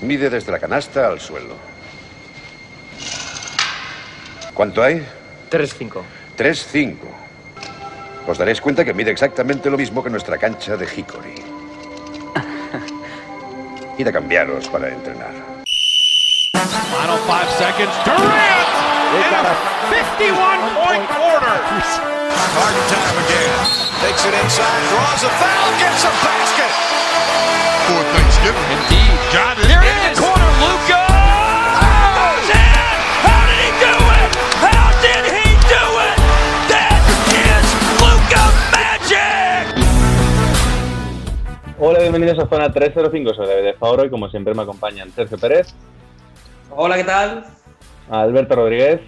Mide 0.00 0.30
desde 0.30 0.52
la 0.52 0.58
canasta 0.58 1.08
al 1.08 1.20
suelo. 1.20 1.56
¿Cuánto 4.54 4.82
hay? 4.82 5.06
3-5. 5.50 6.02
3-5. 6.36 6.96
Os 8.26 8.38
daréis 8.38 8.60
cuenta 8.60 8.84
que 8.84 8.92
mide 8.92 9.10
exactamente 9.10 9.70
lo 9.70 9.76
mismo 9.76 10.02
que 10.02 10.10
nuestra 10.10 10.36
cancha 10.38 10.76
de 10.76 10.84
Hickory. 10.84 11.34
Id 13.98 14.08
a 14.08 14.12
cambiaros 14.12 14.68
para 14.68 14.88
entrenar. 14.88 15.32
Final 16.54 17.18
five 17.26 17.48
seconds. 17.56 17.94
Durant! 18.04 18.66
In 19.16 19.32
a 19.32 19.54
51-point 19.92 21.08
quarter. 21.08 21.56
Harden 22.56 22.86
time 22.90 23.18
again. 23.24 23.58
Takes 24.02 24.22
it 24.26 24.34
inside, 24.42 24.82
draws 24.90 25.22
a 25.22 25.30
foul, 25.30 25.70
gets 25.78 26.04
a 26.04 26.10
basket. 26.24 26.70
For 27.86 28.02
Thanksgiving. 28.14 28.68
Indeed. 28.76 29.14
Got 29.32 29.58
it. 29.58 29.66
There 29.70 29.82
in 29.82 30.00
the 30.14 30.20
corner, 30.20 30.50
Luca. 30.62 31.02
Goes 32.18 32.48
in. 32.50 32.96
How 33.26 33.42
did 33.48 33.58
he 33.62 33.70
do 33.84 33.94
it? 34.20 34.30
How 34.66 34.86
did 35.04 35.24
he 35.36 35.46
do 35.70 35.84
it? 36.08 36.16
That 36.72 37.00
is 37.30 37.66
Luca 38.02 38.42
Magic. 38.74 39.64
Hola, 41.78 41.98
bienvenidos 42.00 42.38
a 42.38 42.48
Zona 42.48 42.72
305, 42.72 43.34
soy 43.34 43.46
David 43.46 43.64
de 43.64 43.74
Favoro 43.74 44.04
y 44.04 44.10
como 44.10 44.28
siempre 44.30 44.54
me 44.54 44.62
acompañan 44.62 45.10
Sergio 45.12 45.38
Pérez, 45.38 45.74
Hola, 46.70 46.96
¿qué 46.96 47.04
tal? 47.04 47.44
Alberto 48.10 48.54
Rodríguez, 48.56 49.00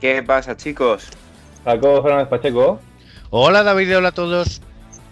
¿Qué 0.00 0.22
pasa, 0.22 0.56
chicos? 0.56 1.08
Jacobo 1.64 2.02
Fernández 2.02 2.28
Pacheco 2.28 2.80
Hola 3.30 3.62
David, 3.62 3.96
hola 3.96 4.08
a 4.08 4.12
todos. 4.12 4.60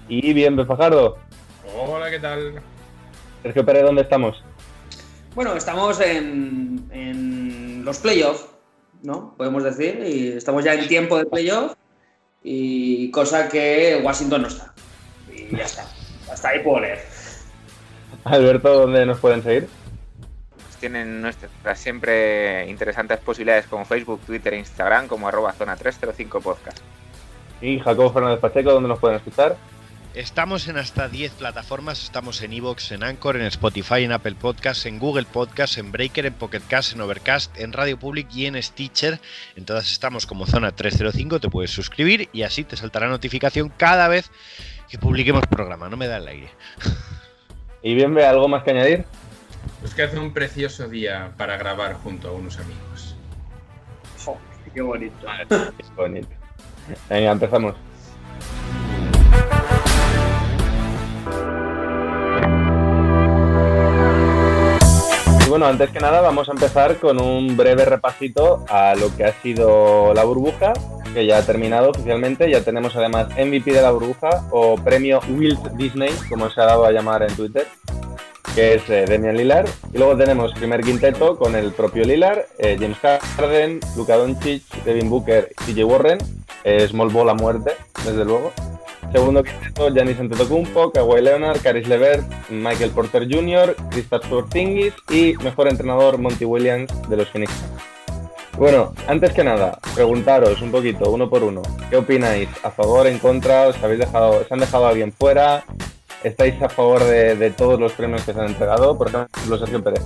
y 0.08 0.32
Bien 0.32 0.56
Fajardo. 0.66 1.16
Hola, 1.76 2.10
¿qué 2.10 2.18
tal? 2.18 2.60
Sergio 3.42 3.64
Pérez, 3.64 3.84
¿dónde 3.84 4.02
estamos? 4.02 4.42
Bueno, 5.34 5.54
estamos 5.54 6.00
en, 6.00 6.88
en 6.90 7.84
los 7.84 7.98
playoffs, 7.98 8.46
¿no? 9.02 9.34
Podemos 9.36 9.64
decir, 9.64 10.02
y 10.04 10.28
estamos 10.28 10.64
ya 10.64 10.74
en 10.74 10.88
tiempo 10.88 11.16
de 11.18 11.26
playoff, 11.26 11.74
y 12.42 13.10
cosa 13.10 13.48
que 13.48 14.00
Washington 14.02 14.42
no 14.42 14.48
está. 14.48 14.74
Y 15.32 15.56
ya 15.56 15.64
está. 15.64 15.86
Hasta 16.30 16.48
ahí 16.48 16.60
puedo 16.60 16.80
leer. 16.80 17.00
Alberto, 18.24 18.80
¿dónde 18.80 19.06
nos 19.06 19.18
pueden 19.18 19.42
seguir? 19.42 19.68
Pues 20.54 20.76
tienen 20.76 21.22
nuestras 21.22 21.78
siempre 21.78 22.68
interesantes 22.68 23.18
posibilidades 23.18 23.66
como 23.66 23.84
Facebook, 23.84 24.20
Twitter 24.26 24.54
e 24.54 24.58
Instagram 24.58 25.06
como 25.06 25.28
arroba 25.28 25.52
zona 25.52 25.76
305 25.76 26.40
podcast. 26.40 26.78
Y 27.60 27.78
Jacobo 27.78 28.12
Fernández 28.12 28.40
Pacheco, 28.40 28.72
¿dónde 28.72 28.88
nos 28.88 28.98
pueden 28.98 29.16
escuchar? 29.16 29.56
Estamos 30.14 30.66
en 30.66 30.76
hasta 30.76 31.08
10 31.08 31.32
plataformas, 31.32 32.02
estamos 32.02 32.42
en 32.42 32.52
Evox, 32.52 32.90
en 32.90 33.04
Anchor, 33.04 33.36
en 33.36 33.42
Spotify, 33.42 34.02
en 34.02 34.12
Apple 34.12 34.34
Podcasts, 34.34 34.86
en 34.86 34.98
Google 34.98 35.24
Podcasts, 35.24 35.78
en 35.78 35.92
Breaker, 35.92 36.26
en 36.26 36.34
Pocket 36.34 36.62
Cast, 36.68 36.94
en 36.94 37.00
Overcast, 37.00 37.56
en 37.58 37.72
Radio 37.72 37.96
Public 37.96 38.26
y 38.34 38.46
en 38.46 38.60
Stitcher. 38.60 39.20
En 39.54 39.64
todas 39.64 39.90
estamos 39.90 40.26
como 40.26 40.46
Zona 40.46 40.72
305, 40.72 41.38
te 41.38 41.48
puedes 41.48 41.70
suscribir 41.70 42.28
y 42.32 42.42
así 42.42 42.64
te 42.64 42.76
saltará 42.76 43.08
notificación 43.08 43.72
cada 43.76 44.08
vez 44.08 44.30
que 44.88 44.98
publiquemos 44.98 45.46
programa, 45.46 45.88
no 45.88 45.96
me 45.96 46.08
da 46.08 46.16
el 46.16 46.28
aire. 46.28 46.50
Y 47.82 47.94
Bien, 47.94 48.12
¿ve 48.12 48.26
algo 48.26 48.46
más 48.46 48.62
que 48.62 48.72
añadir? 48.72 49.06
Pues 49.80 49.94
que 49.94 50.02
hace 50.02 50.18
un 50.18 50.34
precioso 50.34 50.86
día 50.86 51.32
para 51.38 51.56
grabar 51.56 51.94
junto 51.94 52.28
a 52.28 52.32
unos 52.32 52.58
amigos. 52.58 53.16
Qué 54.74 54.82
bonito. 54.82 55.26
Es 55.78 55.94
bonito. 55.96 56.28
Venga, 57.08 57.32
empezamos. 57.32 57.74
Bueno, 65.50 65.66
antes 65.66 65.90
que 65.90 65.98
nada 65.98 66.20
vamos 66.20 66.48
a 66.48 66.52
empezar 66.52 66.96
con 66.98 67.20
un 67.20 67.56
breve 67.56 67.84
repasito 67.84 68.64
a 68.68 68.94
lo 68.94 69.14
que 69.16 69.24
ha 69.24 69.32
sido 69.42 70.14
la 70.14 70.22
burbuja, 70.22 70.72
que 71.12 71.26
ya 71.26 71.38
ha 71.38 71.42
terminado 71.42 71.90
oficialmente. 71.90 72.48
Ya 72.48 72.62
tenemos 72.62 72.94
además 72.94 73.28
MVP 73.30 73.72
de 73.72 73.82
la 73.82 73.90
burbuja 73.90 74.44
o 74.52 74.76
premio 74.76 75.20
Wilt 75.28 75.72
Disney, 75.72 76.12
como 76.28 76.48
se 76.50 76.60
ha 76.60 76.66
dado 76.66 76.84
a 76.84 76.92
llamar 76.92 77.24
en 77.24 77.34
Twitter, 77.34 77.66
que 78.54 78.74
es 78.74 78.88
eh, 78.88 79.06
Damian 79.08 79.36
Lillard. 79.36 79.68
Y 79.92 79.98
luego 79.98 80.16
tenemos 80.16 80.52
primer 80.54 80.82
quinteto 80.82 81.36
con 81.36 81.56
el 81.56 81.72
propio 81.72 82.04
Lillard, 82.04 82.42
eh, 82.58 82.76
James 82.78 82.98
Harden, 83.36 83.80
Luka 83.96 84.16
Doncic, 84.16 84.62
Devin 84.84 85.10
Booker, 85.10 85.50
CJ 85.66 85.84
Warren, 85.84 86.18
eh, 86.62 86.86
Small 86.88 87.08
Ball 87.10 87.28
a 87.28 87.34
muerte, 87.34 87.72
desde 88.04 88.24
luego. 88.24 88.52
Segundo 89.12 89.42
quinteto, 89.42 89.90
Giannis 89.90 90.20
Antetokounmpo, 90.20 90.92
Kawhi 90.92 91.20
Leonard, 91.20 91.60
Caris 91.60 91.88
LeVert, 91.88 92.24
Michael 92.48 92.90
Porter 92.90 93.26
Jr., 93.28 93.74
Kristaps 93.90 94.28
Porzingis 94.28 94.94
y 95.10 95.34
mejor 95.42 95.68
entrenador 95.68 96.18
Monty 96.18 96.44
Williams 96.44 96.90
de 97.08 97.16
los 97.16 97.28
Phoenix. 97.28 97.50
Bueno, 98.56 98.92
antes 99.08 99.32
que 99.32 99.42
nada, 99.42 99.78
preguntaros 99.94 100.60
un 100.62 100.70
poquito, 100.70 101.10
uno 101.10 101.28
por 101.28 101.42
uno, 101.42 101.62
¿qué 101.88 101.96
opináis? 101.96 102.48
¿A 102.62 102.70
favor, 102.70 103.06
en 103.06 103.18
contra? 103.18 103.68
¿Os 103.68 103.82
habéis 103.82 104.00
dejado, 104.00 104.42
os 104.42 104.52
han 104.52 104.60
dejado 104.60 104.86
a 104.86 104.90
alguien 104.90 105.12
fuera? 105.12 105.64
¿Estáis 106.22 106.60
a 106.62 106.68
favor 106.68 107.02
de, 107.02 107.34
de 107.34 107.50
todos 107.50 107.80
los 107.80 107.92
premios 107.92 108.22
que 108.22 108.32
se 108.32 108.40
han 108.40 108.46
entregado? 108.46 108.96
Por 108.96 109.08
ejemplo, 109.08 109.58
Sergio 109.58 109.82
Pérez. 109.82 110.02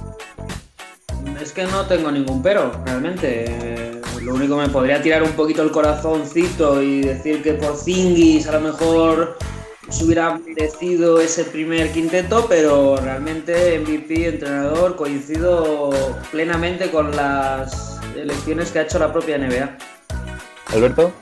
Es 1.42 1.52
que 1.52 1.64
no 1.64 1.84
tengo 1.86 2.10
ningún 2.10 2.42
pero, 2.42 2.70
realmente. 2.86 3.93
Lo 4.24 4.34
único 4.34 4.56
me 4.56 4.68
podría 4.70 5.02
tirar 5.02 5.22
un 5.22 5.32
poquito 5.32 5.62
el 5.62 5.70
corazoncito 5.70 6.82
y 6.82 7.02
decir 7.02 7.42
que 7.42 7.54
por 7.54 7.76
Zingis 7.76 8.46
a 8.46 8.52
lo 8.52 8.60
mejor 8.60 9.36
se 9.90 10.04
hubiera 10.04 10.38
merecido 10.38 11.20
ese 11.20 11.44
primer 11.44 11.92
quinteto, 11.92 12.46
pero 12.48 12.96
realmente 12.96 13.78
MVP, 13.78 14.28
entrenador, 14.28 14.96
coincido 14.96 15.90
plenamente 16.32 16.90
con 16.90 17.14
las 17.14 18.00
elecciones 18.16 18.70
que 18.70 18.78
ha 18.78 18.82
hecho 18.82 18.98
la 18.98 19.12
propia 19.12 19.36
NBA. 19.36 19.76
Alberto. 20.72 21.12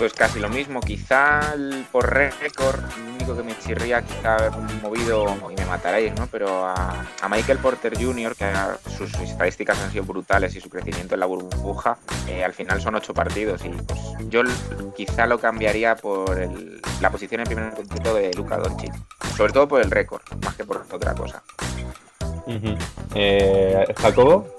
Pues 0.00 0.14
casi 0.14 0.40
lo 0.40 0.48
mismo, 0.48 0.80
quizá 0.80 1.52
el- 1.52 1.86
por 1.92 2.10
récord, 2.10 2.80
lo 2.80 3.12
único 3.16 3.36
que 3.36 3.42
me 3.42 3.58
chirría 3.58 4.00
quizá 4.00 4.36
haber 4.36 4.52
movido, 4.82 5.26
y 5.50 5.54
me 5.60 5.66
mataréis, 5.66 6.14
¿no? 6.18 6.26
Pero 6.28 6.64
a, 6.66 7.04
a 7.20 7.28
Michael 7.28 7.58
Porter 7.58 8.02
Jr., 8.02 8.34
que 8.34 8.44
a- 8.44 8.78
sus 8.96 9.12
estadísticas 9.16 9.78
han 9.78 9.92
sido 9.92 10.04
brutales 10.04 10.56
y 10.56 10.60
su 10.62 10.70
crecimiento 10.70 11.12
en 11.12 11.20
la 11.20 11.26
burbuja, 11.26 11.98
eh, 12.26 12.42
al 12.42 12.54
final 12.54 12.80
son 12.80 12.94
ocho 12.94 13.12
partidos 13.12 13.62
y 13.66 13.68
pues 13.68 14.00
yo 14.30 14.40
quizá 14.96 15.26
lo 15.26 15.38
cambiaría 15.38 15.96
por 15.96 16.38
el- 16.40 16.80
la 17.02 17.10
posición 17.10 17.42
en 17.42 17.46
primer 17.48 17.74
quinteto 17.74 18.14
de 18.14 18.32
Luka 18.32 18.56
Doncic, 18.56 18.94
sobre 19.36 19.52
todo 19.52 19.68
por 19.68 19.82
el 19.82 19.90
récord, 19.90 20.22
más 20.42 20.54
que 20.56 20.64
por 20.64 20.86
otra 20.90 21.14
cosa. 21.14 21.42
Eh, 23.14 23.84
Jacobo. 23.98 24.54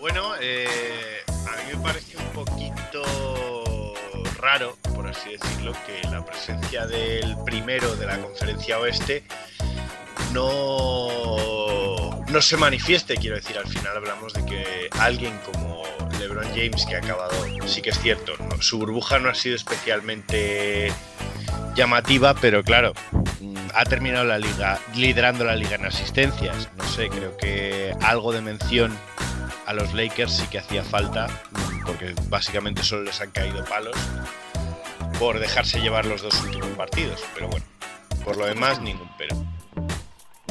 Bueno, 0.00 0.22
eh, 0.40 1.20
a 1.28 1.50
mí 1.68 1.76
me 1.76 1.82
parece 1.82 2.16
un 2.16 2.28
poquito 2.30 3.02
raro, 4.42 4.76
por 4.94 5.06
así 5.06 5.30
decirlo, 5.38 5.72
que 5.86 6.06
la 6.08 6.24
presencia 6.24 6.86
del 6.86 7.36
primero 7.44 7.94
de 7.96 8.06
la 8.06 8.18
conferencia 8.18 8.78
oeste 8.80 9.22
no, 10.32 12.20
no 12.28 12.42
se 12.42 12.56
manifieste, 12.56 13.16
quiero 13.16 13.36
decir, 13.36 13.56
al 13.56 13.68
final 13.68 13.96
hablamos 13.96 14.32
de 14.34 14.44
que 14.44 14.88
alguien 14.98 15.38
como 15.46 15.84
LeBron 16.18 16.48
James, 16.48 16.84
que 16.86 16.96
ha 16.96 16.98
acabado, 16.98 17.34
sí 17.66 17.80
que 17.82 17.90
es 17.90 18.00
cierto, 18.00 18.32
su 18.60 18.78
burbuja 18.78 19.18
no 19.20 19.30
ha 19.30 19.34
sido 19.34 19.54
especialmente 19.54 20.92
llamativa, 21.76 22.34
pero 22.34 22.62
claro, 22.64 22.92
mm, 23.40 23.56
ha 23.74 23.84
terminado 23.84 24.24
la 24.24 24.38
liga 24.38 24.78
liderando 24.94 25.44
la 25.44 25.56
liga 25.56 25.76
en 25.76 25.86
asistencias. 25.86 26.68
No 26.76 26.84
sé, 26.84 27.08
creo 27.08 27.36
que 27.36 27.94
algo 28.02 28.32
de 28.32 28.42
mención 28.42 28.96
a 29.66 29.72
los 29.72 29.94
Lakers 29.94 30.32
sí 30.32 30.46
que 30.48 30.58
hacía 30.58 30.82
falta, 30.82 31.28
porque 31.86 32.14
básicamente 32.28 32.82
solo 32.82 33.04
les 33.04 33.20
han 33.20 33.30
caído 33.30 33.64
palos 33.64 33.96
por 35.18 35.38
dejarse 35.38 35.80
llevar 35.80 36.06
los 36.06 36.22
dos 36.22 36.40
últimos 36.42 36.68
partidos. 36.70 37.22
Pero 37.34 37.48
bueno, 37.48 37.64
por 38.24 38.36
lo 38.36 38.46
demás, 38.46 38.80
ningún 38.80 39.08
pero. 39.16 39.36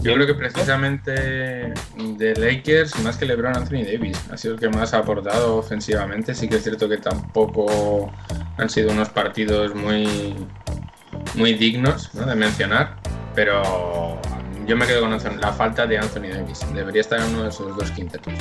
Yo 0.01 0.15
creo 0.15 0.25
que 0.25 0.33
precisamente 0.33 1.11
de 1.11 2.35
Lakers, 2.35 2.99
más 3.01 3.17
que 3.17 3.25
LeBron 3.25 3.55
Anthony 3.55 3.83
Davis, 3.83 4.19
ha 4.31 4.37
sido 4.37 4.55
el 4.55 4.59
que 4.59 4.69
más 4.69 4.95
ha 4.95 4.99
aportado 4.99 5.57
ofensivamente. 5.57 6.33
Sí 6.33 6.49
que 6.49 6.55
es 6.55 6.63
cierto 6.63 6.89
que 6.89 6.97
tampoco 6.97 8.11
han 8.57 8.69
sido 8.69 8.91
unos 8.91 9.09
partidos 9.09 9.75
muy, 9.75 10.35
muy 11.35 11.53
dignos 11.53 12.13
¿no? 12.15 12.25
de 12.25 12.35
mencionar, 12.35 12.97
pero 13.35 14.19
yo 14.65 14.75
me 14.75 14.87
quedo 14.87 15.01
con 15.01 15.41
la 15.41 15.53
falta 15.53 15.85
de 15.85 15.99
Anthony 15.99 16.29
Davis. 16.33 16.65
Debería 16.73 17.01
estar 17.01 17.19
en 17.19 17.35
uno 17.35 17.43
de 17.43 17.49
esos 17.49 17.75
dos 17.77 17.91
quintetos. 17.91 18.33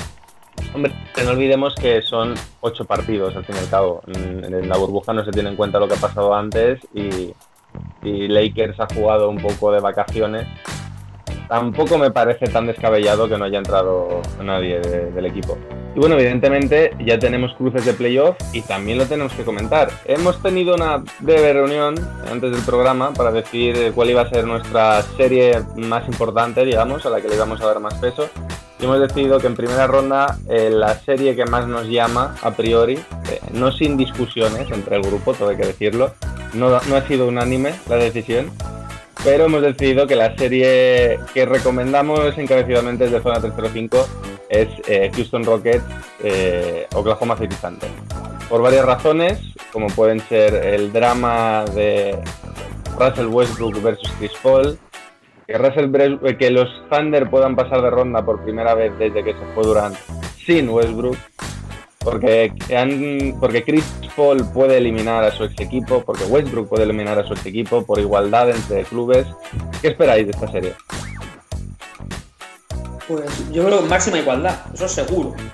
Hombre, 0.74 0.92
que 1.14 1.24
no 1.24 1.30
olvidemos 1.30 1.74
que 1.74 2.00
son 2.02 2.34
ocho 2.60 2.84
partidos 2.84 3.34
al 3.34 3.44
fin 3.44 3.56
y 3.56 3.58
al 3.58 3.68
cabo. 3.68 4.02
En 4.06 4.68
la 4.68 4.76
burbuja 4.76 5.12
no 5.12 5.24
se 5.24 5.32
tiene 5.32 5.50
en 5.50 5.56
cuenta 5.56 5.80
lo 5.80 5.88
que 5.88 5.94
ha 5.94 5.98
pasado 6.00 6.34
antes 6.34 6.80
y, 6.94 7.32
Lakers 8.02 8.80
ha 8.80 8.86
jugado 8.92 9.28
un 9.30 9.38
poco 9.38 9.70
de 9.72 9.80
vacaciones. 9.80 10.46
Tampoco 11.48 11.98
me 11.98 12.10
parece 12.10 12.46
tan 12.46 12.66
descabellado 12.66 13.28
que 13.28 13.36
no 13.36 13.44
haya 13.44 13.58
entrado 13.58 14.22
nadie 14.42 14.80
de- 14.80 15.10
del 15.10 15.26
equipo. 15.26 15.58
Y 15.94 15.98
bueno, 15.98 16.14
evidentemente 16.14 16.92
ya 17.04 17.18
tenemos 17.18 17.52
cruces 17.54 17.84
de 17.84 17.92
playoff 17.92 18.36
y 18.52 18.62
también 18.62 18.98
lo 18.98 19.06
tenemos 19.06 19.32
que 19.34 19.42
comentar. 19.44 19.90
Hemos 20.04 20.40
tenido 20.40 20.76
una 20.76 21.02
breve 21.18 21.52
reunión 21.52 21.96
antes 22.30 22.52
del 22.52 22.62
programa 22.62 23.12
para 23.12 23.32
decidir 23.32 23.92
cuál 23.92 24.10
iba 24.10 24.22
a 24.22 24.28
ser 24.30 24.44
nuestra 24.46 25.02
serie 25.02 25.60
más 25.74 26.06
importante, 26.08 26.64
digamos, 26.64 27.04
a 27.06 27.10
la 27.10 27.20
que 27.20 27.28
le 27.28 27.34
íbamos 27.34 27.60
a 27.60 27.66
dar 27.66 27.80
más 27.80 27.94
peso. 27.94 28.28
Y 28.80 28.84
hemos 28.84 28.98
decidido 28.98 29.38
que 29.38 29.46
en 29.46 29.56
primera 29.56 29.86
ronda 29.86 30.38
eh, 30.48 30.70
la 30.70 30.98
serie 31.00 31.36
que 31.36 31.44
más 31.44 31.68
nos 31.68 31.86
llama 31.86 32.34
a 32.42 32.52
priori, 32.52 32.94
eh, 32.94 33.40
no 33.52 33.70
sin 33.72 33.96
discusiones 33.98 34.70
entre 34.70 34.96
el 34.96 35.02
grupo, 35.02 35.34
todo 35.34 35.50
hay 35.50 35.56
que 35.56 35.66
decirlo, 35.66 36.14
no, 36.54 36.74
ha 36.74 37.06
sido 37.06 37.28
unánime 37.28 37.74
la 37.88 37.96
decisión, 37.96 38.50
pero 39.22 39.44
hemos 39.44 39.60
decidido 39.60 40.06
que 40.06 40.16
la 40.16 40.34
serie 40.34 41.20
que 41.34 41.44
recomendamos 41.44 42.38
encarecidamente 42.38 43.04
desde 43.04 43.20
Zona 43.20 43.38
305 43.38 44.08
es 44.48 44.68
eh, 44.88 45.10
Houston 45.14 45.44
Rockets, 45.44 45.84
Oklahoma 46.94 47.36
City 47.36 47.54
Thunder. 47.60 47.90
Por 48.48 48.62
varias 48.62 48.84
razones, 48.86 49.38
como 49.72 49.88
pueden 49.88 50.20
ser 50.20 50.54
el 50.54 50.90
drama 50.92 51.66
de 51.74 52.18
Russell 52.98 53.26
Westbrook 53.26 53.80
versus 53.82 54.10
Chris 54.18 54.32
Paul, 54.42 54.78
que, 55.50 55.58
Russell, 55.58 55.86
Bre- 55.90 56.36
que 56.38 56.50
los 56.50 56.68
Thunder 56.88 57.28
puedan 57.28 57.56
pasar 57.56 57.82
de 57.82 57.90
ronda 57.90 58.24
por 58.24 58.42
primera 58.44 58.74
vez 58.74 58.92
desde 58.98 59.24
que 59.24 59.32
se 59.32 59.44
fue 59.54 59.64
Durant 59.64 59.96
sin 60.46 60.68
Westbrook, 60.68 61.16
porque, 61.98 62.52
han- 62.76 63.34
porque 63.40 63.64
Chris 63.64 63.84
Paul 64.14 64.44
puede 64.54 64.76
eliminar 64.78 65.24
a 65.24 65.32
su 65.32 65.44
ex 65.44 65.58
equipo, 65.60 66.02
porque 66.04 66.24
Westbrook 66.24 66.68
puede 66.68 66.84
eliminar 66.84 67.18
a 67.18 67.24
su 67.26 67.32
ex 67.34 67.44
equipo 67.46 67.84
por 67.84 67.98
igualdad 67.98 68.50
entre 68.50 68.84
clubes. 68.84 69.26
¿Qué 69.82 69.88
esperáis 69.88 70.24
de 70.26 70.32
esta 70.32 70.50
serie? 70.52 70.72
Pues 73.08 73.50
yo 73.50 73.64
creo 73.66 73.82
que 73.82 73.88
máxima 73.88 74.18
igualdad, 74.18 74.56
eso 74.72 74.84
es 74.86 74.92
seguro. 74.92 75.34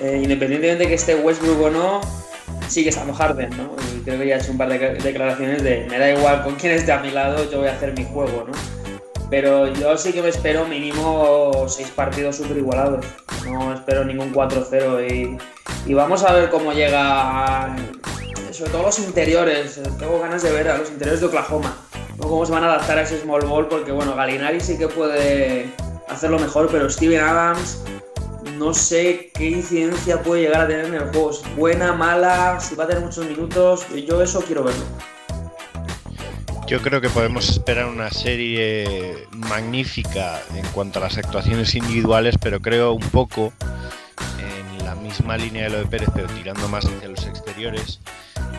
Eh, 0.00 0.20
independientemente 0.22 0.84
de 0.84 0.88
que 0.88 0.94
esté 0.94 1.16
Westbrook 1.16 1.60
o 1.60 1.70
no, 1.70 2.00
sigue 2.68 2.90
estando 2.90 3.12
Harden, 3.12 3.50
¿no? 3.56 3.72
Y 3.96 4.00
creo 4.04 4.16
que 4.20 4.28
ya 4.28 4.36
ha 4.36 4.38
hecho 4.38 4.52
un 4.52 4.56
par 4.58 4.68
de 4.68 4.78
declaraciones 4.94 5.62
de 5.64 5.86
me 5.90 5.98
da 5.98 6.12
igual 6.12 6.44
con 6.44 6.54
quién 6.54 6.72
esté 6.72 6.92
a 6.92 7.00
mi 7.00 7.10
lado, 7.10 7.50
yo 7.50 7.58
voy 7.58 7.66
a 7.66 7.72
hacer 7.72 7.92
mi 7.98 8.04
juego, 8.04 8.46
¿no? 8.46 8.77
Pero 9.30 9.66
yo 9.66 9.96
sí 9.98 10.12
que 10.12 10.22
me 10.22 10.28
espero 10.28 10.66
mínimo 10.66 11.66
seis 11.68 11.90
partidos 11.90 12.36
súper 12.36 12.58
igualados. 12.58 13.04
No 13.44 13.74
espero 13.74 14.04
ningún 14.04 14.32
4-0 14.32 15.10
y, 15.10 15.38
y 15.90 15.94
vamos 15.94 16.24
a 16.24 16.32
ver 16.32 16.48
cómo 16.50 16.72
llega, 16.72 17.76
sobre 18.52 18.70
todo 18.70 18.82
los 18.84 18.98
interiores. 18.98 19.80
Tengo 19.98 20.18
ganas 20.20 20.42
de 20.42 20.50
ver 20.50 20.68
a 20.68 20.78
los 20.78 20.90
interiores 20.90 21.20
de 21.20 21.26
Oklahoma, 21.26 21.76
¿no? 22.16 22.28
cómo 22.28 22.46
se 22.46 22.52
van 22.52 22.64
a 22.64 22.68
adaptar 22.68 22.98
a 22.98 23.02
ese 23.02 23.20
small 23.20 23.44
ball, 23.44 23.68
porque 23.68 23.92
bueno, 23.92 24.14
Galinari 24.14 24.60
sí 24.60 24.78
que 24.78 24.88
puede 24.88 25.72
hacerlo 26.08 26.38
mejor, 26.38 26.68
pero 26.70 26.88
Steven 26.88 27.20
Adams 27.20 27.82
no 28.58 28.74
sé 28.74 29.30
qué 29.34 29.50
incidencia 29.50 30.22
puede 30.22 30.42
llegar 30.42 30.62
a 30.62 30.66
tener 30.66 30.86
en 30.86 30.94
el 30.94 31.08
juego. 31.10 31.30
Buena, 31.56 31.92
mala, 31.92 32.58
si 32.60 32.74
va 32.74 32.84
a 32.84 32.86
tener 32.88 33.02
muchos 33.02 33.26
minutos, 33.26 33.86
yo 34.06 34.20
eso 34.22 34.40
quiero 34.40 34.64
verlo. 34.64 34.84
Yo 36.68 36.82
creo 36.82 37.00
que 37.00 37.08
podemos 37.08 37.48
esperar 37.48 37.86
una 37.86 38.10
serie 38.10 39.26
magnífica 39.32 40.38
en 40.54 40.66
cuanto 40.66 40.98
a 40.98 41.02
las 41.04 41.16
actuaciones 41.16 41.74
individuales, 41.74 42.36
pero 42.38 42.60
creo 42.60 42.92
un 42.92 43.08
poco 43.08 43.54
en 44.38 44.84
la 44.84 44.94
misma 44.94 45.38
línea 45.38 45.64
de 45.64 45.70
lo 45.70 45.78
de 45.78 45.86
Pérez, 45.86 46.10
pero 46.14 46.26
tirando 46.26 46.68
más 46.68 46.84
hacia 46.84 47.08
los 47.08 47.26
exteriores, 47.26 48.00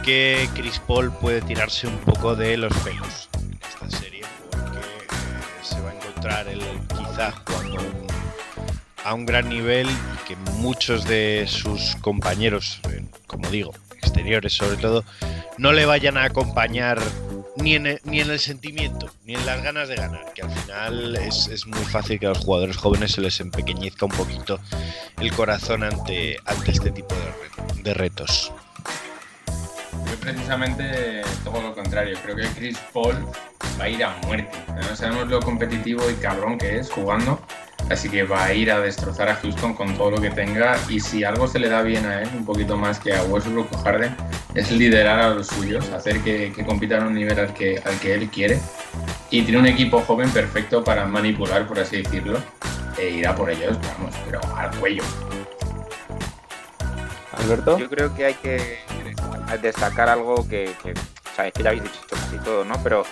que 0.03 0.49
Chris 0.55 0.81
Paul 0.87 1.11
puede 1.11 1.41
tirarse 1.41 1.85
un 1.85 1.99
poco 1.99 2.35
de 2.35 2.57
los 2.57 2.75
pelos 2.79 3.29
en 3.37 3.59
esta 3.61 3.99
serie, 3.99 4.23
porque 4.49 4.79
eh, 4.79 5.61
se 5.61 5.79
va 5.79 5.91
a 5.91 5.93
encontrar 5.93 6.47
él 6.47 6.63
quizá 6.87 7.31
jugando 7.45 7.77
a 9.03 9.13
un 9.13 9.27
gran 9.27 9.49
nivel 9.49 9.87
y 9.87 10.27
que 10.27 10.35
muchos 10.53 11.05
de 11.05 11.45
sus 11.47 11.95
compañeros, 11.97 12.81
eh, 12.89 13.05
como 13.27 13.47
digo, 13.51 13.71
exteriores 14.01 14.53
sobre 14.53 14.77
todo, 14.77 15.03
no 15.59 15.73
le 15.73 15.85
vayan 15.85 16.17
a 16.17 16.23
acompañar 16.23 16.99
ni 17.57 17.75
en, 17.75 17.87
el, 17.87 18.01
ni 18.03 18.21
en 18.21 18.29
el 18.29 18.39
sentimiento, 18.39 19.09
ni 19.25 19.35
en 19.35 19.45
las 19.45 19.63
ganas 19.63 19.87
de 19.89 19.95
ganar, 19.95 20.33
que 20.33 20.41
al 20.43 20.51
final 20.51 21.15
es, 21.17 21.47
es 21.47 21.65
muy 21.67 21.83
fácil 21.85 22.19
que 22.19 22.25
a 22.25 22.29
los 22.29 22.39
jugadores 22.39 22.77
jóvenes 22.77 23.11
se 23.11 23.21
les 23.21 23.39
empequeñezca 23.39 24.05
un 24.05 24.11
poquito 24.11 24.59
el 25.19 25.33
corazón 25.33 25.83
ante, 25.83 26.37
ante 26.45 26.71
este 26.71 26.91
tipo 26.91 27.15
de, 27.15 27.83
de 27.83 27.93
retos. 27.93 28.51
Yo 29.91 30.15
precisamente 30.19 31.21
todo 31.43 31.61
lo 31.61 31.73
contrario. 31.73 32.17
Creo 32.23 32.35
que 32.35 32.47
Chris 32.49 32.77
Paul 32.93 33.15
va 33.79 33.85
a 33.85 33.89
ir 33.89 34.03
a 34.03 34.15
muerte. 34.25 34.57
Además 34.67 34.99
sabemos 34.99 35.27
lo 35.27 35.39
competitivo 35.41 36.09
y 36.09 36.13
cabrón 36.15 36.57
que 36.57 36.79
es 36.79 36.89
jugando. 36.91 37.41
Así 37.89 38.09
que 38.09 38.23
va 38.23 38.45
a 38.45 38.53
ir 38.53 38.71
a 38.71 38.79
destrozar 38.79 39.29
a 39.29 39.35
Houston 39.35 39.73
con 39.73 39.95
todo 39.97 40.11
lo 40.11 40.21
que 40.21 40.29
tenga. 40.29 40.77
Y 40.89 40.99
si 40.99 41.23
algo 41.23 41.47
se 41.47 41.59
le 41.59 41.69
da 41.69 41.81
bien 41.81 42.05
a 42.05 42.21
él, 42.21 42.29
un 42.35 42.45
poquito 42.45 42.77
más 42.77 42.99
que 42.99 43.13
a 43.13 43.23
Westbrook 43.23 43.71
o 43.73 43.77
Harden, 43.77 44.15
es 44.53 44.71
liderar 44.71 45.19
a 45.19 45.29
los 45.29 45.47
suyos, 45.47 45.89
hacer 45.89 46.19
que, 46.21 46.51
que 46.55 46.65
compitan 46.65 47.03
a 47.03 47.07
un 47.07 47.15
nivel 47.15 47.39
al 47.39 47.53
que, 47.53 47.81
al 47.83 47.99
que 47.99 48.13
él 48.13 48.29
quiere. 48.29 48.59
Y 49.31 49.41
tiene 49.43 49.59
un 49.59 49.67
equipo 49.67 50.01
joven 50.01 50.29
perfecto 50.31 50.83
para 50.83 51.05
manipular, 51.05 51.67
por 51.67 51.79
así 51.79 52.01
decirlo. 52.01 52.39
E 52.97 53.09
ir 53.09 53.27
a 53.27 53.35
por 53.35 53.49
ellos, 53.49 53.77
vamos, 53.81 54.13
pero 54.25 54.41
al 54.55 54.75
cuello. 54.77 55.03
Alberto. 57.31 57.77
Yo 57.77 57.89
creo 57.89 58.13
que 58.13 58.25
hay 58.25 58.33
que 58.35 58.79
destacar 59.61 60.09
algo 60.09 60.47
que, 60.47 60.75
que 60.83 60.93
sabéis 61.35 61.53
que 61.53 61.63
ya 61.63 61.69
habéis 61.69 61.83
dicho 61.83 61.99
casi 62.09 62.37
todo, 62.43 62.65
¿no? 62.65 62.75
Pero, 62.83 63.03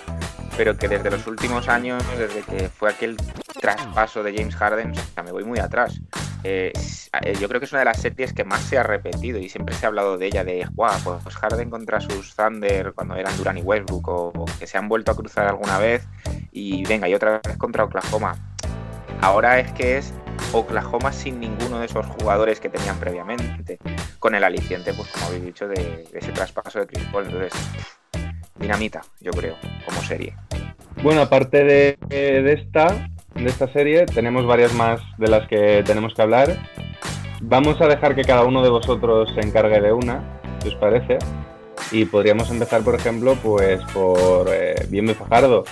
pero 0.57 0.75
que 0.75 0.87
desde 0.87 1.11
los 1.11 1.27
últimos 1.27 1.69
años, 1.69 2.03
desde 2.17 2.41
que 2.41 2.67
fue 2.67 2.89
aquel 2.89 3.15
traspaso 3.61 4.23
de 4.23 4.35
James 4.35 4.55
Harden, 4.55 4.91
o 4.91 5.23
me 5.23 5.31
voy 5.31 5.43
muy 5.43 5.59
atrás. 5.59 6.01
Eh, 6.43 6.73
eh, 7.21 7.37
yo 7.39 7.47
creo 7.47 7.59
que 7.59 7.65
es 7.65 7.71
una 7.71 7.79
de 7.79 7.85
las 7.85 8.01
series 8.01 8.33
que 8.33 8.43
más 8.43 8.61
se 8.61 8.77
ha 8.77 8.83
repetido 8.83 9.39
y 9.39 9.49
siempre 9.49 9.75
se 9.75 9.85
ha 9.85 9.89
hablado 9.89 10.17
de 10.17 10.25
ella, 10.27 10.43
de 10.43 10.67
guau, 10.73 11.21
pues 11.23 11.35
Harden 11.35 11.69
contra 11.69 12.01
sus 12.01 12.35
Thunder 12.35 12.93
cuando 12.93 13.15
eran 13.15 13.35
Durant 13.37 13.59
y 13.59 13.61
Westbrook, 13.61 14.07
o, 14.07 14.45
que 14.59 14.65
se 14.65 14.77
han 14.77 14.89
vuelto 14.89 15.11
a 15.11 15.15
cruzar 15.15 15.47
alguna 15.47 15.77
vez, 15.77 16.07
y 16.51 16.83
venga, 16.85 17.07
y 17.07 17.13
otra 17.13 17.39
vez 17.43 17.57
contra 17.57 17.83
Oklahoma. 17.83 18.35
Ahora 19.21 19.59
es 19.59 19.71
que 19.73 19.97
es 19.97 20.13
Oklahoma 20.53 21.11
sin 21.11 21.39
ninguno 21.39 21.79
de 21.79 21.85
esos 21.85 22.05
jugadores 22.05 22.59
que 22.59 22.69
tenían 22.69 22.99
previamente, 22.99 23.79
con 24.19 24.33
el 24.33 24.43
aliciente, 24.43 24.93
pues 24.93 25.07
como 25.09 25.27
habéis 25.27 25.45
dicho, 25.45 25.67
de, 25.67 26.07
de 26.11 26.19
ese 26.19 26.31
traspaso 26.31 26.79
de 26.79 26.87
Chris 26.87 27.03
Paul. 27.11 27.25
Entonces, 27.25 27.53
dinamita, 28.59 29.01
yo 29.21 29.31
creo, 29.31 29.55
como 29.85 30.01
serie. 30.01 30.35
Bueno, 31.03 31.21
aparte 31.21 31.63
de, 31.63 31.97
de 32.09 32.53
esta, 32.53 33.09
de 33.35 33.45
esta 33.45 33.71
serie, 33.71 34.05
tenemos 34.05 34.45
varias 34.45 34.73
más 34.73 34.99
de 35.17 35.27
las 35.27 35.47
que 35.47 35.83
tenemos 35.85 36.13
que 36.13 36.21
hablar. 36.21 36.57
Vamos 37.41 37.79
a 37.81 37.87
dejar 37.87 38.15
que 38.15 38.23
cada 38.23 38.43
uno 38.45 38.63
de 38.63 38.69
vosotros 38.69 39.31
se 39.35 39.41
encargue 39.41 39.79
de 39.79 39.93
una, 39.93 40.39
si 40.61 40.69
os 40.69 40.75
parece. 40.75 41.19
Y 41.91 42.05
podríamos 42.05 42.49
empezar, 42.49 42.81
por 42.81 42.95
ejemplo, 42.95 43.37
pues 43.41 43.81
por 43.93 44.47
eh, 44.51 44.75
Bienve 44.89 45.13
Fajardo. 45.13 45.63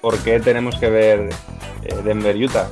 ¿Por 0.00 0.18
qué 0.18 0.38
tenemos 0.40 0.78
que 0.78 0.88
ver 0.88 1.30
eh, 1.82 1.94
Denver-Utah? 2.04 2.68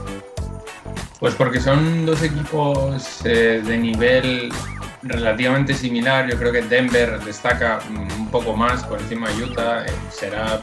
Pues 1.18 1.34
porque 1.34 1.60
son 1.60 2.06
dos 2.06 2.22
equipos 2.22 3.24
eh, 3.24 3.62
de 3.64 3.78
nivel 3.78 4.52
relativamente 5.02 5.74
similar. 5.74 6.28
Yo 6.28 6.38
creo 6.38 6.52
que 6.52 6.62
Denver 6.62 7.20
destaca 7.20 7.80
un 7.88 8.30
poco 8.30 8.56
más 8.56 8.84
por 8.84 9.00
encima 9.00 9.28
de 9.30 9.44
Utah. 9.44 9.84
eh, 9.84 9.90
será, 10.10 10.62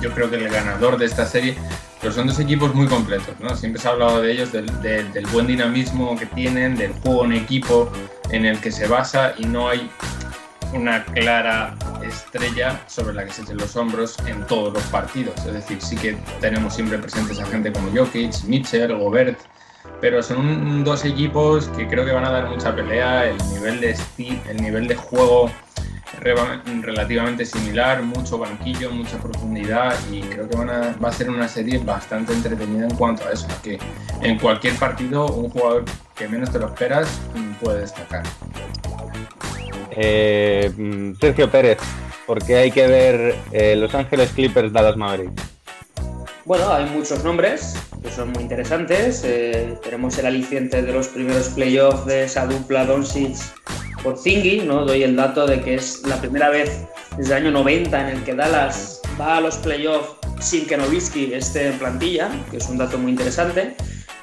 yo 0.00 0.12
creo 0.12 0.30
que 0.30 0.36
el 0.36 0.48
ganador 0.48 0.98
de 0.98 1.06
esta 1.06 1.26
serie. 1.26 1.56
Pero 2.00 2.12
son 2.12 2.28
dos 2.28 2.38
equipos 2.38 2.72
muy 2.74 2.86
completos, 2.86 3.34
¿no? 3.40 3.56
Siempre 3.56 3.82
se 3.82 3.88
ha 3.88 3.90
hablado 3.90 4.22
de 4.22 4.30
ellos, 4.30 4.52
del 4.52 5.26
buen 5.32 5.48
dinamismo 5.48 6.16
que 6.16 6.26
tienen, 6.26 6.76
del 6.76 6.92
juego 6.92 7.24
en 7.24 7.32
equipo 7.32 7.90
en 8.30 8.44
el 8.44 8.60
que 8.60 8.70
se 8.70 8.86
basa 8.86 9.34
y 9.36 9.46
no 9.46 9.68
hay 9.68 9.90
una 10.72 11.04
clara 11.04 11.74
estrella 12.02 12.80
sobre 12.86 13.14
la 13.14 13.24
que 13.24 13.32
se 13.32 13.42
echen 13.42 13.56
los 13.56 13.74
hombros 13.74 14.16
en 14.26 14.46
todos 14.46 14.72
los 14.72 14.82
partidos. 14.84 15.34
Es 15.46 15.54
decir, 15.54 15.80
sí 15.80 15.96
que 15.96 16.16
tenemos 16.40 16.74
siempre 16.74 16.98
presentes 16.98 17.40
a 17.40 17.46
gente 17.46 17.72
como 17.72 17.90
Jokic, 17.90 18.44
Mitchell, 18.44 18.96
Gobert, 18.96 19.38
pero 20.00 20.22
son 20.22 20.38
un- 20.38 20.84
dos 20.84 21.04
equipos 21.04 21.68
que 21.68 21.86
creo 21.88 22.04
que 22.04 22.12
van 22.12 22.24
a 22.24 22.30
dar 22.30 22.48
mucha 22.48 22.74
pelea. 22.74 23.26
El 23.26 23.36
nivel 23.54 23.80
de 23.80 23.94
esti- 23.94 24.40
el 24.48 24.56
nivel 24.62 24.86
de 24.88 24.94
juego 24.96 25.50
relativamente 26.20 27.44
similar, 27.46 28.02
mucho 28.02 28.38
banquillo, 28.38 28.90
mucha 28.90 29.18
profundidad 29.18 29.94
y 30.10 30.20
creo 30.22 30.48
que 30.48 30.56
van 30.56 30.68
a, 30.70 30.96
va 31.02 31.10
a 31.10 31.12
ser 31.12 31.30
una 31.30 31.46
serie 31.46 31.78
bastante 31.78 32.32
entretenida 32.32 32.84
en 32.86 32.94
cuanto 32.96 33.26
a 33.28 33.32
eso, 33.32 33.46
que 33.62 33.78
en 34.22 34.38
cualquier 34.38 34.74
partido 34.74 35.26
un 35.28 35.48
jugador 35.50 35.84
que 36.16 36.26
menos 36.28 36.50
te 36.50 36.58
lo 36.58 36.66
esperas 36.66 37.20
puede 37.62 37.80
destacar. 37.82 38.24
Eh, 39.92 41.14
Sergio 41.20 41.50
Pérez, 41.50 41.78
¿por 42.26 42.44
qué 42.44 42.56
hay 42.56 42.70
que 42.70 42.86
ver 42.86 43.36
eh, 43.52 43.76
Los 43.76 43.94
Ángeles 43.94 44.30
Clippers 44.30 44.72
Dallas 44.72 44.96
Mavericks? 44.96 45.42
Bueno, 46.44 46.72
hay 46.72 46.86
muchos 46.86 47.22
nombres 47.24 47.74
que 48.02 48.10
son 48.10 48.32
muy 48.32 48.42
interesantes. 48.42 49.22
Eh, 49.24 49.76
tenemos 49.82 50.18
el 50.18 50.26
aliciente 50.26 50.82
de 50.82 50.92
los 50.92 51.08
primeros 51.08 51.48
playoffs 51.50 52.06
de 52.06 52.24
esa 52.24 52.46
dupla 52.46 52.84
Doncic 52.84 53.36
por 54.02 54.18
Zingy, 54.18 54.60
¿no? 54.60 54.84
Doy 54.84 55.02
el 55.02 55.16
dato 55.16 55.46
de 55.46 55.60
que 55.60 55.74
es 55.74 56.02
la 56.06 56.20
primera 56.20 56.48
vez 56.50 56.84
desde 57.16 57.36
el 57.36 57.46
año 57.46 57.50
90 57.52 58.00
en 58.00 58.16
el 58.18 58.24
que 58.24 58.34
Dallas 58.34 59.00
va 59.20 59.38
a 59.38 59.40
los 59.40 59.56
playoffs 59.56 60.16
sin 60.40 60.66
que 60.66 60.76
Nowitzki 60.76 61.34
esté 61.34 61.68
en 61.68 61.78
plantilla, 61.78 62.30
que 62.50 62.58
es 62.58 62.68
un 62.68 62.78
dato 62.78 62.98
muy 62.98 63.10
interesante. 63.10 63.74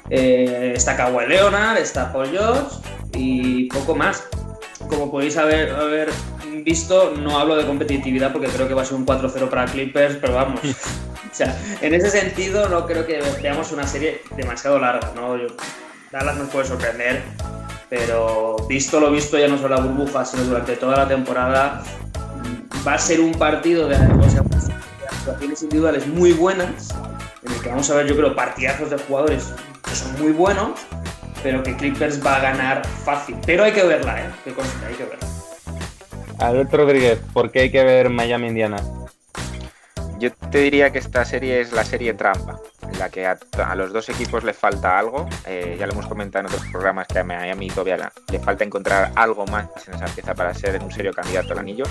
Eh, 0.08 0.72
está 0.74 0.96
Kawhi 0.96 1.26
Leonard, 1.26 1.78
está 1.78 2.12
Paul 2.12 2.28
George 2.28 2.76
y 3.14 3.64
poco 3.64 3.94
más. 3.94 4.24
Como 4.88 5.10
podéis 5.10 5.36
haber, 5.36 5.70
haber 5.70 6.10
visto, 6.62 7.14
no 7.18 7.38
hablo 7.38 7.56
de 7.56 7.66
competitividad 7.66 8.32
porque 8.32 8.48
creo 8.48 8.68
que 8.68 8.74
va 8.74 8.82
a 8.82 8.84
ser 8.84 8.96
un 8.96 9.04
4-0 9.04 9.48
para 9.48 9.66
Clippers, 9.66 10.16
pero 10.20 10.34
vamos. 10.34 10.60
sea, 11.44 11.56
en 11.82 11.94
ese 11.94 12.10
sentido 12.10 12.68
no 12.68 12.86
creo 12.86 13.06
que 13.06 13.20
veamos 13.42 13.72
una 13.72 13.86
serie 13.86 14.22
demasiado 14.36 14.78
larga, 14.78 15.12
¿no? 15.14 15.36
Yo- 15.36 15.48
Dallas 16.12 16.36
nos 16.36 16.48
puede 16.48 16.66
sorprender, 16.66 17.22
pero 17.90 18.56
visto 18.68 19.00
lo 19.00 19.10
visto 19.10 19.36
ya 19.38 19.48
no 19.48 19.58
solo 19.58 19.74
la 19.76 19.80
burbuja, 19.82 20.24
sino 20.24 20.44
durante 20.44 20.76
toda 20.76 20.96
la 20.98 21.08
temporada, 21.08 21.82
va 22.86 22.94
a 22.94 22.98
ser 22.98 23.20
un 23.20 23.32
partido 23.32 23.88
de, 23.88 23.96
o 23.96 24.30
sea, 24.30 24.42
actuaciones 25.10 25.62
individuales 25.62 26.06
muy 26.06 26.32
buenas, 26.32 26.94
en 27.44 27.52
el 27.52 27.60
que 27.60 27.68
vamos 27.68 27.90
a 27.90 27.96
ver, 27.96 28.06
yo 28.06 28.16
creo, 28.16 28.34
partidazos 28.34 28.90
de 28.90 28.98
jugadores 28.98 29.52
que 29.84 29.94
son 29.94 30.12
muy 30.22 30.32
buenos, 30.32 30.80
pero 31.42 31.62
que 31.62 31.76
Clippers 31.76 32.24
va 32.24 32.36
a 32.36 32.40
ganar 32.40 32.86
fácil. 33.04 33.36
Pero 33.44 33.64
hay 33.64 33.72
que 33.72 33.82
verla, 33.82 34.20
¿eh? 34.20 34.30
Que 34.44 34.50
hay 34.50 34.94
que 34.94 35.04
verla. 35.04 35.28
Alberto 36.38 36.76
Rodríguez, 36.76 37.18
¿por 37.32 37.50
qué 37.50 37.60
hay 37.62 37.70
que 37.70 37.82
ver 37.84 38.10
Miami-Indiana? 38.10 38.78
Yo 40.18 40.32
te 40.32 40.58
diría 40.58 40.90
que 40.90 40.98
esta 40.98 41.24
serie 41.26 41.60
es 41.60 41.72
la 41.72 41.84
serie 41.84 42.14
trampa, 42.14 42.58
en 42.82 42.98
la 42.98 43.10
que 43.10 43.26
a, 43.26 43.36
los 43.74 43.92
dos 43.92 44.08
equipos 44.08 44.44
les 44.44 44.56
falta 44.56 44.98
algo. 44.98 45.28
Eh, 45.44 45.76
ya 45.78 45.86
lo 45.86 45.92
hemos 45.92 46.06
comentado 46.06 46.46
en 46.46 46.54
otros 46.54 46.70
programas 46.70 47.06
que 47.06 47.18
a 47.18 47.24
Miami 47.24 47.68
todavía 47.68 48.10
le 48.30 48.38
falta 48.38 48.64
encontrar 48.64 49.12
algo 49.14 49.46
más 49.46 49.68
en 49.86 49.94
esa 49.94 50.06
pieza 50.06 50.34
para 50.34 50.54
ser 50.54 50.82
un 50.82 50.90
serio 50.90 51.12
candidato 51.12 51.52
al 51.52 51.58
anillo. 51.58 51.84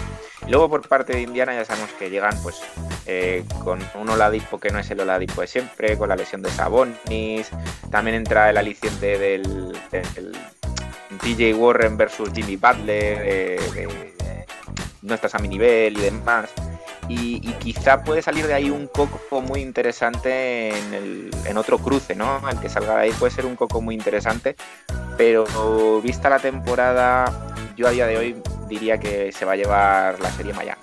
Y 0.47 0.49
luego 0.49 0.69
por 0.69 0.87
parte 0.87 1.13
de 1.13 1.21
Indiana 1.21 1.53
ya 1.53 1.65
sabemos 1.65 1.91
que 1.99 2.09
llegan 2.09 2.35
pues 2.41 2.61
eh, 3.05 3.43
con 3.63 3.79
un 3.93 4.09
Oladipo 4.09 4.59
que 4.59 4.71
no 4.71 4.79
es 4.79 4.89
el 4.89 5.01
Oladipo 5.01 5.41
de 5.41 5.47
siempre, 5.47 5.95
con 5.95 6.09
la 6.09 6.15
lesión 6.15 6.41
de 6.41 6.49
Sabonis. 6.49 7.51
También 7.91 8.17
entra 8.17 8.49
el 8.49 8.57
aliciente 8.57 9.19
del, 9.19 9.77
TJ 11.21 11.53
Warren 11.53 11.95
versus 11.95 12.31
Jimmy 12.33 12.55
Butler. 12.55 13.19
eh, 13.23 13.87
no 15.03 15.13
estás 15.13 15.35
a 15.35 15.37
mi 15.39 15.47
nivel 15.47 15.99
y 15.99 16.01
demás 16.01 16.49
y, 17.07 17.35
y 17.47 17.53
quizá 17.59 18.03
puede 18.03 18.21
salir 18.21 18.47
de 18.47 18.53
ahí 18.53 18.69
un 18.69 18.87
coco 18.87 19.41
muy 19.41 19.61
interesante 19.61 20.69
en, 20.69 20.93
el- 20.93 21.31
en 21.45 21.57
otro 21.57 21.77
cruce, 21.77 22.15
¿no? 22.15 22.47
El 22.49 22.59
que 22.59 22.69
salga 22.69 22.95
de 22.95 23.01
ahí 23.03 23.11
puede 23.11 23.31
ser 23.31 23.45
un 23.45 23.55
coco 23.55 23.81
muy 23.81 23.95
interesante, 23.95 24.55
pero 25.17 26.01
vista 26.01 26.29
la 26.29 26.39
temporada, 26.39 27.31
yo 27.77 27.87
a 27.87 27.91
día 27.91 28.07
de 28.07 28.17
hoy 28.17 28.35
diría 28.67 28.97
que 28.99 29.31
se 29.31 29.45
va 29.45 29.53
a 29.53 29.55
llevar 29.55 30.19
la 30.19 30.31
serie 30.31 30.53
Miami. 30.53 30.81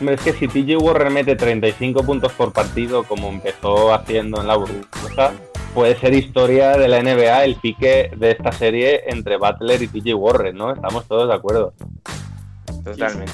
Hombre, 0.00 0.16
es 0.16 0.22
que 0.22 0.32
si 0.32 0.48
TJ 0.48 0.76
Warren 0.78 1.12
mete 1.12 1.36
35 1.36 2.02
puntos 2.02 2.32
por 2.32 2.52
partido, 2.52 3.04
como 3.04 3.28
empezó 3.28 3.94
haciendo 3.94 4.40
en 4.40 4.48
la 4.48 4.56
burbuja, 4.56 5.32
puede 5.72 5.96
ser 5.96 6.14
historia 6.14 6.76
de 6.76 6.88
la 6.88 7.00
NBA 7.00 7.44
el 7.44 7.56
pique 7.56 8.10
de 8.16 8.32
esta 8.32 8.50
serie 8.50 9.02
entre 9.06 9.36
Butler 9.36 9.82
y 9.82 9.88
TJ 9.88 10.14
Warren, 10.14 10.56
¿no? 10.56 10.72
Estamos 10.72 11.06
todos 11.06 11.28
de 11.28 11.34
acuerdo. 11.34 11.74
Totalmente. 12.84 13.32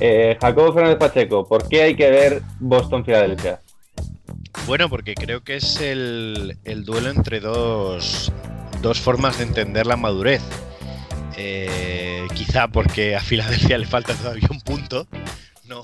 Eh, 0.00 0.36
Jacobo 0.40 0.72
Fernández 0.72 0.98
Pacheco, 0.98 1.46
¿por 1.46 1.68
qué 1.68 1.82
hay 1.82 1.94
que 1.96 2.10
ver 2.10 2.42
Boston-Filadelfia? 2.58 3.60
Bueno, 4.66 4.88
porque 4.88 5.14
creo 5.14 5.42
que 5.42 5.56
es 5.56 5.80
el, 5.80 6.58
el 6.64 6.84
duelo 6.84 7.10
entre 7.10 7.40
dos, 7.40 8.32
dos 8.80 9.00
formas 9.00 9.38
de 9.38 9.44
entender 9.44 9.86
la 9.86 9.96
madurez. 9.96 10.42
Eh, 11.36 12.26
quizá 12.34 12.68
porque 12.68 13.16
a 13.16 13.20
Filadelfia 13.20 13.78
le 13.78 13.86
falta 13.86 14.14
todavía 14.14 14.48
un 14.50 14.60
punto, 14.60 15.06
¿no? 15.66 15.82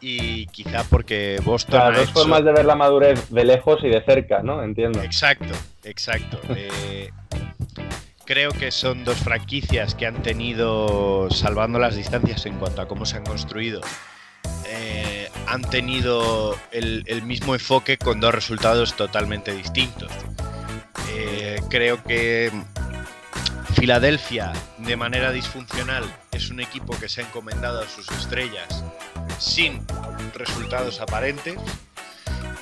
Y 0.00 0.46
quizá 0.48 0.84
porque 0.84 1.40
Boston 1.44 1.80
Claro, 1.80 1.94
ha 1.94 1.98
dos 1.98 2.10
hecho- 2.10 2.20
formas 2.20 2.44
de 2.44 2.52
ver 2.52 2.64
la 2.66 2.74
madurez 2.76 3.30
de 3.30 3.44
lejos 3.44 3.78
y 3.82 3.88
de 3.88 4.04
cerca, 4.04 4.42
¿no? 4.42 4.62
Entiendo. 4.62 5.02
Exacto, 5.02 5.54
exacto. 5.84 6.38
Eh, 6.56 7.10
creo 8.24 8.52
que 8.52 8.70
son 8.70 9.04
dos 9.04 9.18
franquicias 9.18 9.94
que 9.94 10.06
han 10.06 10.22
tenido, 10.22 11.28
salvando 11.30 11.78
las 11.78 11.96
distancias 11.96 12.46
en 12.46 12.58
cuanto 12.58 12.82
a 12.82 12.88
cómo 12.88 13.06
se 13.06 13.16
han 13.16 13.24
construido, 13.24 13.80
eh, 14.66 15.30
han 15.46 15.62
tenido 15.62 16.58
el, 16.70 17.22
mismo 17.22 17.54
enfoque 17.54 17.98
con 17.98 18.20
dos 18.20 18.34
resultados 18.34 18.94
totalmente 18.96 19.52
distintos. 19.54 20.10
Eh, 21.12 21.60
creo 21.68 22.02
que 22.02 22.50
Filadelfia, 23.74 24.52
de 24.78 24.96
manera 24.96 25.30
disfuncional, 25.30 26.04
es 26.32 26.50
un 26.50 26.60
equipo 26.60 26.98
que 26.98 27.08
se 27.08 27.20
ha 27.20 27.24
encomendado 27.24 27.80
a 27.80 27.88
sus 27.88 28.10
estrellas 28.10 28.84
sin 29.38 29.84
resultados 30.34 31.00
aparentes. 31.00 31.58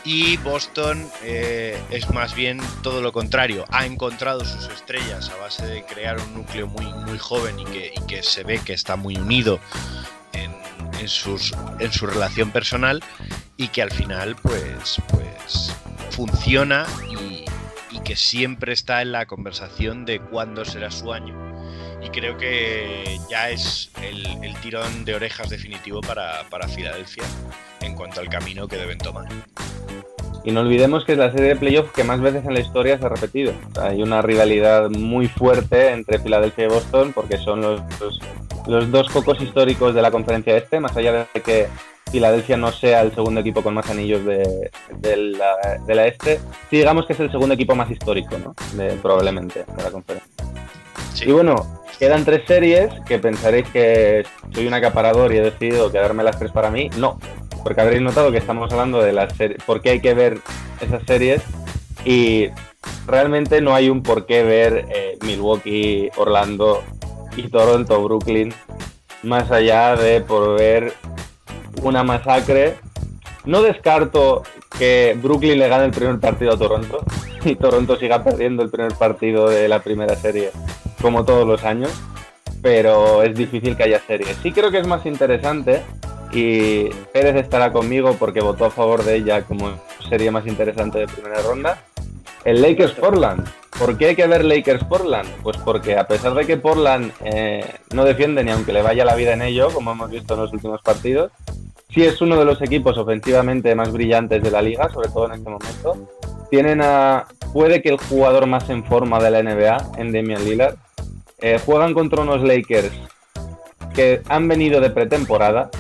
Y 0.04 0.36
Boston 0.38 1.08
eh, 1.22 1.80
es 1.90 2.10
más 2.10 2.34
bien 2.34 2.60
todo 2.82 3.00
lo 3.00 3.12
contrario. 3.12 3.64
Ha 3.70 3.86
encontrado 3.86 4.44
sus 4.44 4.68
estrellas 4.68 5.30
a 5.30 5.36
base 5.36 5.64
de 5.66 5.84
crear 5.84 6.18
un 6.20 6.34
núcleo 6.34 6.66
muy, 6.66 6.86
muy 7.04 7.18
joven 7.18 7.58
y 7.60 7.64
que, 7.64 7.94
que 8.08 8.22
se 8.22 8.42
ve 8.42 8.60
que 8.64 8.72
está 8.72 8.96
muy 8.96 9.16
unido 9.16 9.60
en, 10.32 10.52
en 10.98 11.08
sus, 11.08 11.54
en 11.78 11.92
su 11.92 12.06
relación 12.06 12.50
personal 12.50 13.02
y 13.56 13.68
que 13.68 13.82
al 13.82 13.92
final 13.92 14.34
pues, 14.42 15.00
pues 15.08 15.72
funciona 16.10 16.84
y, 17.08 17.44
y 17.94 18.00
que 18.00 18.16
siempre 18.16 18.72
está 18.72 19.02
en 19.02 19.12
la 19.12 19.26
conversación 19.26 20.04
de 20.04 20.18
cuándo 20.20 20.64
será 20.64 20.90
su 20.90 21.12
año. 21.12 21.51
Y 22.04 22.08
creo 22.10 22.36
que 22.36 23.18
ya 23.30 23.50
es 23.50 23.90
el, 24.02 24.26
el 24.42 24.54
tirón 24.60 25.04
de 25.04 25.14
orejas 25.14 25.48
definitivo 25.48 26.00
para, 26.00 26.42
para 26.50 26.68
Filadelfia 26.68 27.24
en 27.80 27.94
cuanto 27.94 28.20
al 28.20 28.28
camino 28.28 28.66
que 28.68 28.76
deben 28.76 28.98
tomar. 28.98 29.26
Y 30.44 30.50
no 30.50 30.60
olvidemos 30.60 31.04
que 31.04 31.12
es 31.12 31.18
la 31.18 31.30
serie 31.30 31.50
de 31.50 31.56
playoffs 31.56 31.92
que 31.92 32.02
más 32.02 32.20
veces 32.20 32.44
en 32.44 32.54
la 32.54 32.60
historia 32.60 32.98
se 32.98 33.06
ha 33.06 33.08
repetido. 33.08 33.52
O 33.70 33.74
sea, 33.74 33.90
hay 33.90 34.02
una 34.02 34.22
rivalidad 34.22 34.90
muy 34.90 35.28
fuerte 35.28 35.90
entre 35.90 36.18
Filadelfia 36.18 36.64
y 36.64 36.68
Boston 36.68 37.12
porque 37.12 37.38
son 37.38 37.60
los, 37.60 37.80
los, 38.00 38.20
los 38.66 38.90
dos 38.90 39.08
cocos 39.08 39.40
históricos 39.40 39.94
de 39.94 40.02
la 40.02 40.10
conferencia 40.10 40.56
este, 40.56 40.80
más 40.80 40.96
allá 40.96 41.28
de 41.32 41.40
que 41.40 41.68
Filadelfia 42.10 42.56
no 42.56 42.72
sea 42.72 43.02
el 43.02 43.14
segundo 43.14 43.40
equipo 43.40 43.62
con 43.62 43.74
más 43.74 43.88
anillos 43.88 44.24
de, 44.24 44.70
de 44.96 45.16
la, 45.16 45.78
de 45.86 45.94
la 45.94 46.06
este, 46.08 46.40
digamos 46.72 47.06
que 47.06 47.12
es 47.12 47.20
el 47.20 47.30
segundo 47.30 47.54
equipo 47.54 47.76
más 47.76 47.88
histórico, 47.90 48.36
¿no? 48.38 48.54
De- 48.72 48.96
probablemente, 48.96 49.64
de 49.64 49.82
la 49.82 49.90
conferencia. 49.92 50.30
Sí. 51.14 51.26
Y 51.28 51.32
bueno, 51.32 51.81
quedan 51.98 52.24
tres 52.24 52.42
series 52.46 52.92
que 53.06 53.18
pensaréis 53.18 53.68
que 53.68 54.24
soy 54.52 54.66
un 54.66 54.74
acaparador 54.74 55.32
y 55.32 55.38
he 55.38 55.42
decidido 55.42 55.90
quedarme 55.90 56.22
las 56.22 56.38
tres 56.38 56.52
para 56.52 56.70
mí. 56.70 56.90
No, 56.96 57.18
porque 57.62 57.80
habréis 57.80 58.02
notado 58.02 58.30
que 58.32 58.38
estamos 58.38 58.72
hablando 58.72 59.00
de 59.00 59.12
las 59.12 59.34
series, 59.36 59.62
por 59.64 59.80
qué 59.80 59.90
hay 59.90 60.00
que 60.00 60.14
ver 60.14 60.38
esas 60.80 61.02
series 61.06 61.42
y 62.04 62.48
realmente 63.06 63.60
no 63.60 63.74
hay 63.74 63.88
un 63.88 64.02
por 64.02 64.26
qué 64.26 64.42
ver 64.42 64.86
eh, 64.90 65.18
Milwaukee, 65.24 66.10
Orlando 66.16 66.82
y 67.36 67.48
Toronto, 67.48 68.02
Brooklyn, 68.02 68.52
más 69.22 69.50
allá 69.50 69.96
de 69.96 70.20
por 70.20 70.58
ver 70.58 70.94
una 71.82 72.02
masacre. 72.02 72.76
No 73.44 73.62
descarto 73.62 74.42
que 74.78 75.16
Brooklyn 75.20 75.58
le 75.58 75.68
gane 75.68 75.86
el 75.86 75.90
primer 75.90 76.18
partido 76.20 76.52
a 76.52 76.58
Toronto 76.58 77.04
y 77.44 77.56
Toronto 77.56 77.96
siga 77.96 78.22
perdiendo 78.22 78.62
el 78.62 78.70
primer 78.70 78.94
partido 78.94 79.48
de 79.48 79.68
la 79.68 79.80
primera 79.80 80.16
serie 80.16 80.50
como 81.00 81.24
todos 81.24 81.46
los 81.46 81.64
años, 81.64 81.92
pero 82.62 83.22
es 83.22 83.34
difícil 83.36 83.76
que 83.76 83.84
haya 83.84 84.00
series. 84.06 84.36
Sí 84.42 84.52
creo 84.52 84.70
que 84.70 84.78
es 84.78 84.86
más 84.86 85.04
interesante 85.06 85.82
y 86.32 86.88
Pérez 87.12 87.36
estará 87.36 87.72
conmigo 87.72 88.16
porque 88.18 88.40
votó 88.40 88.66
a 88.66 88.70
favor 88.70 89.04
de 89.04 89.16
ella 89.16 89.42
como 89.42 89.70
serie 90.08 90.30
más 90.30 90.46
interesante 90.46 90.98
de 90.98 91.06
primera 91.06 91.42
ronda. 91.42 91.82
El 92.44 92.60
Lakers 92.60 92.92
Portland. 92.92 93.46
¿Por 93.78 93.96
qué 93.96 94.08
hay 94.08 94.16
que 94.16 94.26
ver 94.26 94.44
Lakers 94.44 94.84
Portland? 94.84 95.28
Pues 95.42 95.56
porque 95.58 95.96
a 95.96 96.06
pesar 96.06 96.34
de 96.34 96.46
que 96.46 96.56
Portland 96.56 97.12
eh, 97.24 97.64
no 97.94 98.04
defiende 98.04 98.44
ni 98.44 98.50
aunque 98.50 98.72
le 98.72 98.82
vaya 98.82 99.04
la 99.04 99.14
vida 99.14 99.32
en 99.32 99.42
ello, 99.42 99.68
como 99.70 99.92
hemos 99.92 100.10
visto 100.10 100.34
en 100.34 100.40
los 100.40 100.52
últimos 100.52 100.82
partidos, 100.82 101.32
sí 101.90 102.04
es 102.04 102.20
uno 102.20 102.38
de 102.38 102.44
los 102.44 102.60
equipos 102.62 102.96
ofensivamente 102.98 103.74
más 103.74 103.92
brillantes 103.92 104.42
de 104.42 104.50
la 104.50 104.62
liga, 104.62 104.88
sobre 104.90 105.08
todo 105.08 105.26
en 105.26 105.32
este 105.32 105.50
momento. 105.50 106.08
Tienen 106.52 106.82
puede 107.54 107.80
que 107.80 107.88
el 107.88 107.96
jugador 107.96 108.46
más 108.46 108.68
en 108.68 108.84
forma 108.84 109.18
de 109.20 109.30
la 109.30 109.42
NBA, 109.42 109.92
en 109.96 110.12
Damian 110.12 110.44
Lillard. 110.44 110.76
Eh, 111.38 111.58
juegan 111.64 111.94
contra 111.94 112.20
unos 112.20 112.42
Lakers 112.42 112.92
que 113.94 114.20
han 114.28 114.48
venido 114.48 114.82
de 114.82 114.90
pretemporada 114.90 115.70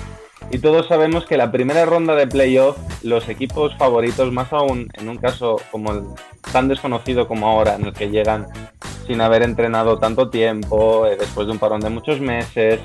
y 0.50 0.60
todos 0.60 0.88
sabemos 0.88 1.26
que 1.26 1.36
la 1.36 1.52
primera 1.52 1.84
ronda 1.84 2.14
de 2.14 2.26
playoff, 2.26 2.78
los 3.02 3.28
equipos 3.28 3.76
favoritos, 3.76 4.32
más 4.32 4.50
aún 4.54 4.88
en 4.94 5.10
un 5.10 5.18
caso 5.18 5.60
como 5.70 5.92
el 5.92 6.04
tan 6.54 6.68
desconocido 6.68 7.28
como 7.28 7.48
ahora, 7.48 7.74
en 7.74 7.84
el 7.84 7.92
que 7.92 8.08
llegan 8.08 8.46
sin 9.06 9.20
haber 9.20 9.42
entrenado 9.42 9.98
tanto 9.98 10.30
tiempo, 10.30 11.06
eh, 11.06 11.18
después 11.20 11.48
de 11.48 11.52
un 11.52 11.58
parón 11.58 11.82
de 11.82 11.90
muchos 11.90 12.18
meses, 12.18 12.80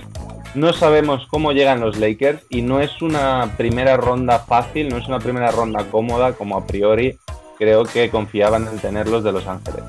no 0.55 0.73
sabemos 0.73 1.25
cómo 1.27 1.53
llegan 1.53 1.79
los 1.79 1.97
Lakers 1.97 2.43
y 2.49 2.63
no 2.63 2.81
es 2.81 3.01
una 3.01 3.53
primera 3.55 3.95
ronda 3.95 4.39
fácil, 4.39 4.89
no 4.89 4.97
es 4.97 5.07
una 5.07 5.19
primera 5.19 5.51
ronda 5.51 5.85
cómoda 5.89 6.33
como 6.33 6.57
a 6.57 6.67
priori 6.67 7.17
creo 7.57 7.83
que 7.83 8.09
confiaban 8.09 8.67
en 8.67 8.79
tenerlos 8.79 9.23
de 9.23 9.31
Los 9.31 9.47
Ángeles. 9.47 9.83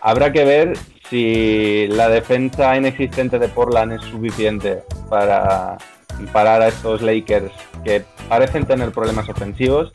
Habrá 0.00 0.32
que 0.32 0.44
ver 0.44 0.78
si 1.08 1.86
la 1.88 2.08
defensa 2.08 2.76
inexistente 2.76 3.38
de 3.38 3.48
Portland 3.48 3.92
es 3.92 4.02
suficiente 4.02 4.82
para 5.08 5.78
parar 6.32 6.62
a 6.62 6.68
estos 6.68 7.00
Lakers 7.02 7.52
que 7.84 8.04
parecen 8.28 8.66
tener 8.66 8.90
problemas 8.90 9.28
ofensivos. 9.28 9.92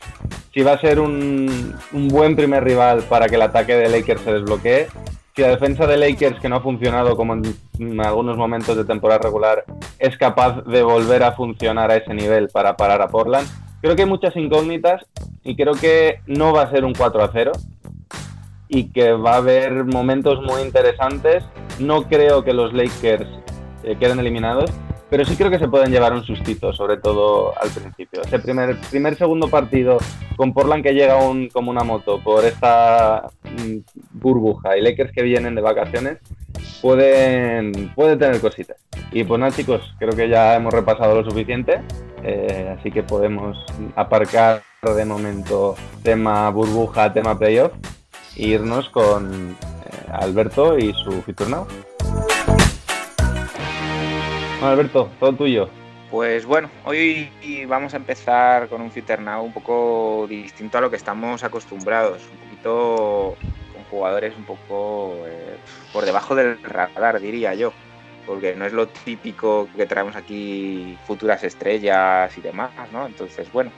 Si 0.52 0.62
va 0.62 0.72
a 0.72 0.80
ser 0.80 1.00
un, 1.00 1.74
buen 1.92 2.36
primer 2.36 2.64
rival 2.64 3.02
para 3.08 3.28
que 3.28 3.36
el 3.36 3.42
ataque 3.42 3.76
de 3.76 3.88
Lakers 3.88 4.22
se 4.22 4.32
desbloquee. 4.32 4.86
si 5.34 5.42
la 5.42 5.48
defensa 5.48 5.86
de 5.86 5.96
Lakers, 5.96 6.40
que 6.40 6.48
no 6.48 6.56
ha 6.56 6.60
funcionado 6.60 7.16
como 7.16 7.34
en, 7.34 7.42
en 7.78 8.00
algunos 8.00 8.36
momentos 8.36 8.76
de 8.76 8.84
temporada 8.84 9.20
regular, 9.22 9.64
es 9.98 10.16
capaz 10.16 10.62
de 10.64 10.82
volver 10.82 11.22
a 11.22 11.32
funcionar 11.32 11.90
a 11.90 11.96
ese 11.96 12.14
nivel 12.14 12.48
para 12.48 12.76
parar 12.76 13.02
a 13.02 13.08
Portland. 13.08 13.48
Creo 13.84 13.96
que 13.96 14.02
hay 14.04 14.08
muchas 14.08 14.34
incógnitas 14.34 15.02
y 15.42 15.56
creo 15.56 15.74
que 15.74 16.20
no 16.26 16.54
va 16.54 16.62
a 16.62 16.70
ser 16.70 16.86
un 16.86 16.94
4 16.94 17.22
a 17.22 17.30
0 17.30 17.52
y 18.66 18.84
que 18.84 19.12
va 19.12 19.34
a 19.34 19.36
haber 19.36 19.84
momentos 19.84 20.40
muy 20.40 20.62
interesantes. 20.62 21.44
No 21.78 22.04
creo 22.04 22.42
que 22.44 22.54
los 22.54 22.72
Lakers 22.72 23.28
eh, 23.82 23.94
queden 24.00 24.20
eliminados, 24.20 24.70
pero 25.10 25.24
sí 25.24 25.36
creo 25.36 25.50
que 25.50 25.58
se 25.58 25.68
pueden 25.68 25.90
llevar 25.90 26.12
un 26.12 26.24
sustito, 26.24 26.72
sobre 26.72 26.96
todo 26.96 27.52
al 27.60 27.70
principio. 27.70 28.22
Ese 28.22 28.38
primer, 28.38 28.76
primer 28.90 29.16
segundo 29.16 29.48
partido 29.48 29.98
con 30.36 30.52
Portland 30.52 30.82
que 30.82 30.94
llega 30.94 31.16
un, 31.16 31.48
como 31.48 31.70
una 31.70 31.84
moto 31.84 32.20
por 32.20 32.44
esta 32.44 33.30
mm, 33.44 33.78
burbuja 34.12 34.76
y 34.76 34.82
Lakers 34.82 35.12
que 35.12 35.22
vienen 35.22 35.54
de 35.54 35.62
vacaciones, 35.62 36.18
pueden, 36.80 37.92
pueden 37.94 38.18
tener 38.18 38.40
cositas. 38.40 38.76
Y 39.12 39.24
pues 39.24 39.38
nada, 39.38 39.54
chicos, 39.54 39.94
creo 39.98 40.14
que 40.14 40.28
ya 40.28 40.56
hemos 40.56 40.72
repasado 40.72 41.14
lo 41.14 41.28
suficiente, 41.28 41.80
eh, 42.22 42.74
así 42.78 42.90
que 42.90 43.02
podemos 43.02 43.64
aparcar 43.96 44.62
de 44.82 45.04
momento 45.04 45.76
tema 46.02 46.50
burbuja, 46.50 47.12
tema 47.12 47.38
playoff 47.38 47.72
e 48.36 48.48
irnos 48.48 48.88
con 48.90 49.56
eh, 49.56 50.10
Alberto 50.12 50.78
y 50.78 50.92
su 50.92 51.22
Future 51.22 51.50
Now. 51.50 51.66
Alberto, 54.66 55.10
todo 55.20 55.32
tuyo. 55.34 55.68
Pues 56.10 56.46
bueno, 56.46 56.70
hoy 56.84 57.28
vamos 57.66 57.92
a 57.94 57.96
empezar 57.96 58.68
con 58.68 58.80
un 58.80 58.90
Future 58.90 59.20
Now 59.22 59.42
un 59.44 59.52
poco 59.52 60.26
distinto 60.28 60.78
a 60.78 60.80
lo 60.80 60.90
que 60.90 60.96
estamos 60.96 61.42
acostumbrados, 61.42 62.22
un 62.30 62.38
poquito 62.38 63.36
con 63.74 63.82
jugadores 63.90 64.34
un 64.36 64.44
poco 64.44 65.14
eh, 65.26 65.56
por 65.92 66.04
debajo 66.04 66.34
del 66.36 66.62
radar, 66.62 67.20
diría 67.20 67.54
yo, 67.54 67.72
porque 68.26 68.54
no 68.54 68.64
es 68.64 68.72
lo 68.72 68.86
típico 68.86 69.68
que 69.76 69.86
traemos 69.86 70.14
aquí 70.14 70.96
futuras 71.06 71.42
estrellas 71.42 72.36
y 72.38 72.40
demás, 72.42 72.70
¿no? 72.92 73.06
Entonces, 73.06 73.50
bueno, 73.52 73.72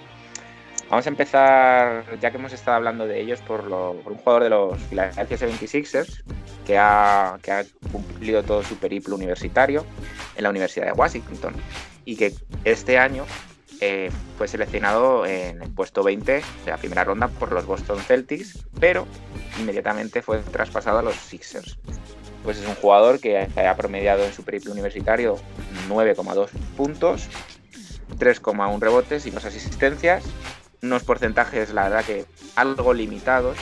vamos 0.90 1.06
a 1.06 1.08
empezar, 1.08 2.04
ya 2.20 2.30
que 2.30 2.36
hemos 2.36 2.52
estado 2.52 2.76
hablando 2.76 3.06
de 3.06 3.18
ellos, 3.20 3.40
por, 3.40 3.64
lo- 3.64 3.92
un 3.92 4.16
jugador 4.16 4.42
de 4.42 4.50
los 4.50 4.78
Philadelphia 4.90 5.38
76ers 5.38 6.22
que 6.66 6.76
ha, 6.78 7.38
cumplido 7.92 8.42
todo 8.42 8.62
su 8.62 8.76
periplo 8.76 9.14
universitario 9.14 9.86
en 10.36 10.42
la 10.42 10.50
Universidad 10.50 10.86
de 10.86 10.92
Washington 10.92 11.54
y 12.04 12.16
que 12.16 12.34
este 12.64 12.98
año 12.98 13.24
eh, 13.80 14.10
fue 14.36 14.48
seleccionado 14.48 15.24
en 15.24 15.62
el 15.62 15.70
puesto 15.70 16.02
20 16.02 16.32
de 16.32 16.42
la 16.66 16.76
primera 16.76 17.04
ronda 17.04 17.28
por 17.28 17.52
los 17.52 17.66
Boston 17.66 18.00
Celtics, 18.00 18.66
pero 18.80 19.06
inmediatamente 19.60 20.22
fue 20.22 20.38
traspasado 20.38 20.98
a 20.98 21.02
los 21.02 21.14
Sixers. 21.14 21.78
Pues 22.42 22.58
es 22.58 22.66
un 22.66 22.74
jugador 22.74 23.20
que 23.20 23.38
ha 23.38 23.76
promediado 23.76 24.24
en 24.24 24.32
su 24.32 24.44
periplo 24.44 24.72
universitario 24.72 25.36
9,2 25.88 26.48
puntos, 26.76 27.28
3,1 28.18 28.80
rebotes 28.80 29.26
y 29.26 29.30
dos 29.30 29.44
asistencias, 29.44 30.24
unos 30.82 31.02
porcentajes, 31.02 31.72
la 31.72 31.84
verdad 31.84 32.04
que 32.04 32.24
algo 32.54 32.94
limitados 32.94 33.56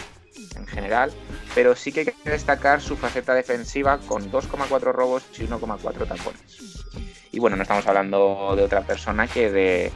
en 0.57 0.67
general, 0.67 1.12
pero 1.55 1.76
sí 1.76 1.93
que 1.93 2.00
hay 2.00 2.07
que 2.07 2.31
destacar 2.31 2.81
su 2.81 2.97
faceta 2.97 3.35
defensiva 3.35 3.99
con 3.99 4.31
2,4 4.31 4.93
robos 4.93 5.25
y 5.38 5.43
1,4 5.43 6.07
tapones. 6.07 6.85
Y 7.33 7.38
bueno, 7.41 7.57
no 7.57 7.62
estamos 7.62 7.87
hablando 7.87 8.55
de 8.57 8.62
otra 8.62 8.83
persona 8.83 9.26
que 9.26 9.50
de 9.50 9.93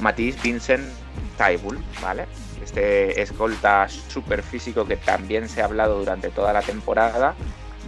Matisse 0.00 0.40
Vincent 0.42 0.88
Taibul, 1.36 1.78
¿vale? 2.02 2.26
Este 2.62 3.20
escolta 3.20 3.88
súper 3.88 4.42
físico 4.42 4.86
que 4.86 4.96
también 4.96 5.48
se 5.48 5.62
ha 5.62 5.66
hablado 5.66 5.98
durante 5.98 6.30
toda 6.30 6.52
la 6.52 6.62
temporada 6.62 7.34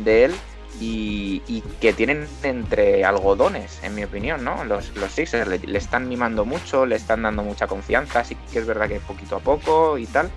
de 0.04 0.24
él 0.26 0.34
y, 0.80 1.62
que 1.80 1.92
tienen 1.92 2.28
entre 2.42 3.04
algodones, 3.04 3.80
en 3.82 3.94
mi 3.94 4.04
opinión, 4.04 4.44
¿no? 4.44 4.64
Los, 4.64 4.94
los 4.96 5.10
Sixers 5.12 5.48
le, 5.48 5.58
le 5.58 5.78
están 5.78 6.08
mimando 6.08 6.44
mucho, 6.44 6.86
le 6.86 6.96
están 6.96 7.22
dando 7.22 7.42
mucha 7.42 7.66
confianza, 7.66 8.24
sí 8.24 8.36
que 8.52 8.60
es 8.60 8.66
verdad 8.66 8.88
que 8.88 9.00
poquito 9.00 9.36
a 9.36 9.40
poco 9.40 9.98
y 9.98 10.06
tal, 10.06 10.30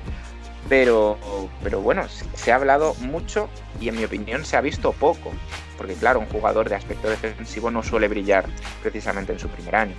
pero, 0.70 1.18
pero 1.62 1.82
bueno, 1.82 2.04
se- 2.36 2.52
ha 2.52 2.56
hablado 2.56 2.96
mucho 2.96 3.50
y 3.80 3.90
en 3.90 3.96
mi 3.98 4.04
opinión 4.04 4.46
se 4.46 4.58
ha 4.58 4.62
visto 4.62 4.92
poco, 4.94 5.32
porque 5.78 5.94
claro, 5.96 6.20
un 6.20 6.28
jugador 6.28 6.70
de 6.70 6.76
aspecto 6.76 7.10
defensivo 7.10 7.70
no 7.72 7.84
suele 7.84 8.08
brillar 8.08 8.46
precisamente 8.82 9.34
en 9.34 9.40
su 9.40 9.48
primer 9.50 9.76
año. 9.76 9.96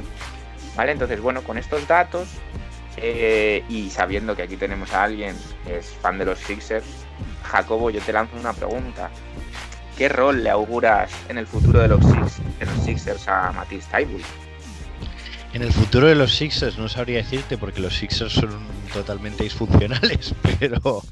¿Vale? 0.76 0.92
Entonces, 0.92 1.20
bueno, 1.20 1.42
con 1.42 1.56
estos 1.58 1.86
datos 1.86 2.28
eh, 2.96 3.62
y 3.68 3.90
sabiendo 3.90 4.34
que 4.34 4.42
aquí 4.42 4.56
tenemos 4.56 4.92
a 4.92 5.04
alguien 5.04 5.36
que 5.64 5.78
es 5.78 5.86
fan 6.00 6.18
de 6.18 6.24
los 6.24 6.38
Sixers, 6.40 6.86
Jacobo, 7.44 7.90
yo 7.90 8.00
te 8.00 8.12
lanzo 8.12 8.36
una 8.36 8.52
pregunta. 8.52 9.10
¿Qué 9.96 10.08
rol 10.08 10.42
le 10.42 10.50
auguras 10.50 11.12
en 11.28 11.38
el 11.38 11.46
futuro 11.46 11.80
de 11.80 11.86
los, 11.88 12.00
Six- 12.00 12.40
de 12.58 12.66
los 12.66 12.84
Sixers 12.84 13.28
a 13.28 13.52
Matisse 13.52 13.86
Thybulle? 13.88 14.24
En 15.54 15.62
el 15.62 15.72
futuro 15.72 16.08
de 16.08 16.14
los 16.16 16.34
Sixers 16.34 16.78
no 16.78 16.88
sabría 16.88 17.18
decirte 17.18 17.56
porque 17.56 17.80
los 17.80 17.96
Sixers 17.96 18.32
son 18.32 18.50
totalmente 18.92 19.44
disfuncionales, 19.44 20.34
pero 20.58 20.78
O 20.84 21.02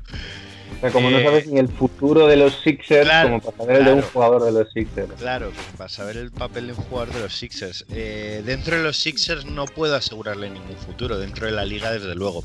sea, 0.81 0.91
como 0.91 1.11
no 1.11 1.19
Eh, 1.19 1.25
sabes 1.25 1.47
ni 1.47 1.61
el 1.61 1.69
futuro 1.69 2.27
de 2.27 2.37
los 2.37 2.61
Sixers, 2.61 3.05
claro, 3.05 3.29
como 3.29 3.41
para 3.41 3.57
saber 3.57 3.77
el 3.77 3.85
de 3.85 3.93
un 3.93 3.99
claro. 4.01 4.11
jugador 4.13 4.45
de 4.45 4.53
los 4.53 4.73
Sixers. 4.73 5.13
claro, 5.17 5.47
como 5.53 5.79
para 5.79 5.89
saber 5.89 6.17
el 6.17 6.31
papel 6.33 6.67
de 6.67 6.73
un 6.73 6.79
jugador 6.81 7.15
de 7.15 7.21
los 7.21 7.35
Sixers. 7.37 7.85
Eh, 7.91 8.43
dentro 8.45 8.77
de 8.77 8.83
los 8.83 8.97
Sixers 8.97 9.45
no 9.47 9.65
puedo 9.67 9.95
asegurarle 9.95 10.51
ningún 10.51 10.77
futuro, 10.77 11.19
dentro 11.21 11.47
de 11.47 11.53
la 11.53 11.65
liga 11.65 11.93
desde 11.93 12.15
luego. 12.17 12.45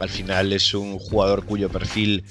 Al 0.00 0.08
final 0.08 0.52
es 0.52 0.74
un 0.74 0.98
jugador 0.98 1.44
cuyo 1.44 1.68
perfil 1.68 2.24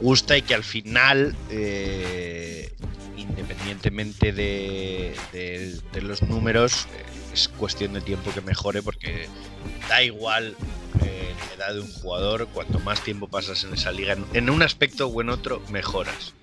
gusta 0.00 0.36
y 0.36 0.42
que 0.42 0.54
al 0.54 0.64
final, 0.64 1.36
eh, 1.48 2.72
independientemente 3.16 4.32
de, 4.32 5.14
de- 5.32 5.78
de 5.92 6.02
los 6.02 6.22
números, 6.22 6.88
es 7.32 7.48
cuestión 7.48 7.92
de 7.94 8.00
tiempo 8.00 8.30
que 8.32 8.40
mejore 8.40 8.82
porque 8.82 9.28
da 9.88 10.02
igual 10.02 10.54
eh, 11.04 11.34
la 11.48 11.64
edad 11.66 11.74
de 11.74 11.80
un 11.80 11.92
jugador, 11.92 12.46
cuanto 12.48 12.78
más 12.80 13.00
tiempo 13.02 13.28
pasas 13.28 13.64
en 13.64 13.74
esa 13.74 13.90
liga, 13.92 14.16
en, 14.32 14.50
un 14.50 14.62
aspecto 14.62 15.06
o 15.08 15.20
en 15.20 15.30
otro, 15.30 15.62
mejoras. 15.70 16.34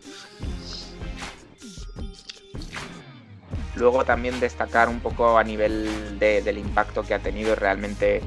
Luego 3.75 4.03
también 4.03 4.39
destacar 4.39 4.89
un 4.89 4.99
poco 4.99 5.37
a 5.37 5.43
nivel 5.43 6.19
de- 6.19 6.41
del 6.41 6.57
impacto 6.57 7.03
que 7.03 7.13
ha 7.13 7.19
tenido. 7.19 7.55
Realmente 7.55 8.21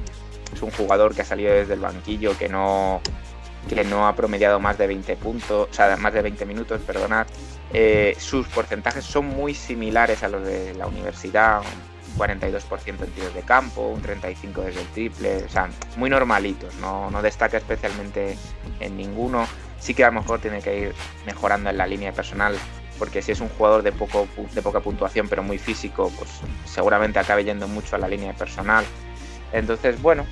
es 0.53 0.61
un 0.61 0.71
jugador 0.71 1.13
que 1.13 1.21
ha 1.21 1.25
salido 1.25 1.53
desde 1.53 1.75
el 1.75 1.79
banquillo, 1.79 2.35
que 2.37 2.49
no, 2.49 3.01
que 3.69 3.83
no 3.83 4.07
ha 4.07 4.15
promediado 4.15 4.59
más 4.59 4.77
de 4.79 4.87
20 4.87 5.15
puntos, 5.17 5.67
o 5.69 5.73
sea, 5.73 5.95
más 5.97 6.13
de 6.13 6.21
20 6.23 6.45
minutos, 6.45 6.81
perdonad. 6.81 7.27
Eh, 7.71 8.15
sus 8.19 8.47
porcentajes 8.47 9.03
son 9.05 9.25
muy 9.27 9.53
similares 9.53 10.23
a 10.23 10.27
los 10.29 10.43
de 10.45 10.73
la 10.73 10.87
universidad, 10.87 11.59
un 11.59 11.92
42% 12.17 13.03
en 13.03 13.11
tiros 13.11 13.33
de 13.33 13.41
campo, 13.41 13.87
un 13.87 14.01
35% 14.01 14.63
desde 14.63 14.81
el 14.81 14.87
triple, 14.87 15.43
o 15.43 15.49
sea, 15.49 15.69
muy 15.97 16.09
normalitos, 16.09 16.75
no, 16.75 17.09
no 17.11 17.21
destaca 17.21 17.57
especialmente 17.57 18.37
en 18.79 18.97
ninguno. 18.97 19.47
Sí 19.79 19.93
que 19.93 20.03
a 20.03 20.07
lo 20.07 20.21
mejor 20.21 20.39
tiene 20.39 20.61
que 20.61 20.79
ir 20.79 20.95
mejorando 21.25 21.69
en 21.69 21.77
la 21.77 21.85
línea 21.85 22.13
personal, 22.13 22.55
porque 22.97 23.21
si 23.21 23.31
es 23.33 23.41
un 23.41 23.49
jugador 23.49 23.83
de, 23.83 23.91
poco, 23.91 24.27
de 24.53 24.61
poca 24.61 24.79
puntuación, 24.79 25.27
pero 25.27 25.43
muy 25.43 25.57
físico, 25.57 26.11
pues 26.17 26.29
seguramente 26.65 27.19
acabe 27.19 27.43
yendo 27.43 27.67
mucho 27.67 27.95
a 27.95 27.99
la 27.99 28.07
línea 28.07 28.33
personal. 28.33 28.85
Entonces, 29.51 30.01
bueno, 30.01 30.25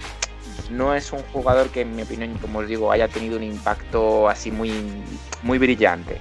no 0.70 0.96
es 0.96 1.12
un 1.12 1.22
jugador 1.34 1.70
que 1.70 1.82
en 1.82 1.96
mi 1.96 2.04
opinión, 2.04 2.38
como 2.38 2.60
os 2.60 2.67
digo, 2.67 2.91
haya 2.91 3.08
tenido 3.08 3.38
un 3.38 3.44
impacto 3.44 4.30
así 4.30 4.52
muy, 4.52 4.72
muy 5.44 5.58
brillante. 5.58 6.17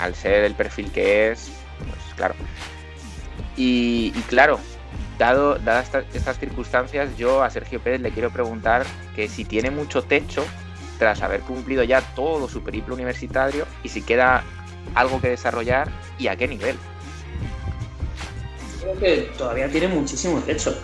Al 0.00 0.14
ser 0.14 0.44
el 0.44 0.54
perfil 0.54 0.90
que 0.90 1.30
es, 1.30 1.50
pues 1.78 2.14
claro. 2.16 2.34
Y 3.56 4.10
claro, 4.28 4.58
dado, 5.18 5.56
dadas 5.56 5.84
esta- 5.86 6.04
estas 6.14 6.38
circunstancias, 6.38 7.16
yo 7.16 7.42
a 7.42 7.50
Sergio 7.50 7.80
Pérez 7.80 8.00
le 8.00 8.10
quiero 8.10 8.30
preguntar 8.30 8.84
que 9.14 9.28
si 9.28 9.44
tiene 9.44 9.70
mucho 9.70 10.02
techo 10.02 10.44
tras 10.98 11.22
haber 11.22 11.40
cumplido 11.40 11.82
ya 11.82 12.00
todo 12.14 12.48
su 12.48 12.62
periplo 12.62 12.94
universitario 12.94 13.66
y 13.82 13.88
si 13.88 14.02
queda 14.02 14.44
algo 14.94 15.20
que 15.20 15.28
desarrollar 15.28 15.88
y 16.18 16.28
a 16.28 16.36
qué 16.36 16.46
nivel. 16.48 16.76
Creo 18.80 18.98
que 18.98 19.16
todavía 19.36 19.68
tiene 19.68 19.88
muchísimo 19.88 20.40
techo. 20.40 20.76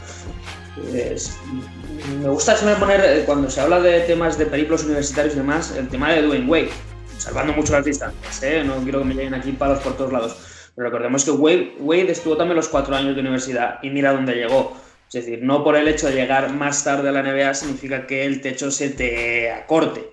Me 2.23 2.29
gusta 2.29 2.57
siempre 2.57 2.81
poner, 2.81 3.01
eh, 3.05 3.25
cuando 3.27 3.51
se 3.51 3.61
habla 3.61 3.81
de 3.81 4.01
temas 4.01 4.39
de 4.39 4.47
periplos 4.47 4.85
universitarios 4.85 5.35
y 5.35 5.39
demás, 5.39 5.73
el 5.77 5.89
tema 5.89 6.11
de 6.13 6.23
Dwayne 6.23 6.47
Wade, 6.49 6.71
salvando 7.19 7.53
mucho 7.53 7.73
las 7.75 7.85
distancias, 7.85 8.43
¿eh? 8.43 8.65
no 8.65 8.77
quiero 8.83 9.01
que 9.01 9.05
me 9.05 9.15
lleguen 9.15 9.35
aquí 9.35 9.53
palos 9.53 9.81
por 9.81 9.97
todos 9.97 10.13
lados. 10.13 10.37
Recordemos 10.81 11.27
que 11.27 11.31
Wade, 11.31 11.75
Wade 11.79 12.11
estuvo 12.11 12.39
también 12.39 12.57
los 12.57 12.69
cuatro 12.69 12.97
años 12.97 13.15
de 13.15 13.21
universidad 13.21 13.81
y 13.83 13.91
mira 13.91 14.15
dónde 14.15 14.35
llegó. 14.35 14.75
Es 15.09 15.27
decir, 15.27 15.41
no 15.43 15.63
por 15.63 15.77
el 15.77 15.87
hecho 15.87 16.07
de 16.07 16.15
llegar 16.15 16.55
más 16.55 16.85
tarde 16.85 17.11
a 17.11 17.13
la 17.13 17.23
NBA 17.23 17.53
significa 17.53 18.07
que 18.07 18.25
el 18.25 18.41
techo 18.41 18.71
se 18.71 18.89
te 18.89 19.51
acorte. 19.51 20.11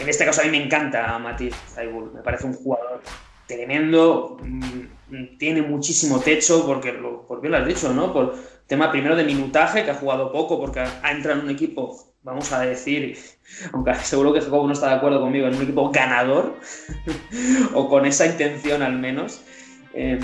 En 0.00 0.08
este 0.08 0.24
caso 0.24 0.40
a 0.40 0.44
mí 0.44 0.50
me 0.50 0.64
encanta 0.64 1.16
Matisse 1.20 1.54
Thybulle, 1.76 2.14
me 2.14 2.22
parece 2.22 2.46
un 2.46 2.54
jugador 2.54 3.00
tremendo, 3.46 4.38
mm, 4.42 5.38
tiene 5.38 5.62
muchísimo 5.62 6.18
techo 6.18 6.66
porque, 6.66 6.90
lo, 6.92 7.24
por 7.24 7.40
bien 7.40 7.52
lo 7.52 7.58
has 7.58 7.66
dicho, 7.66 7.92
¿no? 7.92 8.12
Por 8.12 8.34
tema 8.66 8.90
primero 8.90 9.14
de 9.14 9.22
minutaje, 9.22 9.84
que 9.84 9.92
ha 9.92 9.94
jugado 9.94 10.32
poco 10.32 10.58
porque 10.58 10.80
ha 10.80 11.12
entrado 11.12 11.38
en 11.38 11.44
un 11.44 11.50
equipo 11.52 12.12
vamos 12.22 12.52
a 12.52 12.60
decir, 12.60 13.18
aunque 13.72 13.94
seguro 13.96 14.32
que 14.32 14.40
Jacobo 14.40 14.66
no 14.66 14.72
está 14.72 14.88
de 14.88 14.94
acuerdo 14.94 15.20
conmigo, 15.20 15.46
en 15.46 15.54
un 15.54 15.62
equipo 15.62 15.90
ganador, 15.90 16.58
o 17.74 17.88
con 17.88 18.06
esa 18.06 18.26
intención 18.26 18.82
al 18.82 18.98
menos. 18.98 19.42
Em, 19.94 20.20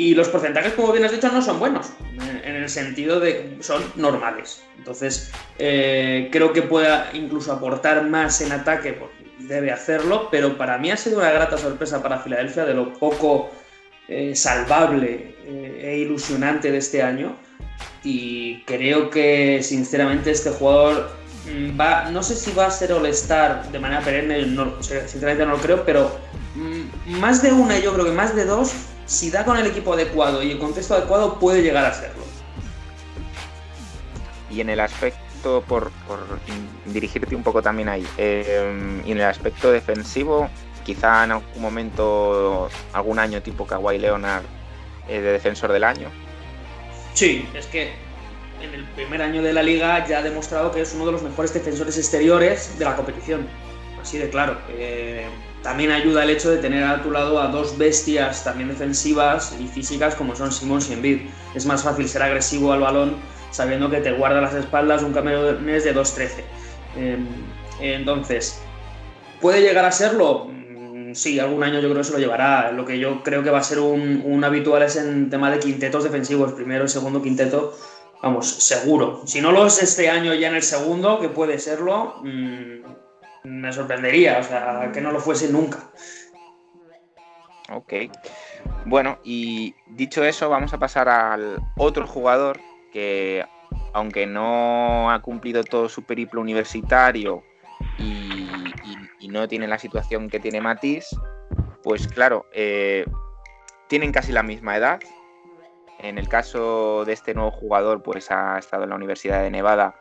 y 0.00 0.14
los 0.14 0.28
porcentajes, 0.30 0.72
como 0.72 0.92
bien 0.92 1.04
has 1.04 1.12
dicho, 1.12 1.30
no 1.30 1.42
son 1.42 1.58
buenos, 1.58 1.90
en 2.42 2.56
el 2.56 2.70
sentido 2.70 3.20
de 3.20 3.56
que 3.56 3.62
son 3.62 3.82
normales. 3.96 4.62
Entonces, 4.78 5.30
eh, 5.58 6.30
creo 6.32 6.54
que 6.54 6.62
pueda 6.62 7.10
incluso 7.12 7.52
aportar 7.52 8.08
más 8.08 8.40
en 8.40 8.52
ataque, 8.52 8.94
porque 8.94 9.26
debe 9.40 9.70
hacerlo, 9.70 10.28
pero 10.30 10.56
para 10.56 10.78
mí 10.78 10.90
ha 10.90 10.96
sido 10.96 11.18
una 11.18 11.30
grata 11.30 11.58
sorpresa 11.58 12.02
para 12.02 12.18
Filadelfia 12.18 12.64
de 12.64 12.72
lo 12.72 12.94
poco 12.94 13.50
eh, 14.08 14.34
salvable 14.34 15.36
eh, 15.44 15.80
e 15.82 15.98
ilusionante 15.98 16.72
de 16.72 16.78
este 16.78 17.02
año. 17.02 17.36
Y 18.02 18.62
creo 18.62 19.10
que, 19.10 19.62
sinceramente, 19.62 20.30
este 20.30 20.48
jugador 20.48 21.10
mm, 21.44 21.78
va, 21.78 22.10
no 22.10 22.22
sé 22.22 22.36
si 22.36 22.52
va 22.52 22.68
a 22.68 22.70
ser 22.70 22.94
All-Star 22.94 23.70
de 23.70 23.78
manera 23.78 24.00
perenne, 24.00 24.46
sinceramente 24.80 25.44
no 25.44 25.52
lo 25.52 25.58
creo, 25.58 25.84
pero 25.84 26.18
más 27.06 27.42
de 27.42 27.52
una, 27.52 27.78
yo 27.78 27.92
creo 27.92 28.06
que 28.06 28.12
más 28.12 28.34
de 28.34 28.44
dos 28.44 28.72
si 29.10 29.28
da 29.28 29.44
con 29.44 29.56
el 29.56 29.66
equipo 29.66 29.92
adecuado 29.92 30.40
y 30.40 30.52
el 30.52 30.58
contexto 30.60 30.94
adecuado, 30.94 31.40
puede 31.40 31.62
llegar 31.62 31.84
a 31.84 31.92
serlo. 31.92 32.22
Y 34.48 34.60
en 34.60 34.70
el 34.70 34.78
aspecto, 34.78 35.64
por, 35.66 35.90
dirigirte 36.86 37.34
un 37.34 37.42
poco 37.42 37.60
también 37.60 37.88
ahí, 37.88 38.06
eh, 38.16 39.02
y 39.04 39.10
en 39.10 39.18
el 39.18 39.24
aspecto 39.24 39.72
defensivo, 39.72 40.48
quizá 40.84 41.24
en 41.24 41.32
algún 41.32 41.60
momento, 41.60 42.68
algún 42.92 43.18
año 43.18 43.42
tipo 43.42 43.66
Kawhi 43.66 43.98
Leonard 43.98 44.44
eh, 45.08 45.20
de 45.20 45.32
defensor 45.32 45.72
del 45.72 45.82
año. 45.82 46.08
Sí, 47.14 47.48
es 47.52 47.66
que 47.66 47.92
en 48.62 48.74
el 48.74 48.84
primer 48.90 49.22
año 49.22 49.42
de 49.42 49.52
la 49.52 49.64
liga 49.64 50.06
ya 50.06 50.18
ha 50.18 50.22
demostrado 50.22 50.70
que 50.70 50.82
es 50.82 50.94
uno 50.94 51.06
de 51.06 51.12
los 51.12 51.22
mejores 51.22 51.52
defensores 51.52 51.98
exteriores 51.98 52.78
de 52.78 52.84
la 52.84 52.94
competición. 52.94 53.48
Así 54.00 54.18
de 54.18 54.30
claro. 54.30 54.56
Eh, 54.68 55.26
también 55.62 55.90
ayuda 55.90 56.24
el 56.24 56.30
hecho 56.30 56.50
de 56.50 56.58
tener 56.58 56.84
a 56.84 57.02
tu 57.02 57.10
lado 57.10 57.40
a 57.40 57.48
dos 57.48 57.76
bestias 57.76 58.44
también 58.44 58.68
defensivas 58.68 59.54
y 59.60 59.66
físicas 59.66 60.14
como 60.14 60.34
son 60.34 60.52
Simons 60.52 60.88
y 60.88 60.94
Embiid. 60.94 61.20
Es 61.54 61.66
más 61.66 61.82
fácil 61.82 62.08
ser 62.08 62.22
agresivo 62.22 62.72
al 62.72 62.80
balón 62.80 63.16
sabiendo 63.50 63.90
que 63.90 64.00
te 64.00 64.12
guarda 64.12 64.40
las 64.40 64.54
espaldas 64.54 65.02
un 65.02 65.12
mes 65.64 65.84
de 65.84 65.94
2-13. 65.94 66.44
Em, 66.96 67.26
entonces, 67.80 68.60
¿puede 69.40 69.60
llegar 69.60 69.84
a 69.84 69.92
serlo? 69.92 70.46
Mm, 70.46 71.14
sí, 71.14 71.38
algún 71.38 71.62
año 71.62 71.80
yo 71.80 71.88
creo 71.88 71.98
que 71.98 72.04
se 72.04 72.12
lo 72.12 72.18
llevará. 72.18 72.72
Lo 72.72 72.84
que 72.84 72.98
yo 72.98 73.22
creo 73.22 73.42
que 73.42 73.50
va 73.50 73.58
a 73.58 73.62
ser 73.62 73.80
un, 73.80 74.42
habitual 74.44 74.82
es 74.82 74.96
en 74.96 75.30
tema 75.30 75.50
de 75.50 75.58
quintetos 75.58 76.04
defensivos, 76.04 76.52
primero 76.52 76.84
y 76.84 76.88
segundo 76.88 77.22
quinteto, 77.22 77.76
vamos, 78.22 78.48
seguro. 78.48 79.22
Si 79.26 79.40
no 79.40 79.52
lo 79.52 79.66
es 79.66 79.82
este 79.82 80.08
año 80.08 80.34
ya 80.34 80.48
en 80.48 80.54
el 80.54 80.62
segundo, 80.62 81.20
que 81.20 81.28
puede 81.28 81.58
serlo, 81.58 82.16
mm, 82.22 82.99
me 83.44 83.72
sorprendería, 83.72 84.38
o 84.38 84.42
sea, 84.42 84.90
que 84.92 85.00
no 85.00 85.12
lo 85.12 85.20
fuese 85.20 85.50
nunca. 85.50 85.78
Ok. 87.70 87.94
Bueno, 88.84 89.18
y 89.22 89.74
dicho 89.86 90.24
eso, 90.24 90.48
vamos 90.48 90.72
a 90.72 90.78
pasar 90.78 91.08
al 91.08 91.58
otro 91.76 92.06
jugador 92.06 92.60
que, 92.92 93.44
aunque 93.92 94.26
no 94.26 95.10
ha 95.10 95.20
cumplido 95.22 95.62
todo 95.62 95.88
su 95.88 96.04
periplo 96.04 96.40
universitario 96.40 97.42
y, 97.98 98.48
no 99.28 99.46
tiene 99.46 99.68
la 99.68 99.78
situación 99.78 100.28
que 100.28 100.40
tiene 100.40 100.60
Matisse, 100.60 101.16
pues 101.84 102.08
claro, 102.08 102.46
eh, 102.52 103.04
tienen 103.86 104.10
casi 104.10 104.32
la 104.32 104.42
misma 104.42 104.76
edad. 104.76 104.98
En 106.00 106.18
el 106.18 106.28
caso 106.28 107.04
de 107.04 107.12
este 107.12 107.32
nuevo 107.32 107.52
jugador, 107.52 108.02
pues 108.02 108.32
ha 108.32 108.58
estado 108.58 108.82
en 108.82 108.90
la 108.90 108.96
Universidad 108.96 109.40
de 109.40 109.50
Nevada 109.52 109.94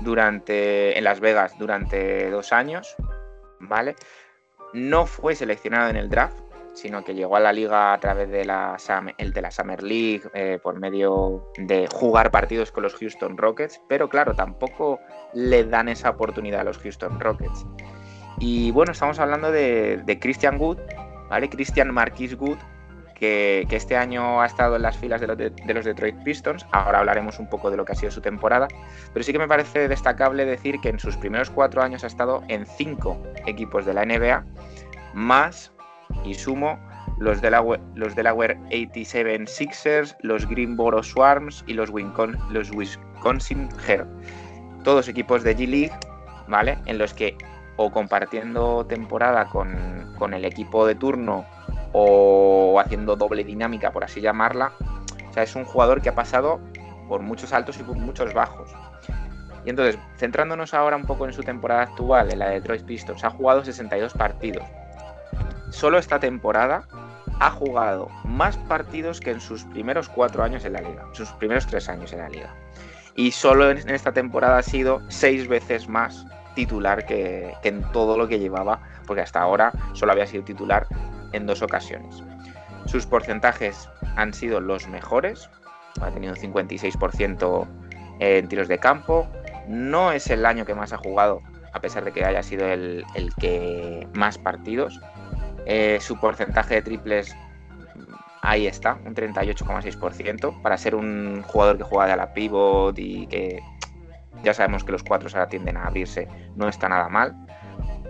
durante, 0.00 0.96
en 0.96 1.04
Las 1.04 1.20
Vegas 1.20 1.58
durante 1.58 2.30
dos 2.30 2.52
años, 2.52 2.94
¿vale? 3.58 3.96
No 4.72 5.06
fue 5.06 5.34
seleccionado 5.34 5.90
en 5.90 5.96
el 5.96 6.08
draft, 6.08 6.38
sino 6.74 7.04
que 7.04 7.14
llegó 7.14 7.36
a 7.36 7.40
la 7.40 7.52
liga 7.52 7.92
a 7.92 8.00
través 8.00 8.30
de 8.30 8.44
la, 8.44 8.76
el 9.18 9.32
de 9.32 9.42
la 9.42 9.50
Summer 9.50 9.82
League 9.82 10.22
eh, 10.34 10.58
por 10.62 10.78
medio 10.78 11.50
de 11.58 11.88
jugar 11.88 12.30
partidos 12.30 12.70
con 12.72 12.82
los 12.82 12.94
Houston 12.94 13.36
Rockets, 13.36 13.80
pero 13.88 14.08
claro, 14.08 14.34
tampoco 14.34 15.00
le 15.34 15.64
dan 15.64 15.88
esa 15.88 16.10
oportunidad 16.10 16.60
a 16.60 16.64
los 16.64 16.78
Houston 16.78 17.18
Rockets. 17.20 17.66
Y 18.38 18.70
bueno, 18.70 18.92
estamos 18.92 19.18
hablando 19.18 19.50
de, 19.50 20.18
Christian 20.20 20.58
Wood, 20.58 20.78
¿vale? 21.28 21.50
Christian 21.50 21.92
Marquis 21.92 22.34
Wood, 22.34 22.58
que, 23.20 23.66
este 23.70 23.96
año 23.96 24.40
ha 24.40 24.46
estado 24.46 24.76
en 24.76 24.82
las 24.82 24.96
filas 24.96 25.20
de 25.20 25.26
los, 25.28 25.84
Detroit 25.84 26.16
Pistons. 26.24 26.66
Ahora 26.72 27.00
hablaremos 27.00 27.38
un 27.38 27.48
poco 27.48 27.70
de 27.70 27.76
lo 27.76 27.84
que 27.84 27.92
ha 27.92 27.94
sido 27.94 28.10
su 28.10 28.22
temporada. 28.22 28.66
Pero 29.12 29.22
sí 29.22 29.32
que 29.32 29.38
me 29.38 29.46
parece 29.46 29.86
destacable 29.86 30.44
decir 30.46 30.80
que 30.80 30.88
en 30.88 30.98
sus 30.98 31.16
primeros 31.16 31.50
cuatro 31.50 31.82
años 31.82 32.02
ha 32.02 32.06
estado 32.06 32.42
en 32.48 32.66
cinco 32.66 33.22
equipos 33.46 33.84
de 33.84 33.94
la 33.94 34.04
NBA, 34.04 34.44
más, 35.12 35.70
y 36.24 36.34
sumo, 36.34 36.78
los 37.18 37.42
Delaware, 37.42 37.80
los 37.94 38.16
Delaware 38.16 38.58
87 38.68 39.46
Sixers, 39.46 40.16
los 40.22 40.48
Greenboro 40.48 41.02
Swarms 41.02 41.62
y 41.66 41.74
los, 41.74 41.90
los 42.50 42.70
Wisconsin 42.72 43.68
Her. 43.86 44.06
Todos 44.82 45.08
equipos 45.08 45.42
de 45.42 45.54
G-League, 45.54 45.92
¿vale? 46.48 46.78
En 46.86 46.96
los 46.96 47.12
que 47.12 47.36
o 47.76 47.90
compartiendo 47.90 48.84
temporada 48.86 49.46
con, 49.46 50.14
con 50.18 50.32
el 50.34 50.44
equipo 50.44 50.86
de 50.86 50.94
turno 50.94 51.44
o 51.92 52.78
haciendo 52.80 53.16
doble 53.16 53.44
dinámica, 53.44 53.90
por 53.90 54.04
así 54.04 54.20
llamarla. 54.20 54.72
O 55.28 55.32
sea, 55.32 55.42
es 55.42 55.54
un 55.54 55.64
jugador 55.64 56.02
que 56.02 56.08
ha 56.08 56.14
pasado 56.14 56.60
por 57.08 57.22
muchos 57.22 57.52
altos 57.52 57.78
y 57.78 57.82
por 57.82 57.96
muchos 57.96 58.32
bajos. 58.34 58.70
Y 59.64 59.70
entonces, 59.70 59.98
centrándonos 60.16 60.72
ahora 60.74 60.96
un 60.96 61.04
poco 61.04 61.26
en 61.26 61.32
su 61.32 61.42
temporada 61.42 61.82
actual, 61.82 62.32
en 62.32 62.38
la 62.38 62.48
de 62.48 62.54
Detroit 62.54 62.84
Pistons, 62.84 63.24
ha 63.24 63.30
jugado 63.30 63.64
62 63.64 64.14
partidos. 64.14 64.64
Solo 65.70 65.98
esta 65.98 66.18
temporada 66.18 66.84
ha 67.40 67.50
jugado 67.50 68.08
más 68.24 68.56
partidos 68.56 69.20
que 69.20 69.30
en 69.30 69.40
sus 69.40 69.64
primeros 69.64 70.08
cuatro 70.08 70.42
años 70.42 70.64
en 70.64 70.74
la 70.74 70.80
liga, 70.80 71.06
sus 71.12 71.28
primeros 71.32 71.66
tres 71.66 71.88
años 71.88 72.12
en 72.12 72.20
la 72.20 72.28
liga. 72.28 72.54
Y 73.16 73.32
solo 73.32 73.70
en 73.70 73.88
esta 73.90 74.12
temporada 74.12 74.58
ha 74.58 74.62
sido 74.62 75.02
seis 75.08 75.48
veces 75.48 75.88
más 75.88 76.26
titular 76.54 77.06
que, 77.06 77.54
que 77.62 77.68
en 77.68 77.82
todo 77.92 78.16
lo 78.16 78.28
que 78.28 78.38
llevaba, 78.38 78.80
porque 79.06 79.22
hasta 79.22 79.40
ahora 79.40 79.72
solo 79.92 80.12
había 80.12 80.26
sido 80.26 80.44
titular 80.44 80.86
en 81.32 81.46
dos 81.46 81.62
ocasiones. 81.62 82.22
Sus 82.86 83.06
porcentajes 83.06 83.88
han 84.16 84.34
sido 84.34 84.60
los 84.60 84.88
mejores, 84.88 85.48
ha 86.00 86.10
tenido 86.10 86.32
un 86.32 86.38
56% 86.38 87.66
en 88.20 88.48
tiros 88.48 88.68
de 88.68 88.78
campo, 88.78 89.28
no 89.68 90.12
es 90.12 90.28
el 90.30 90.44
año 90.46 90.64
que 90.64 90.74
más 90.74 90.92
ha 90.92 90.98
jugado, 90.98 91.42
a 91.72 91.80
pesar 91.80 92.04
de 92.04 92.12
que 92.12 92.24
haya 92.24 92.42
sido 92.42 92.66
el, 92.66 93.04
que 93.38 94.08
más 94.14 94.38
partidos. 94.38 95.00
Eh, 95.66 95.98
su 96.00 96.18
porcentaje 96.18 96.76
de 96.76 96.82
triples 96.82 97.36
ahí 98.42 98.66
está, 98.66 98.98
un 99.04 99.14
38,6%. 99.14 100.62
Para 100.62 100.76
ser 100.76 100.94
un 100.94 101.42
jugador 101.42 101.78
que 101.78 101.84
juega 101.84 102.08
de 102.08 102.16
la 102.16 102.32
pivot 102.32 102.98
y 102.98 103.26
que 103.26 103.60
ya 104.42 104.54
sabemos 104.54 104.84
que 104.84 104.92
los 104.92 105.02
cuatro 105.02 105.28
ahora 105.32 105.48
tienden 105.48 105.76
a 105.76 105.86
abrirse, 105.86 106.26
no 106.56 106.68
está 106.68 106.88
nada 106.88 107.08
mal 107.08 107.36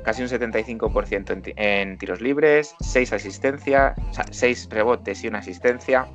casi 0.03 0.23
un 0.23 0.29
75% 0.29 1.53
en, 1.57 1.99
tiros 1.99 2.21
libres, 2.21 2.75
6 2.81 3.13
asistencias, 3.13 3.95
6 4.31 4.69
rebotes 4.71 5.25
y 5.25 5.29
una 5.29 5.39
asistencia. 5.39 6.07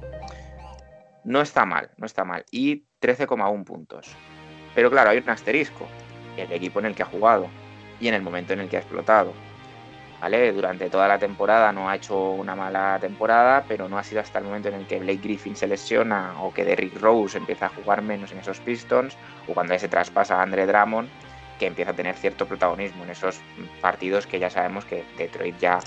No 1.23 1.41
está 1.41 1.65
mal, 1.65 1.89
no 1.97 2.05
está 2.05 2.23
mal. 2.23 2.45
Y 2.51 2.85
13,1 3.01 3.63
puntos. 3.63 4.15
Pero 4.73 4.91
claro, 4.91 5.09
hay 5.09 5.17
un 5.17 5.29
asterisco. 5.29 5.87
El 6.37 6.51
equipo 6.51 6.79
en 6.79 6.87
el 6.87 6.95
que 6.95 7.03
ha 7.03 7.07
jugado 7.07 7.47
y 7.99 8.07
en 8.07 8.13
el 8.13 8.21
momento 8.21 8.53
en 8.53 8.59
el 8.59 8.69
que 8.69 8.77
ha 8.77 8.81
explotado. 8.81 9.33
¿Vale? 10.19 10.51
Durante 10.53 10.89
toda 10.89 11.07
la 11.07 11.19
temporada 11.19 11.71
no 11.71 11.89
ha 11.89 11.95
hecho 11.95 12.31
una 12.31 12.55
mala 12.55 12.97
temporada, 12.99 13.65
pero 13.67 13.87
no 13.87 13.97
ha 13.97 14.03
sido 14.03 14.21
hasta 14.21 14.39
el 14.39 14.45
momento 14.45 14.69
en 14.69 14.75
el 14.75 14.87
que 14.87 14.99
Blake 14.99 15.19
Griffin 15.21 15.55
se 15.55 15.67
lesiona 15.67 16.41
o 16.41 16.53
que 16.53 16.65
Derrick 16.65 16.99
Rose 16.99 17.37
empieza 17.37 17.67
a 17.67 17.69
jugar 17.69 18.01
menos 18.01 18.31
en 18.31 18.39
esos 18.39 18.59
Pistons 18.59 19.15
o 19.47 19.53
cuando 19.53 19.77
se 19.77 19.87
traspasa 19.87 20.39
a 20.39 20.41
Andre 20.41 20.65
Drummond 20.65 21.09
que 21.59 21.67
empieza 21.67 21.91
a 21.91 21.95
tener 21.95 22.15
cierto 22.15 22.47
protagonismo 22.47 23.03
en 23.03 23.09
esos 23.09 23.39
partidos 23.81 24.27
que 24.27 24.39
ya 24.39 24.49
sabemos 24.49 24.85
que 24.85 25.03
Detroit 25.17 25.57
ya 25.59 25.79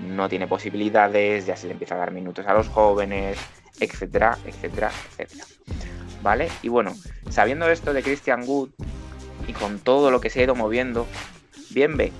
no 0.00 0.28
tiene 0.28 0.46
posibilidades, 0.46 1.46
ya 1.46 1.56
se 1.56 1.66
le 1.66 1.72
empieza 1.72 1.94
a 1.94 1.98
dar 1.98 2.10
minutos 2.10 2.46
a 2.46 2.54
los 2.54 2.68
jóvenes, 2.68 3.38
etcétera, 3.80 4.38
etcétera, 4.44 4.90
etcétera. 5.18 5.44
¿Vale? 6.22 6.48
Y 6.62 6.68
bueno, 6.68 6.94
sabiendo 7.30 7.68
esto 7.68 7.92
de 7.92 8.02
Christian 8.02 8.44
Wood 8.46 8.70
y 9.46 9.52
con 9.52 9.78
todo 9.78 10.10
lo 10.10 10.20
que 10.20 10.30
se 10.30 10.40
ha 10.40 10.44
ido 10.44 10.54
moviendo, 10.54 11.06
bien 11.70 11.96
ve, 11.96 12.12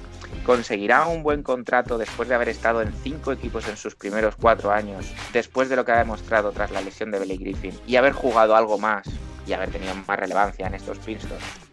conseguirá 0.45 1.07
un 1.07 1.23
buen 1.23 1.43
contrato 1.43 1.97
después 1.97 2.29
de 2.29 2.35
haber 2.35 2.51
estado 2.51 2.83
en 2.83 2.93
cinco 2.93 3.33
equipos 3.33 3.67
en 3.69 3.77
sus 3.77 3.95
primeros 3.95 4.37
cuatro 4.37 4.71
años, 4.71 5.13
después 5.33 5.69
de 5.69 5.77
lo 5.77 5.85
que 5.85 5.93
ha 5.93 5.99
demostrado 5.99 6.53
tras 6.53 6.71
la 6.71 6.83
lesión 6.83 7.11
de 7.11 7.19
Billy 7.21 7.39
Griffin 7.39 7.79
y 7.87 7.97
haber 7.97 8.13
jugado 8.13 8.55
algo 8.55 8.79
más 8.79 9.09
y 9.47 9.53
haber 9.53 9.71
tenido 9.71 9.95
más 9.95 10.19
relevancia 10.19 10.67
en 10.67 10.75
estos 10.75 10.99
Pistons. 10.99 11.64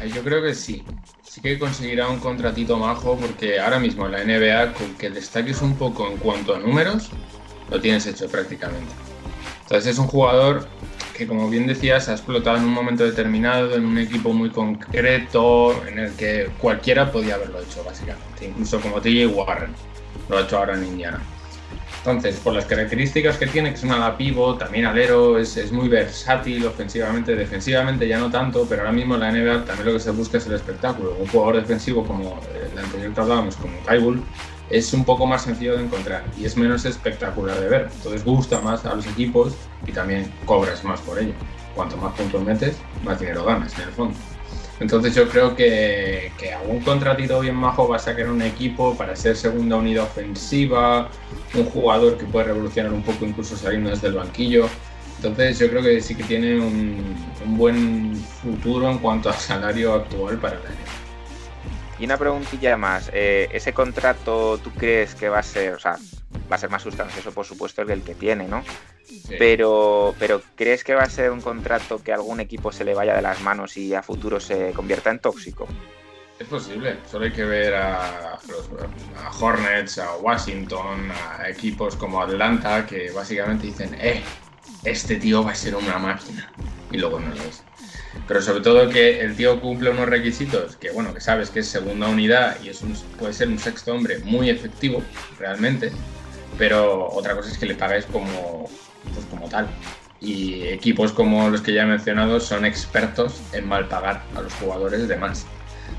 Eh, 0.00 0.10
yo 0.14 0.22
creo 0.22 0.42
que 0.42 0.54
sí. 0.54 0.84
Sí 1.22 1.40
que 1.40 1.58
conseguirá 1.58 2.08
un 2.08 2.18
contratito 2.18 2.76
majo 2.78 3.16
porque 3.16 3.60
ahora 3.60 3.78
mismo 3.78 4.06
en 4.06 4.12
la 4.12 4.24
NBA, 4.24 4.72
con 4.72 4.94
que 4.94 5.10
destaques 5.10 5.60
un 5.62 5.76
poco 5.76 6.08
en 6.08 6.16
cuanto 6.18 6.54
a 6.54 6.58
números, 6.58 7.10
lo 7.70 7.80
tienes 7.80 8.06
hecho 8.06 8.28
prácticamente. 8.28 8.92
Entonces 9.62 9.92
es 9.92 9.98
un 9.98 10.06
jugador 10.06 10.66
que 11.16 11.26
como 11.26 11.48
bien 11.48 11.66
decías, 11.66 12.08
ha 12.08 12.12
explotado 12.12 12.58
en 12.58 12.64
un 12.64 12.72
momento 12.72 13.04
determinado, 13.04 13.74
en 13.74 13.86
un 13.86 13.98
equipo 13.98 14.32
muy 14.32 14.50
concreto, 14.50 15.82
en 15.86 15.98
el 15.98 16.12
que 16.12 16.50
cualquiera 16.60 17.10
podía 17.10 17.36
haberlo 17.36 17.60
hecho, 17.60 17.82
básicamente. 17.84 18.46
Incluso 18.46 18.80
como 18.80 19.00
TJ 19.00 19.26
Warren 19.26 19.74
lo 20.28 20.38
ha 20.38 20.42
hecho 20.42 20.58
ahora 20.58 20.74
en 20.74 20.84
Indiana. 20.84 21.20
Entonces, 22.06 22.38
por 22.38 22.54
las 22.54 22.66
características 22.66 23.36
que 23.36 23.48
tiene, 23.48 23.70
que 23.70 23.74
es 23.74 23.82
un 23.82 23.90
ala 23.90 24.16
pivot, 24.16 24.60
también 24.60 24.86
alero, 24.86 25.38
es, 25.38 25.56
es, 25.56 25.72
muy 25.72 25.88
versátil 25.88 26.64
ofensivamente, 26.64 27.34
defensivamente 27.34 28.06
ya 28.06 28.20
no 28.20 28.30
tanto, 28.30 28.64
pero 28.68 28.82
ahora 28.82 28.92
mismo 28.92 29.16
en 29.16 29.20
la 29.22 29.32
NBA 29.32 29.64
también 29.64 29.86
lo 29.86 29.92
que 29.94 30.00
se 30.00 30.12
busca 30.12 30.38
es 30.38 30.46
el 30.46 30.54
espectáculo. 30.54 31.16
Un 31.18 31.26
jugador 31.26 31.56
defensivo 31.56 32.06
como 32.06 32.40
el 32.72 32.78
anterior 32.78 33.12
que 33.12 33.20
hablábamos, 33.20 33.56
como 33.56 33.76
Tybull, 33.88 34.22
es 34.70 34.92
un 34.92 35.04
poco 35.04 35.26
más 35.26 35.42
sencillo 35.42 35.76
de 35.76 35.82
encontrar 35.82 36.24
y 36.38 36.44
es 36.44 36.56
menos 36.56 36.84
espectacular 36.84 37.58
de 37.58 37.68
ver. 37.68 37.88
Entonces 37.92 38.24
gusta 38.24 38.60
más 38.60 38.84
a 38.84 38.94
los 38.94 39.06
equipos 39.08 39.56
y 39.84 39.90
también 39.90 40.32
cobras 40.44 40.84
más 40.84 41.00
por 41.00 41.18
ello. 41.18 41.34
Cuanto 41.74 41.96
más 41.96 42.14
puntos 42.14 42.40
metes, 42.44 42.76
más 43.04 43.18
dinero 43.18 43.44
ganas 43.44 43.76
en 43.78 43.88
el 43.88 43.90
fondo. 43.90 44.16
Entonces 44.78 45.14
yo 45.14 45.28
creo 45.28 45.56
que, 45.56 46.32
que 46.38 46.52
algún 46.52 46.80
contratito 46.80 47.40
bien 47.40 47.56
majo 47.56 47.88
va 47.88 47.96
a 47.96 47.98
sacar 47.98 48.28
un 48.28 48.42
equipo 48.42 48.94
para 48.94 49.16
ser 49.16 49.36
segunda 49.36 49.76
unidad 49.76 50.04
ofensiva, 50.04 51.08
un 51.54 51.64
jugador 51.64 52.18
que 52.18 52.26
puede 52.26 52.46
revolucionar 52.46 52.92
un 52.92 53.02
poco 53.02 53.24
incluso 53.24 53.56
saliendo 53.56 53.90
desde 53.90 54.08
el 54.08 54.14
banquillo. 54.14 54.68
Entonces 55.16 55.58
yo 55.58 55.70
creo 55.70 55.82
que 55.82 56.00
sí 56.02 56.14
que 56.14 56.24
tiene 56.24 56.60
un, 56.60 57.16
un 57.44 57.56
buen 57.56 58.14
futuro 58.14 58.90
en 58.90 58.98
cuanto 58.98 59.30
a 59.30 59.32
salario 59.32 59.94
actual 59.94 60.36
para 60.38 60.56
la 60.56 60.70
NBA. 60.70 61.06
Y 61.98 62.04
una 62.04 62.18
preguntilla 62.18 62.76
más, 62.76 63.10
eh, 63.14 63.48
¿ese 63.52 63.72
contrato 63.72 64.58
tú 64.58 64.70
crees 64.72 65.14
que 65.14 65.30
va 65.30 65.38
a 65.38 65.42
ser, 65.42 65.72
o 65.74 65.78
sea, 65.78 65.96
va 66.50 66.56
a 66.56 66.58
ser 66.58 66.70
más 66.70 66.82
sustancioso 66.82 67.32
por 67.32 67.44
supuesto 67.44 67.82
el 67.82 68.02
que 68.02 68.14
tiene, 68.14 68.48
¿no? 68.48 68.64
Sí. 69.04 69.34
Pero, 69.38 70.14
pero 70.18 70.42
¿crees 70.54 70.84
que 70.84 70.94
va 70.94 71.02
a 71.02 71.10
ser 71.10 71.30
un 71.30 71.40
contrato 71.40 72.02
que 72.02 72.12
a 72.12 72.16
algún 72.16 72.40
equipo 72.40 72.72
se 72.72 72.84
le 72.84 72.94
vaya 72.94 73.14
de 73.14 73.22
las 73.22 73.40
manos 73.40 73.76
y 73.76 73.94
a 73.94 74.02
futuro 74.02 74.40
se 74.40 74.72
convierta 74.72 75.10
en 75.10 75.20
tóxico? 75.20 75.68
Es 76.38 76.46
posible, 76.48 76.98
solo 77.10 77.24
hay 77.24 77.32
que 77.32 77.44
ver 77.44 77.74
a, 77.74 78.34
a 78.34 79.30
Hornets, 79.40 79.98
a 79.98 80.16
Washington, 80.16 81.10
a 81.10 81.48
equipos 81.48 81.96
como 81.96 82.20
Atlanta 82.20 82.84
que 82.84 83.10
básicamente 83.10 83.66
dicen, 83.66 83.96
eh, 84.00 84.22
este 84.84 85.16
tío 85.16 85.42
va 85.42 85.52
a 85.52 85.54
ser 85.54 85.74
una 85.76 85.98
máquina. 85.98 86.52
Y 86.90 86.98
luego 86.98 87.18
no 87.18 87.28
lo 87.28 87.42
es 87.42 87.62
pero 88.26 88.42
sobre 88.42 88.60
todo 88.60 88.88
que 88.88 89.20
el 89.20 89.36
tío 89.36 89.60
cumple 89.60 89.90
unos 89.90 90.08
requisitos 90.08 90.76
que 90.76 90.90
bueno 90.90 91.12
que 91.14 91.20
sabes 91.20 91.50
que 91.50 91.60
es 91.60 91.68
segunda 91.68 92.08
unidad 92.08 92.56
y 92.62 92.68
es 92.68 92.82
un, 92.82 92.94
puede 93.18 93.32
ser 93.32 93.48
un 93.48 93.58
sexto 93.58 93.92
hombre 93.92 94.18
muy 94.20 94.50
efectivo 94.50 95.02
realmente 95.38 95.92
pero 96.58 97.08
otra 97.10 97.34
cosa 97.34 97.50
es 97.50 97.58
que 97.58 97.66
le 97.66 97.74
pagues 97.74 98.06
como 98.06 98.68
pues 99.14 99.26
como 99.30 99.48
tal. 99.48 99.68
Y 100.20 100.62
equipos 100.68 101.12
como 101.12 101.50
los 101.50 101.60
que 101.60 101.74
ya 101.74 101.82
he 101.82 101.86
mencionado 101.86 102.40
son 102.40 102.64
expertos 102.64 103.40
en 103.52 103.68
mal 103.68 103.86
pagar 103.88 104.22
a 104.34 104.40
los 104.40 104.52
jugadores 104.54 105.08
de 105.08 105.16
más. 105.16 105.46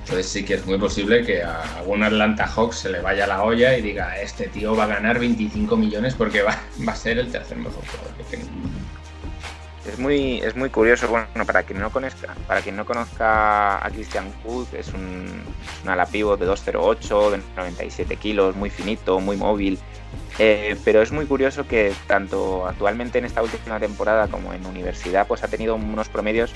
Entonces 0.01 0.27
sí 0.27 0.43
que 0.43 0.55
es 0.55 0.65
muy 0.65 0.77
posible 0.77 1.25
que 1.25 1.43
a 1.43 1.61
algún 1.77 2.03
Atlanta 2.03 2.47
Hawks 2.47 2.77
se 2.77 2.89
le 2.89 3.01
vaya 3.01 3.27
la 3.27 3.43
olla 3.43 3.77
y 3.77 3.81
diga 3.81 4.19
este 4.19 4.47
tío 4.47 4.75
va 4.75 4.85
a 4.85 4.87
ganar 4.87 5.19
25 5.19 5.75
millones 5.77 6.15
porque 6.15 6.41
va 6.43 6.57
a 6.87 6.95
ser 6.95 7.19
el 7.19 7.31
tercer 7.31 7.57
mejor 7.57 7.83
jugador 7.85 8.13
que 8.17 8.37
tengo 8.37 8.47
es 9.87 9.99
muy, 9.99 10.39
es 10.39 10.55
muy 10.55 10.69
curioso, 10.69 11.07
bueno, 11.07 11.27
para 11.45 11.63
quien 11.63 11.79
no 11.79 11.89
conozca, 11.91 12.35
para 12.47 12.61
quien 12.61 12.75
no 12.75 12.85
conozca 12.85 13.85
a 13.85 13.89
Christian 13.89 14.31
Wood, 14.43 14.67
es 14.73 14.89
un, 14.93 15.41
un 15.83 15.89
ala 15.89 16.05
pivot 16.05 16.39
de 16.39 16.45
208, 16.45 17.31
de 17.31 17.37
97 17.55 18.15
kilos, 18.17 18.55
muy 18.55 18.69
finito, 18.69 19.19
muy 19.19 19.37
móvil. 19.37 19.79
Eh, 20.39 20.77
pero 20.85 21.01
es 21.01 21.11
muy 21.11 21.25
curioso 21.25 21.67
que 21.67 21.93
tanto 22.05 22.67
actualmente 22.67 23.17
en 23.17 23.25
esta 23.25 23.41
última 23.41 23.79
temporada 23.79 24.27
como 24.27 24.53
en 24.53 24.65
universidad, 24.65 25.27
pues 25.27 25.43
ha 25.43 25.47
tenido 25.47 25.75
unos 25.75 26.09
promedios 26.09 26.53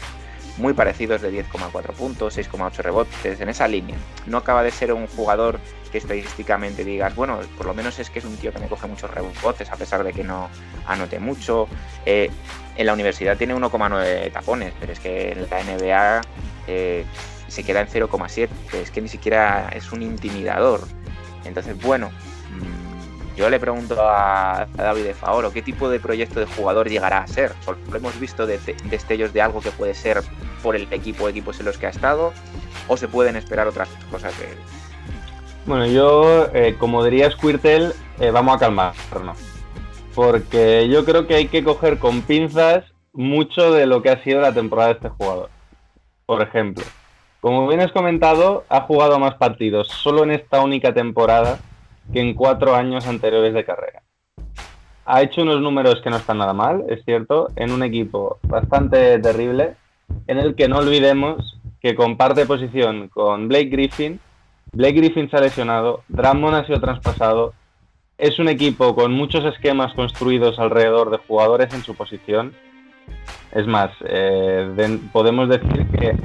muy 0.57 0.73
parecidos 0.73 1.21
de 1.21 1.31
10,4 1.31 1.93
puntos, 1.93 2.37
6,8 2.37 2.77
rebotes, 2.77 3.39
en 3.39 3.49
esa 3.49 3.67
línea. 3.67 3.95
No 4.25 4.37
acaba 4.37 4.63
de 4.63 4.71
ser 4.71 4.93
un 4.93 5.07
jugador 5.07 5.59
que 5.91 5.97
estadísticamente 5.97 6.83
digas, 6.83 7.15
bueno, 7.15 7.39
por 7.57 7.65
lo 7.65 7.73
menos 7.73 7.99
es 7.99 8.09
que 8.09 8.19
es 8.19 8.25
un 8.25 8.37
tío 8.37 8.53
que 8.53 8.59
me 8.59 8.67
coge 8.67 8.87
muchos 8.87 9.11
rebotes 9.11 9.69
a 9.71 9.75
pesar 9.75 10.03
de 10.03 10.13
que 10.13 10.23
no 10.23 10.49
anote 10.85 11.19
mucho. 11.19 11.67
Eh, 12.05 12.29
en 12.75 12.85
la 12.85 12.93
universidad 12.93 13.37
tiene 13.37 13.55
1,9 13.55 14.31
tapones, 14.31 14.73
pero 14.79 14.93
es 14.93 14.99
que 14.99 15.31
en 15.31 15.49
la 15.49 15.63
NBA 15.63 16.21
eh, 16.67 17.05
se 17.47 17.63
queda 17.63 17.81
en 17.81 17.87
0,7. 17.87 18.49
Es 18.73 18.91
que 18.91 19.01
ni 19.01 19.09
siquiera 19.09 19.69
es 19.73 19.91
un 19.91 20.01
intimidador. 20.01 20.81
Entonces, 21.43 21.77
bueno, 21.81 22.11
yo 23.41 23.49
le 23.49 23.59
pregunto 23.59 23.95
a, 23.99 24.67
David 24.75 25.03
de 25.03 25.13
Faoro 25.13 25.51
qué 25.51 25.61
tipo 25.61 25.89
de 25.89 25.99
proyecto 25.99 26.39
de 26.39 26.45
jugador 26.45 26.89
llegará 26.89 27.19
a 27.19 27.27
ser. 27.27 27.51
Solo 27.65 27.77
hemos 27.93 28.19
visto 28.19 28.45
de, 28.45 28.57
de, 28.59 28.75
destellos 28.85 29.33
de 29.33 29.41
algo 29.41 29.61
que 29.61 29.71
puede 29.71 29.93
ser 29.93 30.21
por 30.63 30.75
el 30.75 30.87
equipo 30.91 31.27
equipos 31.27 31.59
en 31.59 31.65
los 31.65 31.77
que 31.77 31.87
ha 31.87 31.89
estado, 31.89 32.33
o 32.87 32.97
se 32.97 33.07
pueden 33.07 33.35
esperar 33.35 33.67
otras 33.67 33.89
cosas 34.11 34.37
de 34.39 34.45
él. 34.45 34.57
Bueno, 35.65 35.85
yo, 35.87 36.47
eh, 36.53 36.75
como 36.79 37.03
diría 37.03 37.29
Squirtle, 37.31 37.91
eh, 38.19 38.31
vamos 38.31 38.55
a 38.55 38.59
calmarnos 38.59 39.51
porque 40.13 40.89
yo 40.89 41.05
creo 41.05 41.27
que 41.27 41.35
hay 41.35 41.47
que 41.47 41.63
coger 41.63 41.97
con 41.97 42.21
pinzas 42.21 42.85
mucho 43.13 43.71
de 43.71 43.85
lo 43.85 44.01
que 44.01 44.09
ha 44.09 44.23
sido 44.23 44.41
la 44.41 44.53
temporada 44.53 44.89
de 44.89 44.95
este 44.95 45.09
jugador. 45.09 45.49
Por 46.25 46.41
ejemplo, 46.41 46.83
como 47.39 47.67
bien 47.67 47.81
has 47.81 47.91
comentado, 47.91 48.63
ha 48.69 48.81
jugado 48.81 49.19
más 49.19 49.35
partidos 49.35 49.87
solo 49.87 50.23
en 50.23 50.31
esta 50.31 50.61
única 50.61 50.93
temporada 50.93 51.59
que 52.11 52.19
en 52.19 52.33
cuatro 52.33 52.75
años 52.75 53.07
anteriores 53.07 53.53
de 53.53 53.65
carrera. 53.65 54.03
Ha 55.05 55.21
hecho 55.21 55.41
unos 55.41 55.61
números 55.61 56.01
que 56.03 56.09
no 56.09 56.17
están 56.17 56.37
nada 56.37 56.53
mal, 56.53 56.85
es 56.89 57.03
cierto, 57.05 57.49
en 57.55 57.71
un 57.71 57.83
equipo 57.83 58.39
bastante 58.43 59.19
terrible, 59.19 59.75
en 60.27 60.37
el 60.37 60.55
que 60.55 60.67
no 60.67 60.77
olvidemos 60.77 61.59
que 61.81 61.95
comparte 61.95 62.45
posición 62.45 63.07
con 63.07 63.47
Blake 63.47 63.69
Griffin. 63.69 64.19
Blake 64.71 64.93
Griffin 64.93 65.29
se 65.29 65.37
ha 65.37 65.41
lesionado, 65.41 66.03
Drummond 66.07 66.55
ha 66.55 66.65
sido 66.65 66.79
traspasado, 66.79 67.53
es 68.17 68.37
un 68.37 68.47
equipo 68.47 68.95
con 68.95 69.11
muchos 69.11 69.43
esquemas 69.45 69.93
construidos 69.93 70.59
alrededor 70.59 71.09
de 71.09 71.17
jugadores 71.17 71.73
en 71.73 71.81
su 71.81 71.95
posición. 71.95 72.53
Es 73.51 73.67
más, 73.67 73.91
eh, 74.05 74.71
de, 74.75 74.99
podemos 75.11 75.49
decir 75.49 75.85
que 75.87 76.15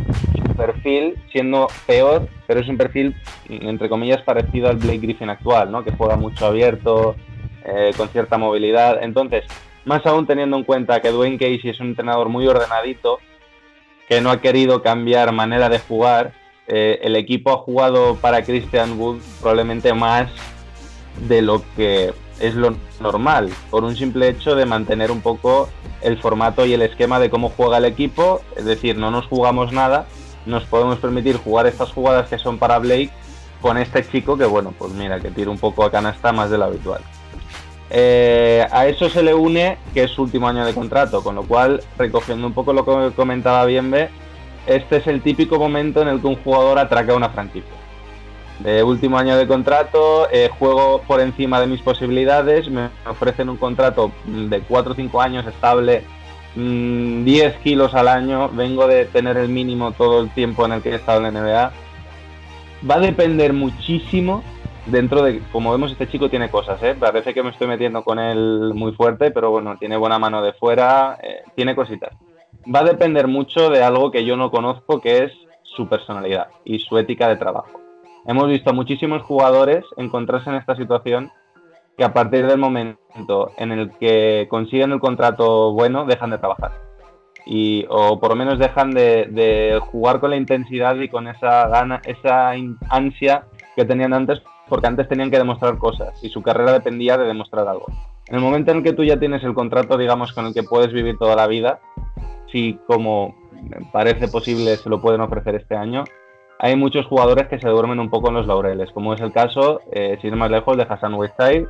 su 0.46 0.54
perfil, 0.54 1.14
siendo 1.32 1.68
peor, 1.86 2.28
pero 2.46 2.60
es 2.60 2.68
un 2.68 2.76
perfil, 2.76 3.16
entre 3.48 3.88
comillas, 3.88 4.22
parecido 4.22 4.68
al 4.68 4.76
Blake 4.76 4.98
Griffin 4.98 5.30
actual, 5.30 5.72
¿no? 5.72 5.82
que 5.82 5.90
juega 5.92 6.16
mucho 6.16 6.46
abierto, 6.46 7.16
eh, 7.64 7.90
con 7.96 8.08
cierta 8.10 8.38
movilidad. 8.38 9.02
Entonces, 9.02 9.44
más 9.84 10.06
aún 10.06 10.26
teniendo 10.26 10.56
en 10.56 10.64
cuenta 10.64 11.00
que 11.00 11.10
Dwayne 11.10 11.38
Casey 11.38 11.70
es 11.70 11.80
un 11.80 11.88
entrenador 11.88 12.28
muy 12.28 12.46
ordenadito, 12.46 13.18
que 14.08 14.20
no 14.20 14.30
ha 14.30 14.40
querido 14.40 14.82
cambiar 14.82 15.32
manera 15.32 15.68
de 15.68 15.80
jugar, 15.80 16.32
eh, 16.68 17.00
el 17.02 17.16
equipo 17.16 17.52
ha 17.52 17.58
jugado 17.58 18.16
para 18.16 18.42
Christian 18.42 18.98
Wood 18.98 19.18
probablemente 19.40 19.92
más 19.94 20.30
de 21.28 21.42
lo 21.42 21.62
que 21.76 22.12
es 22.40 22.54
lo 22.54 22.74
normal, 23.00 23.50
por 23.70 23.84
un 23.84 23.96
simple 23.96 24.28
hecho 24.28 24.54
de 24.54 24.66
mantener 24.66 25.10
un 25.10 25.20
poco 25.20 25.68
el 26.02 26.18
formato 26.18 26.66
y 26.66 26.74
el 26.74 26.82
esquema 26.82 27.18
de 27.18 27.30
cómo 27.30 27.48
juega 27.48 27.78
el 27.78 27.84
equipo, 27.84 28.40
es 28.56 28.64
decir, 28.64 28.98
no 28.98 29.10
nos 29.10 29.26
jugamos 29.26 29.72
nada, 29.72 30.06
nos 30.44 30.64
podemos 30.64 30.98
permitir 30.98 31.36
jugar 31.36 31.66
estas 31.66 31.92
jugadas 31.92 32.28
que 32.28 32.38
son 32.38 32.58
para 32.58 32.78
Blake 32.78 33.10
con 33.60 33.78
este 33.78 34.06
chico 34.06 34.36
que, 34.36 34.44
bueno, 34.44 34.74
pues 34.78 34.92
mira, 34.92 35.18
que 35.20 35.30
tira 35.30 35.50
un 35.50 35.58
poco 35.58 35.84
a 35.84 35.90
canasta 35.90 36.32
más 36.32 36.50
de 36.50 36.58
lo 36.58 36.64
habitual. 36.66 37.00
Eh, 37.88 38.66
a 38.70 38.86
eso 38.86 39.08
se 39.08 39.22
le 39.22 39.32
une 39.32 39.78
que 39.94 40.04
es 40.04 40.10
su 40.10 40.22
último 40.22 40.48
año 40.48 40.64
de 40.64 40.74
contrato, 40.74 41.22
con 41.22 41.34
lo 41.34 41.44
cual, 41.44 41.82
recogiendo 41.96 42.46
un 42.46 42.52
poco 42.52 42.72
lo 42.72 42.84
que 42.84 43.14
comentaba 43.14 43.64
Bienve, 43.64 44.10
este 44.66 44.96
es 44.96 45.06
el 45.06 45.22
típico 45.22 45.58
momento 45.58 46.02
en 46.02 46.08
el 46.08 46.20
que 46.20 46.26
un 46.26 46.36
jugador 46.36 46.78
atraca 46.78 47.14
una 47.14 47.30
franquicia 47.30 47.85
de 48.60 48.82
último 48.82 49.18
año 49.18 49.36
de 49.36 49.46
contrato, 49.46 50.28
eh, 50.30 50.48
juego 50.48 51.02
por 51.06 51.20
encima 51.20 51.60
de 51.60 51.66
mis 51.66 51.82
posibilidades, 51.82 52.70
me 52.70 52.88
ofrecen 53.06 53.48
un 53.48 53.56
contrato 53.56 54.12
de 54.24 54.60
4 54.60 54.92
o 54.92 54.94
5 54.94 55.20
años 55.20 55.46
estable, 55.46 56.04
mmm, 56.54 57.24
10 57.24 57.56
kilos 57.58 57.94
al 57.94 58.08
año, 58.08 58.48
vengo 58.48 58.86
de 58.86 59.04
tener 59.04 59.36
el 59.36 59.48
mínimo 59.48 59.92
todo 59.92 60.20
el 60.20 60.30
tiempo 60.30 60.64
en 60.64 60.72
el 60.72 60.82
que 60.82 60.90
he 60.90 60.94
estado 60.94 61.18
en 61.18 61.34
la 61.34 61.40
NBA. 61.40 61.72
Va 62.88 62.94
a 62.94 63.00
depender 63.00 63.52
muchísimo 63.52 64.42
dentro 64.86 65.22
de, 65.22 65.40
como 65.52 65.72
vemos, 65.72 65.92
este 65.92 66.08
chico 66.08 66.30
tiene 66.30 66.48
cosas, 66.48 66.82
¿eh? 66.82 66.96
parece 66.98 67.34
que 67.34 67.42
me 67.42 67.50
estoy 67.50 67.66
metiendo 67.66 68.02
con 68.04 68.18
él 68.18 68.72
muy 68.74 68.92
fuerte, 68.92 69.32
pero 69.32 69.50
bueno, 69.50 69.76
tiene 69.78 69.96
buena 69.96 70.18
mano 70.18 70.40
de 70.42 70.52
fuera, 70.52 71.18
eh, 71.22 71.42
tiene 71.54 71.74
cositas. 71.74 72.12
Va 72.72 72.80
a 72.80 72.84
depender 72.84 73.26
mucho 73.28 73.68
de 73.68 73.82
algo 73.82 74.10
que 74.10 74.24
yo 74.24 74.36
no 74.36 74.50
conozco, 74.50 75.00
que 75.00 75.24
es 75.24 75.32
su 75.62 75.88
personalidad 75.88 76.48
y 76.64 76.78
su 76.78 76.96
ética 76.96 77.28
de 77.28 77.36
trabajo 77.36 77.85
hemos 78.26 78.48
visto 78.48 78.72
muchísimos 78.72 79.22
jugadores 79.22 79.84
encontrarse 79.96 80.50
en 80.50 80.56
esta 80.56 80.76
situación 80.76 81.30
que 81.96 82.04
a 82.04 82.12
partir 82.12 82.46
del 82.46 82.58
momento 82.58 83.52
en 83.56 83.72
el 83.72 83.90
que 83.98 84.46
consiguen 84.50 84.92
el 84.92 85.00
contrato 85.00 85.72
bueno 85.72 86.04
dejan 86.04 86.30
de 86.30 86.38
trabajar. 86.38 86.72
Y 87.46 87.86
o 87.88 88.18
por 88.18 88.30
lo 88.30 88.36
menos 88.36 88.58
dejan 88.58 88.90
de, 88.90 89.78
jugar 89.80 90.20
con 90.20 90.30
la 90.30 90.36
intensidad 90.36 90.96
y 90.96 91.08
con 91.08 91.28
esa 91.28 91.68
gana 91.68 92.02
esa 92.04 92.50
ansia 92.90 93.44
que 93.76 93.84
tenían 93.84 94.12
antes 94.12 94.42
porque 94.68 94.88
antes 94.88 95.08
tenían 95.08 95.30
que 95.30 95.38
demostrar 95.38 95.78
cosas 95.78 96.22
y 96.24 96.28
su 96.28 96.42
carrera 96.42 96.72
dependía 96.72 97.16
de 97.16 97.24
demostrar 97.24 97.68
algo. 97.68 97.86
En 98.26 98.34
el 98.34 98.40
momento 98.40 98.72
en 98.72 98.82
que 98.82 98.92
tú 98.92 99.04
ya 99.04 99.18
tienes 99.18 99.44
el 99.44 99.54
contrato 99.54 99.96
digamos 99.96 100.32
con 100.32 100.46
el 100.46 100.54
que 100.54 100.64
puedes 100.64 100.92
vivir 100.92 101.16
toda 101.18 101.36
la 101.36 101.46
vida 101.46 101.78
si 102.50 102.78
como 102.86 103.36
parece 103.92 104.28
posible 104.28 104.76
se 104.76 104.90
lo 104.90 105.00
pueden 105.00 105.20
ofrecer 105.20 105.54
este 105.54 105.76
año, 105.76 106.04
hay 106.58 106.76
muchos 106.76 107.06
jugadores 107.06 107.48
que 107.48 107.58
se 107.58 107.68
duermen 107.68 108.00
un 108.00 108.10
poco 108.10 108.28
en 108.28 108.34
los 108.34 108.46
laureles, 108.46 108.90
como 108.92 109.14
es 109.14 109.20
el 109.20 109.32
caso, 109.32 109.80
eh, 109.92 110.18
sin 110.20 110.30
ir 110.30 110.36
más 110.36 110.50
lejos, 110.50 110.76
de 110.76 110.86
Hassan 110.88 111.14
Whiteside, 111.14 111.66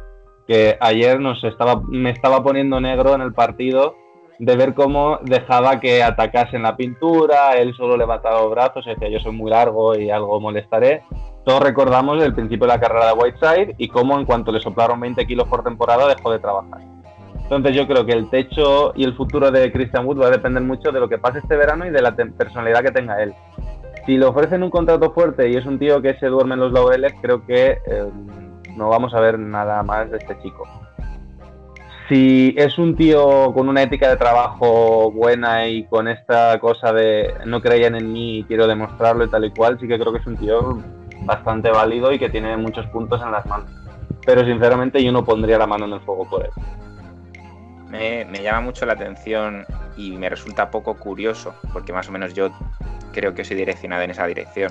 que 0.46 0.76
ayer 0.80 1.20
nos 1.20 1.42
estaba, 1.44 1.82
me 1.88 2.10
estaba 2.10 2.42
poniendo 2.42 2.80
negro 2.80 3.14
en 3.14 3.20
el 3.20 3.32
partido 3.32 3.96
de 4.38 4.56
ver 4.56 4.74
cómo 4.74 5.18
dejaba 5.22 5.80
que 5.80 6.02
atacasen 6.02 6.62
la 6.62 6.76
pintura, 6.76 7.56
él 7.56 7.74
solo 7.74 7.96
levantaba 7.96 8.42
los 8.42 8.50
brazos 8.50 8.84
decía 8.84 9.08
yo 9.08 9.18
soy 9.18 9.32
muy 9.32 9.50
largo 9.50 9.96
y 9.96 10.10
algo 10.10 10.40
molestaré. 10.40 11.02
Todos 11.44 11.62
recordamos 11.62 12.22
el 12.22 12.34
principio 12.34 12.66
de 12.66 12.74
la 12.74 12.80
carrera 12.80 13.06
de 13.06 13.12
Whiteside 13.12 13.74
y 13.78 13.88
cómo 13.88 14.18
en 14.18 14.26
cuanto 14.26 14.52
le 14.52 14.60
soplaron 14.60 15.00
20 15.00 15.26
kilos 15.26 15.48
por 15.48 15.62
temporada 15.62 16.08
dejó 16.08 16.32
de 16.32 16.40
trabajar. 16.40 16.80
Entonces 17.42 17.76
yo 17.76 17.86
creo 17.86 18.04
que 18.04 18.12
el 18.12 18.28
techo 18.28 18.92
y 18.96 19.04
el 19.04 19.14
futuro 19.14 19.52
de 19.52 19.70
Christian 19.70 20.04
Wood 20.04 20.20
va 20.20 20.26
a 20.26 20.30
depender 20.30 20.62
mucho 20.62 20.90
de 20.90 20.98
lo 20.98 21.08
que 21.08 21.18
pase 21.18 21.38
este 21.38 21.56
verano 21.56 21.86
y 21.86 21.90
de 21.90 22.02
la 22.02 22.14
personalidad 22.14 22.82
que 22.82 22.90
tenga 22.90 23.22
él. 23.22 23.32
Si 24.06 24.16
le 24.16 24.24
ofrecen 24.24 24.62
un 24.62 24.70
contrato 24.70 25.12
fuerte 25.12 25.50
y 25.50 25.56
es 25.56 25.66
un 25.66 25.80
tío 25.80 26.00
que 26.00 26.14
se 26.18 26.26
duerme 26.26 26.54
en 26.54 26.60
los 26.60 26.72
laureles, 26.72 27.12
creo 27.20 27.44
que 27.44 27.78
eh, 27.86 28.10
no 28.76 28.88
vamos 28.88 29.12
a 29.14 29.20
ver 29.20 29.36
nada 29.36 29.82
más 29.82 30.08
de 30.10 30.18
este 30.18 30.38
chico. 30.42 30.64
Si 32.08 32.54
es 32.56 32.78
un 32.78 32.94
tío 32.94 33.52
con 33.52 33.68
una 33.68 33.82
ética 33.82 34.08
de 34.08 34.16
trabajo 34.16 35.10
buena 35.10 35.66
y 35.66 35.86
con 35.86 36.06
esta 36.06 36.56
cosa 36.60 36.92
de 36.92 37.34
no 37.46 37.60
creían 37.60 37.96
en 37.96 38.12
mí 38.12 38.38
y 38.38 38.44
quiero 38.44 38.68
demostrarlo 38.68 39.24
y 39.24 39.28
tal 39.28 39.44
y 39.44 39.50
cual, 39.50 39.76
sí 39.80 39.88
que 39.88 39.98
creo 39.98 40.12
que 40.12 40.20
es 40.20 40.26
un 40.26 40.36
tío 40.36 40.78
bastante 41.22 41.68
válido 41.70 42.12
y 42.12 42.20
que 42.20 42.28
tiene 42.28 42.56
muchos 42.56 42.86
puntos 42.86 43.20
en 43.20 43.32
las 43.32 43.44
manos. 43.46 43.68
Pero 44.24 44.44
sinceramente 44.44 45.02
yo 45.02 45.10
no 45.10 45.24
pondría 45.24 45.58
la 45.58 45.66
mano 45.66 45.86
en 45.86 45.94
el 45.94 46.00
fuego 46.00 46.30
por 46.30 46.44
él. 46.44 46.50
Me, 47.88 48.24
me, 48.24 48.42
llama 48.42 48.60
mucho 48.60 48.84
la 48.84 48.94
atención 48.94 49.64
y 49.96 50.16
me 50.16 50.28
resulta 50.28 50.70
poco 50.70 50.96
curioso, 50.96 51.54
porque 51.72 51.92
más 51.92 52.08
o 52.08 52.12
menos 52.12 52.34
yo 52.34 52.50
creo 53.12 53.34
que 53.34 53.44
soy 53.44 53.56
direccionado 53.56 54.02
en 54.02 54.10
esa 54.10 54.26
dirección, 54.26 54.70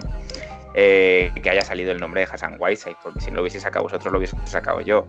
eh, 0.78 1.32
que 1.42 1.50
haya 1.50 1.62
salido 1.62 1.94
el 1.94 2.00
nombre 2.00 2.22
de 2.22 2.28
Hassan 2.32 2.58
Whiteside, 2.60 2.98
porque 3.02 3.22
si 3.22 3.30
no 3.32 3.38
lo 3.38 3.42
hubiese 3.44 3.62
sacado 3.62 3.84
vosotros, 3.84 4.12
lo 4.12 4.18
hubiese 4.18 4.36
sacado 4.46 4.82
yo. 4.82 5.08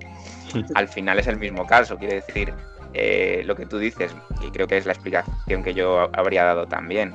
Al 0.75 0.87
final 0.87 1.19
es 1.19 1.27
el 1.27 1.39
mismo 1.39 1.67
caso, 1.67 1.99
quiere 1.99 2.15
decir, 2.15 2.55
eh, 2.95 3.43
lo 3.45 3.57
que 3.57 3.67
tú 3.67 3.79
dices, 3.79 4.15
y 4.41 4.51
creo 4.53 4.69
que 4.69 4.77
es 4.77 4.87
la 4.87 4.93
explicación 4.93 5.65
que 5.65 5.75
yo 5.75 6.09
habría 6.13 6.45
dado 6.45 6.67
también. 6.67 7.15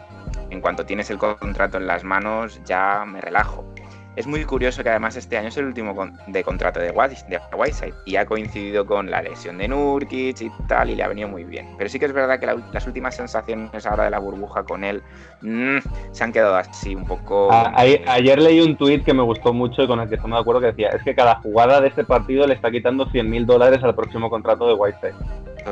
En 0.49 0.59
cuanto 0.59 0.85
tienes 0.85 1.09
el 1.09 1.17
contrato 1.17 1.77
en 1.77 1.87
las 1.87 2.03
manos, 2.03 2.61
ya 2.65 3.05
me 3.05 3.21
relajo. 3.21 3.70
Es 4.15 4.27
muy 4.27 4.43
curioso 4.43 4.83
que 4.83 4.89
además 4.89 5.15
este 5.15 5.37
año 5.37 5.47
es 5.47 5.57
el 5.57 5.65
último 5.65 5.95
de 6.27 6.43
contrato 6.43 6.81
de 6.81 6.91
Whiteside 6.91 7.93
y 8.05 8.17
ha 8.17 8.25
coincidido 8.25 8.85
con 8.85 9.09
la 9.09 9.21
lesión 9.21 9.57
de 9.57 9.69
Nurkic 9.69 10.41
y 10.41 10.51
tal 10.67 10.89
y 10.89 10.95
le 10.95 11.03
ha 11.03 11.07
venido 11.07 11.29
muy 11.29 11.45
bien. 11.45 11.75
Pero 11.77 11.89
sí 11.89 11.97
que 11.97 12.05
es 12.05 12.13
verdad 12.13 12.39
que 12.39 12.47
las 12.73 12.87
últimas 12.87 13.15
sensaciones 13.15 13.85
ahora 13.85 14.05
de 14.05 14.09
la 14.09 14.19
burbuja 14.19 14.63
con 14.63 14.83
él 14.83 15.01
mmm, 15.41 15.77
se 16.11 16.23
han 16.23 16.33
quedado 16.33 16.55
así 16.55 16.93
un 16.93 17.05
poco... 17.05 17.51
A, 17.51 17.73
ayer 17.77 18.41
leí 18.41 18.59
un 18.59 18.75
tuit 18.75 19.05
que 19.05 19.13
me 19.13 19.23
gustó 19.23 19.53
mucho 19.53 19.83
y 19.83 19.87
con 19.87 20.01
el 20.01 20.09
que 20.09 20.15
estoy 20.15 20.31
de 20.31 20.37
acuerdo 20.37 20.59
que 20.59 20.67
decía, 20.67 20.89
es 20.89 21.03
que 21.03 21.15
cada 21.15 21.35
jugada 21.35 21.79
de 21.79 21.87
este 21.87 22.03
partido 22.03 22.45
le 22.45 22.55
está 22.55 22.69
quitando 22.69 23.09
100 23.09 23.29
mil 23.29 23.45
dólares 23.45 23.81
al 23.81 23.95
próximo 23.95 24.29
contrato 24.29 24.67
de 24.67 24.73
Whiteside. 24.73 25.15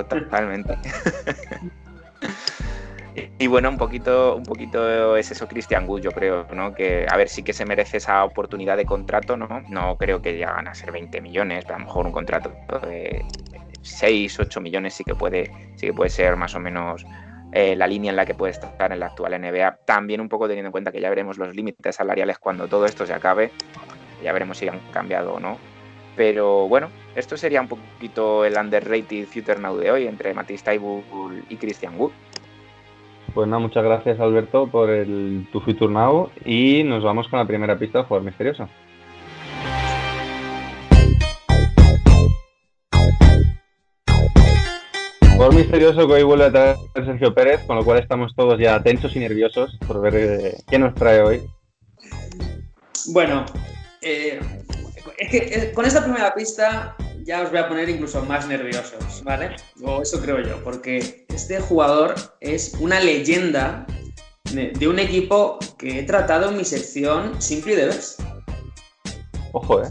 Totalmente. 0.07 0.77
Y 3.37 3.47
bueno, 3.47 3.69
un 3.69 3.77
poquito, 3.77 4.35
un 4.35 4.43
poquito 4.43 5.15
es 5.17 5.31
eso 5.31 5.47
Christian 5.47 5.87
Wood, 5.87 6.01
yo 6.01 6.11
creo, 6.11 6.45
¿no? 6.53 6.73
Que 6.73 7.05
a 7.09 7.17
ver, 7.17 7.29
sí 7.29 7.43
que 7.43 7.53
se 7.53 7.65
merece 7.65 7.97
esa 7.97 8.23
oportunidad 8.23 8.77
de 8.77 8.85
contrato, 8.85 9.35
¿no? 9.35 9.61
No 9.69 9.97
creo 9.97 10.21
que 10.21 10.33
lleguen 10.33 10.67
a 10.67 10.75
ser 10.75 10.91
20 10.91 11.21
millones, 11.21 11.65
pero 11.65 11.75
a 11.75 11.79
lo 11.79 11.85
mejor 11.85 12.05
un 12.05 12.11
contrato 12.11 12.51
de 12.87 13.25
6, 13.81 14.39
8 14.39 14.61
millones 14.61 14.93
sí 14.93 15.03
que 15.03 15.15
puede, 15.15 15.51
sí 15.75 15.87
que 15.87 15.93
puede 15.93 16.09
ser 16.09 16.35
más 16.35 16.53
o 16.55 16.59
menos 16.59 17.05
eh, 17.51 17.75
la 17.75 17.87
línea 17.87 18.11
en 18.11 18.15
la 18.15 18.25
que 18.25 18.35
puede 18.35 18.51
estar 18.51 18.91
en 18.91 18.99
la 18.99 19.07
actual 19.07 19.39
NBA. 19.39 19.79
También 19.85 20.21
un 20.21 20.29
poco 20.29 20.47
teniendo 20.47 20.67
en 20.67 20.71
cuenta 20.71 20.91
que 20.91 21.01
ya 21.01 21.09
veremos 21.09 21.37
los 21.37 21.55
límites 21.55 21.95
salariales 21.95 22.37
cuando 22.37 22.67
todo 22.67 22.85
esto 22.85 23.05
se 23.05 23.13
acabe. 23.13 23.51
Ya 24.23 24.33
veremos 24.33 24.57
si 24.57 24.67
han 24.67 24.79
cambiado 24.91 25.33
o 25.33 25.39
no. 25.39 25.57
Pero 26.15 26.67
bueno, 26.67 26.89
esto 27.15 27.37
sería 27.37 27.61
un 27.61 27.69
poquito 27.69 28.43
el 28.45 28.57
underrated 28.57 29.25
Future 29.25 29.59
Now 29.59 29.77
de 29.77 29.91
hoy 29.91 30.07
entre 30.07 30.33
Matisse 30.33 30.63
Taibul 30.63 31.45
y 31.49 31.55
Christian 31.55 31.97
Wood. 31.97 32.11
Pues 33.33 33.47
nada, 33.47 33.59
muchas 33.59 33.83
gracias 33.83 34.19
Alberto 34.19 34.67
por 34.67 34.89
el 34.89 35.47
tu 35.51 35.59
Future 35.61 35.91
Now 35.91 36.31
y 36.45 36.83
nos 36.83 37.03
vamos 37.03 37.27
con 37.27 37.39
la 37.39 37.45
primera 37.45 37.77
pista 37.77 37.99
del 37.99 38.07
jugador 38.07 38.25
misterioso. 38.25 38.67
Jugador 45.31 45.55
misterioso 45.55 46.07
que 46.07 46.13
hoy 46.13 46.23
vuelve 46.23 46.45
a 46.45 46.51
traer 46.51 46.75
Sergio 46.95 47.33
Pérez, 47.33 47.61
con 47.65 47.77
lo 47.77 47.85
cual 47.85 47.99
estamos 47.99 48.35
todos 48.35 48.59
ya 48.59 48.81
tensos 48.81 49.15
y 49.15 49.19
nerviosos 49.19 49.77
por 49.87 50.01
ver 50.01 50.15
eh, 50.15 50.57
qué 50.69 50.79
nos 50.79 50.95
trae 50.95 51.21
hoy. 51.21 51.41
Bueno, 53.13 53.45
eh, 54.01 54.39
es 55.17 55.29
que 55.29 55.37
eh, 55.37 55.71
con 55.73 55.85
esta 55.85 56.03
primera 56.03 56.33
pista 56.33 56.95
ya 57.29 57.43
os 57.43 57.51
voy 57.51 57.59
a 57.59 57.67
poner 57.67 57.87
incluso 57.87 58.25
más 58.25 58.47
nerviosos, 58.47 59.23
¿vale? 59.23 59.55
O 59.83 60.01
eso 60.01 60.19
creo 60.19 60.39
yo, 60.41 60.63
porque 60.63 61.27
este 61.29 61.59
jugador 61.59 62.15
es 62.41 62.73
una 62.79 62.99
leyenda 62.99 63.85
de, 64.51 64.87
un 64.87 64.97
equipo 64.97 65.59
que 65.77 65.99
he 65.99 66.03
tratado 66.03 66.49
en 66.49 66.57
mi 66.57 66.65
sección 66.65 67.39
Simply 67.39 67.75
the 67.75 67.85
Best. 67.85 68.21
Ojo, 69.51 69.83
eh. 69.83 69.89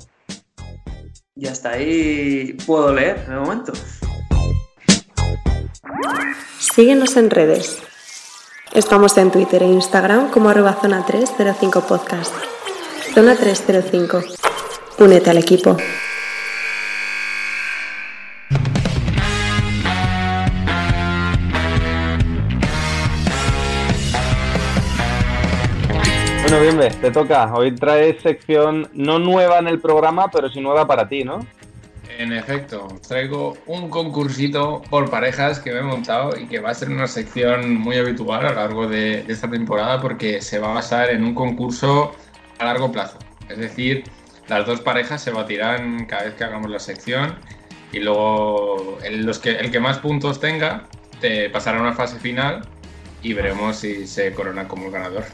Y 1.36 1.46
hasta 1.46 1.70
ahí 1.70 2.56
puedo 2.66 2.92
leer 2.92 3.22
en 3.28 3.34
el 3.34 3.38
momento. 3.38 3.72
Síguenos 6.58 7.16
en 7.16 7.30
redes. 7.30 7.78
Estamos 8.74 9.16
en 9.16 9.30
Twitter 9.30 9.62
e 9.62 9.66
Instagram 9.66 10.32
como 10.32 10.48
arroba 10.48 10.76
zona 10.80 11.06
305 11.06 11.82
podcast. 11.82 12.34
Zona 13.14 13.36
305. 13.36 14.24
Únete 14.98 15.30
al 15.30 15.38
equipo. 15.38 15.76
Bien, 26.60 26.76
te 27.00 27.12
toca. 27.12 27.54
Hoy 27.54 27.72
traes 27.72 28.20
sección 28.20 28.88
no 28.92 29.20
nueva 29.20 29.60
en 29.60 29.68
el 29.68 29.78
programa, 29.78 30.28
pero 30.28 30.48
sí 30.48 30.60
nueva 30.60 30.88
para 30.88 31.08
ti, 31.08 31.22
¿no? 31.22 31.46
En 32.18 32.32
efecto, 32.32 32.88
traigo 33.06 33.56
un 33.66 33.88
concursito 33.88 34.82
por 34.90 35.08
parejas 35.08 35.60
que 35.60 35.70
me 35.70 35.78
he 35.78 35.82
montado 35.82 36.36
y 36.36 36.48
que 36.48 36.58
va 36.58 36.70
a 36.70 36.74
ser 36.74 36.90
una 36.90 37.06
sección 37.06 37.76
muy 37.76 37.96
habitual 37.96 38.44
a 38.44 38.50
lo 38.50 38.54
largo 38.56 38.88
de, 38.88 39.24
esta 39.28 39.48
temporada 39.48 40.00
porque 40.00 40.42
se 40.42 40.58
va 40.58 40.72
a 40.72 40.74
basar 40.74 41.10
en 41.10 41.22
un 41.22 41.32
concurso 41.32 42.16
a 42.58 42.64
largo 42.64 42.90
plazo. 42.90 43.18
Es 43.48 43.58
decir, 43.58 44.02
las 44.48 44.66
dos 44.66 44.80
parejas 44.80 45.22
se 45.22 45.30
batirán 45.30 46.06
cada 46.06 46.24
vez 46.24 46.34
que 46.34 46.42
hagamos 46.42 46.70
la 46.70 46.80
sección 46.80 47.36
y 47.92 48.00
luego 48.00 48.98
el, 49.04 49.30
que, 49.40 49.50
el 49.50 49.70
que 49.70 49.78
más 49.78 49.98
puntos 49.98 50.40
tenga 50.40 50.88
te 51.20 51.50
pasará 51.50 51.78
a 51.78 51.82
una 51.82 51.92
fase 51.92 52.18
final 52.18 52.66
y 53.22 53.32
veremos 53.32 53.76
si 53.76 54.08
se 54.08 54.32
corona 54.32 54.66
como 54.66 54.86
el 54.86 54.90
ganador. 54.90 55.24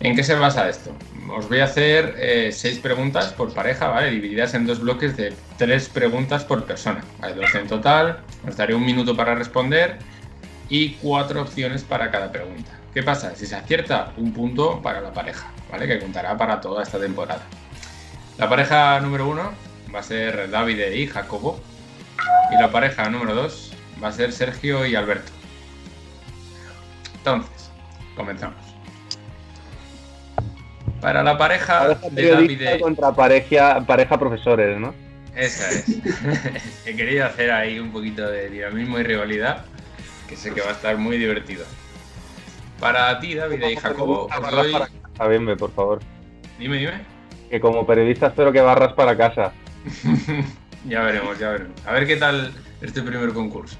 ¿En 0.00 0.16
qué 0.16 0.22
se 0.22 0.34
basa 0.34 0.68
esto? 0.68 0.94
Os 1.34 1.48
voy 1.48 1.60
a 1.60 1.64
hacer 1.64 2.14
eh, 2.18 2.52
seis 2.52 2.78
preguntas 2.78 3.32
por 3.32 3.54
pareja, 3.54 3.88
¿vale? 3.88 4.10
Divididas 4.10 4.54
en 4.54 4.66
dos 4.66 4.80
bloques 4.80 5.16
de 5.16 5.32
tres 5.56 5.88
preguntas 5.88 6.44
por 6.44 6.64
persona, 6.64 7.02
¿vale? 7.20 7.34
Dos 7.34 7.54
en 7.54 7.66
total, 7.66 8.20
os 8.46 8.56
daré 8.56 8.74
un 8.74 8.84
minuto 8.84 9.16
para 9.16 9.34
responder 9.34 9.98
y 10.68 10.94
cuatro 10.94 11.42
opciones 11.42 11.82
para 11.82 12.10
cada 12.10 12.30
pregunta. 12.30 12.70
¿Qué 12.92 13.02
pasa? 13.02 13.34
Si 13.34 13.46
se 13.46 13.56
acierta, 13.56 14.12
un 14.16 14.32
punto 14.32 14.82
para 14.82 15.00
la 15.00 15.12
pareja, 15.12 15.50
¿vale? 15.70 15.86
Que 15.86 15.98
contará 15.98 16.36
para 16.36 16.60
toda 16.60 16.82
esta 16.82 16.98
temporada. 16.98 17.42
La 18.36 18.48
pareja 18.48 19.00
número 19.00 19.28
uno 19.28 19.52
va 19.94 20.00
a 20.00 20.02
ser 20.02 20.50
David 20.50 20.92
y 20.92 21.06
Jacobo. 21.06 21.60
Y 22.52 22.60
la 22.60 22.70
pareja 22.70 23.08
número 23.08 23.34
dos 23.34 23.72
va 24.02 24.08
a 24.08 24.12
ser 24.12 24.32
Sergio 24.32 24.84
y 24.86 24.94
Alberto. 24.94 25.32
Entonces, 27.16 27.70
comenzamos. 28.16 28.73
Para 31.04 31.22
la 31.22 31.36
pareja, 31.36 31.98
de 32.10 32.30
David 32.30 32.80
contra 32.80 33.12
pareja, 33.12 33.84
pareja 33.86 34.18
profesores, 34.18 34.80
¿no? 34.80 34.94
Esa 35.36 35.70
es. 35.70 35.84
He 36.86 36.96
querido 36.96 37.26
hacer 37.26 37.50
ahí 37.50 37.78
un 37.78 37.92
poquito 37.92 38.26
de 38.26 38.48
dinamismo 38.48 38.98
y 38.98 39.02
rivalidad, 39.02 39.66
que 40.26 40.34
sé 40.34 40.54
que 40.54 40.62
va 40.62 40.70
a 40.70 40.72
estar 40.72 40.96
muy 40.96 41.18
divertido. 41.18 41.66
Para 42.80 43.20
ti, 43.20 43.34
David 43.34 43.62
y 43.64 43.76
Jacobo, 43.76 44.28
os 44.34 44.50
doy... 44.50 44.74
A 44.74 45.56
por 45.58 45.72
favor. 45.74 46.00
Dime, 46.58 46.78
dime 46.78 47.14
que 47.50 47.60
como 47.60 47.86
periodista 47.86 48.28
espero 48.28 48.50
que 48.50 48.62
barras 48.62 48.94
para 48.94 49.14
casa. 49.14 49.52
ya 50.88 51.02
veremos, 51.02 51.38
ya 51.38 51.50
veremos. 51.50 51.86
A 51.86 51.92
ver 51.92 52.06
qué 52.06 52.16
tal 52.16 52.50
este 52.80 53.02
primer 53.02 53.34
concurso. 53.34 53.76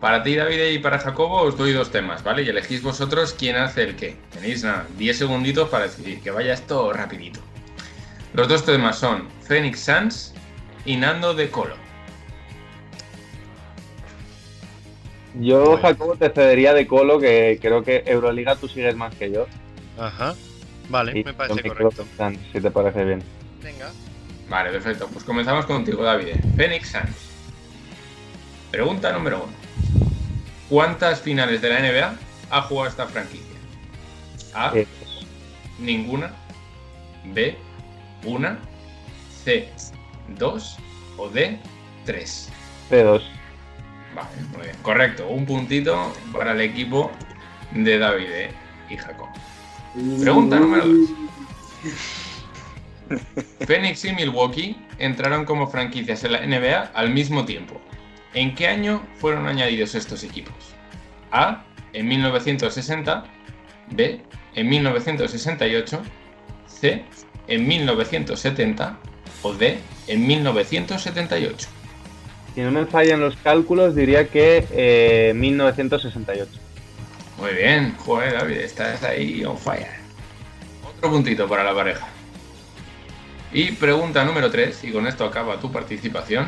Para 0.00 0.22
ti, 0.22 0.34
David, 0.34 0.70
y 0.70 0.78
para 0.78 0.98
Jacobo 0.98 1.42
os 1.42 1.58
doy 1.58 1.72
dos 1.72 1.90
temas, 1.90 2.24
¿vale? 2.24 2.42
Y 2.42 2.48
elegís 2.48 2.82
vosotros 2.82 3.34
quién 3.38 3.56
hace 3.56 3.82
el 3.82 3.96
qué. 3.96 4.16
Tenéis 4.32 4.64
nada, 4.64 4.86
10 4.96 5.18
segunditos 5.18 5.68
para 5.68 5.84
decidir, 5.84 6.22
que 6.22 6.30
vaya 6.30 6.54
esto 6.54 6.90
rapidito. 6.94 7.40
Los 8.32 8.48
dos 8.48 8.64
temas 8.64 8.98
son 8.98 9.28
Phoenix 9.42 9.80
Suns 9.80 10.32
y 10.86 10.96
Nando 10.96 11.34
de 11.34 11.50
Colo. 11.50 11.74
Yo. 15.38 15.76
Jacobo, 15.76 16.16
te 16.16 16.30
cedería 16.30 16.72
de 16.72 16.86
Colo, 16.86 17.20
que 17.20 17.58
creo 17.60 17.84
que 17.84 18.02
Euroliga 18.06 18.56
tú 18.56 18.68
sigues 18.68 18.96
más 18.96 19.14
que 19.14 19.30
yo. 19.30 19.46
Ajá. 19.98 20.34
Vale, 20.88 21.20
Y 21.20 21.24
me 21.24 21.34
parece 21.34 21.62
correcto. 21.68 22.06
Suns, 22.16 22.38
si 22.52 22.60
te 22.60 22.70
parece 22.70 23.04
bien. 23.04 23.22
Venga. 23.62 23.90
Vale, 24.48 24.70
perfecto. 24.70 25.08
Pues 25.12 25.24
comenzamos 25.24 25.66
contigo, 25.66 26.02
David. 26.02 26.36
Phoenix 26.56 26.88
Suns. 26.88 27.30
Pregunta 28.70 29.12
número 29.12 29.44
uno. 29.44 29.59
¿Cuántas 30.68 31.20
finales 31.20 31.60
de 31.62 31.68
la 31.68 31.80
NBA 31.80 32.14
ha 32.50 32.62
jugado 32.62 32.88
esta 32.88 33.06
franquicia? 33.06 33.46
A. 34.54 34.72
Eh, 34.74 34.86
Ninguna. 35.78 36.32
B. 37.24 37.56
Una. 38.24 38.58
C. 39.44 39.68
Dos. 40.38 40.76
O 41.16 41.28
D. 41.28 41.58
Tres. 42.04 42.48
C2. 42.90 43.22
Vale, 44.14 44.28
muy 44.52 44.62
bien. 44.62 44.76
Correcto. 44.82 45.28
Un 45.28 45.46
puntito 45.46 46.12
para 46.32 46.52
el 46.52 46.60
equipo 46.60 47.10
de 47.72 47.98
David 47.98 48.30
eh, 48.30 48.50
y 48.88 48.96
Jacob. 48.96 49.28
Pregunta 50.20 50.58
número 50.58 50.86
dos. 50.86 51.10
Phoenix 53.66 54.04
y 54.04 54.12
Milwaukee 54.12 54.76
entraron 54.98 55.44
como 55.44 55.66
franquicias 55.66 56.22
en 56.24 56.32
la 56.32 56.46
NBA 56.46 56.92
al 56.94 57.10
mismo 57.10 57.44
tiempo. 57.44 57.80
¿En 58.32 58.54
qué 58.54 58.68
año 58.68 59.02
fueron 59.16 59.46
añadidos 59.46 59.94
estos 59.94 60.22
equipos? 60.22 60.54
A. 61.32 61.64
En 61.92 62.06
1960. 62.08 63.24
B. 63.90 64.22
En 64.54 64.68
1968. 64.68 66.02
C. 66.66 67.04
En 67.48 67.66
1970. 67.66 68.98
O 69.42 69.52
D. 69.52 69.78
En 70.06 70.26
1978. 70.26 71.68
Si 72.54 72.60
no 72.60 72.70
me 72.70 72.86
fallan 72.86 73.20
los 73.20 73.36
cálculos, 73.36 73.94
diría 73.94 74.28
que 74.28 74.66
eh, 74.70 75.32
1968. 75.34 76.50
Muy 77.38 77.54
bien, 77.54 77.94
joder, 77.96 78.34
David, 78.34 78.56
estás 78.58 79.02
ahí 79.02 79.44
on 79.44 79.56
fire. 79.56 79.86
Otro 80.84 81.10
puntito 81.10 81.48
para 81.48 81.64
la 81.64 81.74
pareja. 81.74 82.06
Y 83.52 83.72
pregunta 83.72 84.24
número 84.24 84.50
3, 84.50 84.84
y 84.84 84.92
con 84.92 85.06
esto 85.06 85.24
acaba 85.24 85.58
tu 85.58 85.72
participación. 85.72 86.46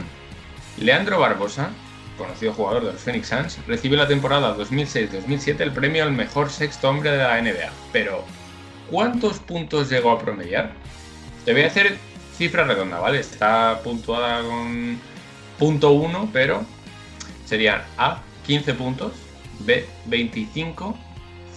Leandro 0.79 1.19
Barbosa, 1.19 1.71
conocido 2.17 2.53
jugador 2.53 2.85
de 2.85 2.93
los 2.93 3.01
Phoenix 3.01 3.29
Suns, 3.29 3.59
recibió 3.67 3.99
la 3.99 4.09
temporada 4.09 4.57
2006-2007 4.57 5.61
el 5.61 5.73
premio 5.73 6.05
al 6.05 6.13
mejor 6.13 6.51
sexto 6.51 6.89
hombre 6.89 7.11
de 7.11 7.19
la 7.19 7.41
NBA. 7.41 7.71
Pero, 7.93 8.25
¿cuántos 8.91 9.39
puntos 9.39 9.91
llegó 9.91 10.11
a 10.11 10.19
promediar? 10.19 10.73
Te 11.45 11.53
voy 11.53 11.63
a 11.63 11.67
hacer 11.67 11.97
cifra 12.37 12.65
redonda, 12.65 12.99
¿vale? 12.99 13.21
Está 13.21 13.81
puntuada 13.83 14.43
con 14.43 14.99
punto 15.59 15.93
1, 15.93 16.31
pero 16.33 16.65
serían 17.45 17.83
A, 17.97 18.23
15 18.47 18.75
puntos, 18.75 19.13
B, 19.61 19.87
25, 20.07 20.97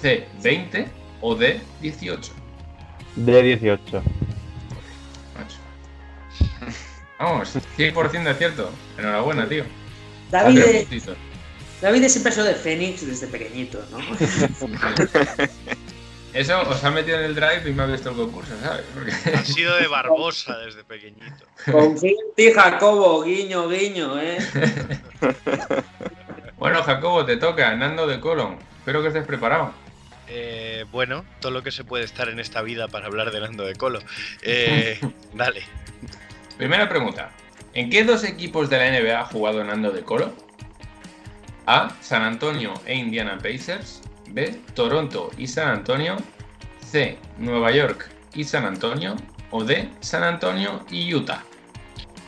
C, 0.01 0.27
20 0.43 0.87
o 1.21 1.35
D, 1.35 1.59
18. 1.81 2.31
De 3.15 3.41
18. 3.41 4.03
Vamos, 7.19 7.55
100% 7.77 8.23
de 8.23 8.29
acierto. 8.29 8.71
Enhorabuena, 8.97 9.47
tío. 9.47 9.63
David. 10.31 10.61
David 11.81 12.03
es 12.03 12.11
siempre 12.13 12.33
de 12.43 12.55
Fénix 12.55 13.05
desde 13.05 13.27
pequeñito, 13.27 13.83
¿no? 13.91 13.99
Eso 16.33 16.61
os 16.69 16.83
ha 16.83 16.91
metido 16.91 17.17
en 17.17 17.25
el 17.25 17.35
drive 17.35 17.69
y 17.69 17.73
me 17.73 17.83
ha 17.83 17.85
visto 17.85 18.09
el 18.09 18.17
concurso, 18.17 18.51
¿sabes? 18.61 18.83
Porque- 18.93 19.11
Ha 19.37 19.45
sido 19.45 19.75
de 19.77 19.87
Barbosa 19.87 20.57
desde 20.57 20.83
pequeñito. 20.83 21.45
Confío 21.71 22.09
en 22.11 22.35
ti, 22.35 22.51
Jacobo, 22.51 23.23
guiño, 23.23 23.69
guiño, 23.69 24.19
¿eh? 24.19 24.37
Bueno, 26.57 26.83
Jacobo, 26.83 27.25
te 27.25 27.37
toca, 27.37 27.75
Nando 27.75 28.07
de 28.07 28.19
Colon. 28.19 28.57
Espero 28.79 29.01
que 29.01 29.09
estés 29.09 29.25
preparado. 29.25 29.71
Eh, 30.27 30.85
bueno, 30.91 31.23
todo 31.39 31.51
lo 31.51 31.61
que 31.63 31.71
se 31.71 31.83
puede 31.83 32.03
estar 32.03 32.27
en 32.29 32.39
esta 32.39 32.61
vida 32.61 32.87
para 32.87 33.05
hablar 33.05 33.31
de 33.31 33.39
Nando 33.39 33.63
de 33.63 33.75
Colo. 33.75 33.99
Eh, 34.41 34.99
dale. 35.33 35.63
Primera 36.57 36.87
pregunta. 36.87 37.31
¿En 37.73 37.89
qué 37.89 38.05
dos 38.05 38.23
equipos 38.23 38.69
de 38.69 38.77
la 38.77 38.89
NBA 38.89 39.19
ha 39.19 39.25
jugado 39.25 39.63
Nando 39.63 39.91
de 39.91 40.03
Colo? 40.03 40.33
A. 41.65 41.93
San 42.01 42.21
Antonio 42.21 42.73
e 42.85 42.95
Indiana 42.95 43.37
Pacers. 43.37 44.01
B. 44.29 44.59
Toronto 44.73 45.31
y 45.37 45.47
San 45.47 45.69
Antonio. 45.69 46.15
C. 46.79 47.17
Nueva 47.37 47.71
York 47.71 48.09
y 48.33 48.45
San 48.45 48.65
Antonio. 48.65 49.15
O 49.51 49.63
D. 49.63 49.89
San 49.99 50.23
Antonio 50.23 50.85
y 50.89 51.13
Utah. 51.13 51.43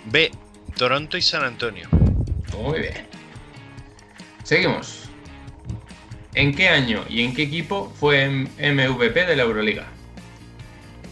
B. 0.05 0.31
Toronto 0.75 1.17
y 1.17 1.21
San 1.21 1.43
Antonio. 1.43 1.87
Muy 2.57 2.79
bien. 2.79 3.07
Seguimos. 4.43 5.09
¿En 6.33 6.53
qué 6.53 6.67
año 6.67 7.03
y 7.09 7.23
en 7.23 7.33
qué 7.33 7.43
equipo 7.43 7.91
fue 7.97 8.27
MVP 8.29 9.25
de 9.25 9.35
la 9.35 9.43
Euroliga? 9.43 9.87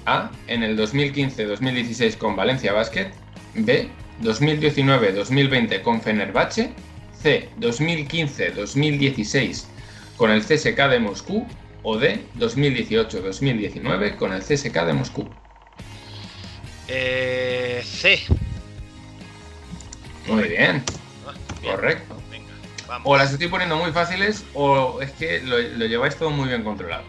A. 0.06 0.32
En 0.48 0.64
el 0.64 0.78
2015-2016 0.78 2.18
con 2.18 2.36
Valencia 2.36 2.74
Basket. 2.74 3.12
B. 3.56 3.90
2019-2020 4.22 5.82
con 5.82 6.02
Fenerbahce. 6.02 6.74
C. 7.22 7.50
2015-2016 7.60 9.66
con 10.18 10.32
el 10.32 10.42
CSK 10.42 10.90
de 10.90 11.00
Moscú. 11.00 11.48
O 11.84 11.98
D. 11.98 12.22
2018-2019 12.38 14.16
con 14.16 14.34
el 14.34 14.42
CSK 14.42 14.86
de 14.86 14.94
Moscú. 14.94 15.30
Eh, 16.88 17.82
C. 17.84 18.20
Muy 20.28 20.50
bien. 20.50 20.84
Ah, 21.28 21.34
bien. 21.62 21.76
Correcto. 21.76 22.16
Venga, 22.32 22.54
vamos. 22.88 23.06
O 23.06 23.18
las 23.18 23.32
estoy 23.32 23.48
poniendo 23.48 23.78
muy 23.78 23.92
fáciles 23.92 24.44
o 24.54 25.02
es 25.02 25.12
que 25.12 25.42
lo, 25.42 25.60
lo 25.60 25.86
lleváis 25.86 26.16
todo 26.16 26.30
muy 26.30 26.48
bien 26.48 26.64
controlado. 26.64 27.04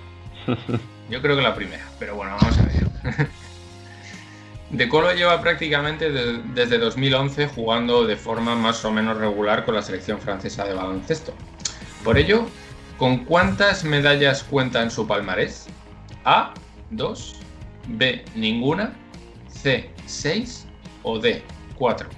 Yo 1.08 1.22
creo 1.22 1.36
que 1.36 1.42
la 1.42 1.54
primera, 1.54 1.84
pero 1.98 2.16
bueno, 2.16 2.36
vamos 2.36 2.58
a 2.58 2.62
ver. 2.64 3.28
De 4.70 4.88
Colo 4.88 5.12
lleva 5.12 5.40
prácticamente 5.40 6.10
de- 6.10 6.42
desde 6.42 6.78
2011 6.78 7.46
jugando 7.46 8.04
de 8.04 8.16
forma 8.16 8.56
más 8.56 8.84
o 8.84 8.90
menos 8.90 9.16
regular 9.16 9.64
con 9.64 9.76
la 9.76 9.82
selección 9.82 10.20
francesa 10.20 10.64
de 10.64 10.74
baloncesto. 10.74 11.32
Por 12.02 12.18
ello, 12.18 12.48
¿con 12.98 13.24
cuántas 13.24 13.84
medallas 13.84 14.42
cuenta 14.42 14.82
en 14.82 14.90
su 14.90 15.06
palmarés? 15.06 15.66
A, 16.24 16.52
2, 16.90 17.36
B, 17.86 18.24
ninguna, 18.34 18.92
C, 19.48 19.92
6 20.04 20.66
o 21.04 21.20
D, 21.20 21.44
4. 21.76 22.08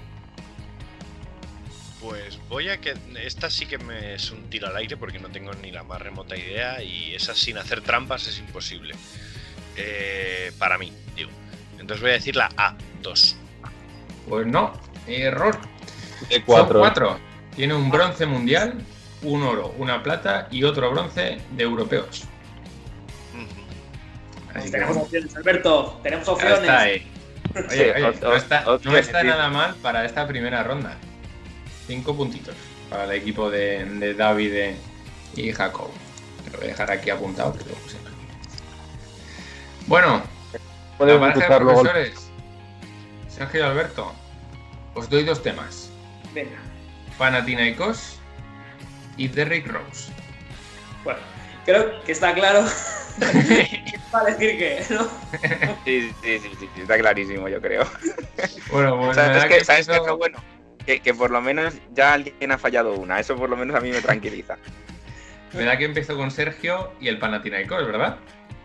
Pues 2.01 2.38
voy 2.49 2.69
a 2.69 2.81
que. 2.81 2.93
Esta 3.23 3.49
sí 3.49 3.65
que 3.65 3.77
me 3.77 4.15
es 4.15 4.31
un 4.31 4.49
tiro 4.49 4.67
al 4.67 4.75
aire 4.75 4.97
porque 4.97 5.19
no 5.19 5.29
tengo 5.29 5.53
ni 5.53 5.71
la 5.71 5.83
más 5.83 6.01
remota 6.01 6.35
idea 6.35 6.83
y 6.83 7.13
esa 7.15 7.33
sin 7.35 7.57
hacer 7.57 7.81
trampas 7.81 8.27
es 8.27 8.39
imposible. 8.39 8.95
Eh, 9.77 10.51
para 10.57 10.77
mí, 10.77 10.91
digo. 11.15 11.29
Entonces 11.73 12.01
voy 12.01 12.09
a 12.09 12.13
decir 12.13 12.35
la 12.35 12.49
A, 12.57 12.75
2. 13.01 13.37
Pues 14.27 14.47
no, 14.47 14.73
error. 15.07 15.57
De 16.27 16.35
Son 16.35 16.43
4. 16.45 16.79
cuatro. 16.79 17.19
Tiene 17.55 17.73
un 17.73 17.89
bronce 17.89 18.25
mundial, 18.25 18.75
un 19.21 19.43
oro, 19.43 19.73
una 19.77 20.03
plata 20.03 20.47
y 20.51 20.63
otro 20.63 20.91
bronce 20.91 21.39
de 21.51 21.63
europeos. 21.63 22.27
Tenemos 24.71 24.97
opciones, 24.97 25.35
Alberto, 25.35 25.99
tenemos 26.03 26.27
opciones. 26.27 26.59
está 26.59 26.79
ahí. 26.81 27.11
Oye, 27.55 27.93
oye, 27.93 28.19
no 28.21 28.35
está, 28.35 28.63
no 28.63 29.23
nada 29.23 29.49
mal 29.49 29.75
para 29.75 30.05
esta 30.05 30.27
primera 30.27 30.63
ronda. 30.63 30.97
Cinco 31.89 32.15
puntitos 32.15 32.53
para 32.87 33.05
el 33.05 33.11
equipo 33.13 33.49
de, 33.49 33.83
de 33.83 34.13
David 34.13 34.75
y 35.35 35.51
Jacob. 35.51 35.89
Lo 36.51 36.57
voy 36.59 36.67
a 36.67 36.69
dejar 36.69 36.91
aquí 36.91 37.09
apuntado. 37.09 37.51
que 37.53 37.63
lo 37.63 37.73
puse. 37.77 37.97
Bueno, 39.87 40.21
Puedes 40.99 41.15
la 41.15 41.19
pareja 41.19 41.39
de 41.39 41.45
empezar 41.45 41.61
luego. 41.63 41.81
profesores, 41.81 42.31
Sergio 43.27 43.61
y 43.61 43.63
Alberto, 43.63 44.13
os 44.93 45.09
doy 45.09 45.23
dos 45.23 45.41
temas. 45.41 45.89
Venga, 46.35 46.59
Panathinaikos 47.17 48.19
y 49.17 49.27
Derrick 49.27 49.65
Rose. 49.65 50.11
bueno, 51.03 51.19
creo 51.65 52.03
que 52.03 52.11
está 52.11 52.35
claro. 52.35 52.65
Va 54.13 54.19
a 54.19 54.25
decir 54.25 54.59
que, 54.59 54.85
¿no? 54.93 55.07
Sí, 55.85 56.11
sí, 56.21 56.39
sí, 56.39 56.49
sí, 56.59 56.69
sí, 56.75 56.81
está 56.81 56.99
clarísimo, 56.99 57.49
yo 57.49 57.59
creo. 57.59 57.83
Bueno, 58.71 58.95
pues 58.97 59.07
me 59.07 59.13
¿Sabes 59.15 59.45
que 59.45 59.65
¿Sabes 59.65 59.87
qué 59.87 59.95
es 59.95 60.05
lo 60.05 60.17
bueno? 60.17 60.37
Que, 60.89 61.01
que 61.01 61.13
por 61.13 61.29
lo 61.29 61.39
menos 61.39 61.75
ya 61.93 62.13
alguien 62.13 62.51
ha 62.51 62.57
fallado 62.57 62.95
una. 62.95 63.19
Eso 63.19 63.35
por 63.35 63.47
lo 63.47 63.55
menos 63.55 63.75
a 63.75 63.79
mí 63.79 63.91
me 63.91 64.01
tranquiliza. 64.01 64.57
Me 65.53 65.63
da 65.63 65.77
que 65.77 65.85
empiezo 65.85 66.17
con 66.17 66.31
Sergio 66.31 66.91
y 66.99 67.09
el 67.09 67.19
Panathinaikos, 67.19 67.85
¿verdad? 67.85 68.17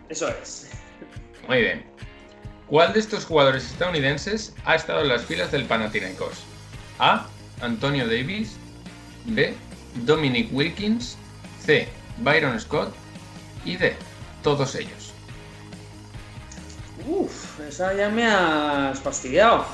Eso 0.09 0.27
es. 0.29 0.71
Muy 1.47 1.61
bien. 1.61 1.85
¿Cuál 2.65 2.93
de 2.93 2.99
estos 2.99 3.25
jugadores 3.25 3.65
estadounidenses 3.65 4.55
ha 4.65 4.73
estado 4.73 5.01
en 5.01 5.09
las 5.09 5.23
filas 5.25 5.51
del 5.51 5.65
Panathinaikos? 5.65 6.43
A. 6.97 7.27
Antonio 7.61 8.07
Davis. 8.07 8.57
B. 9.25 9.53
Dominic 9.93 10.51
Wilkins. 10.51 11.19
C. 11.59 11.87
Byron 12.17 12.59
Scott. 12.59 12.91
Y 13.65 13.77
D. 13.77 13.93
Todos 14.41 14.73
ellos. 14.73 15.13
Uf, 17.07 17.59
esa 17.59 17.93
ya 17.93 18.09
me 18.09 18.25
has 18.25 18.99
fastidiado. 18.99 19.67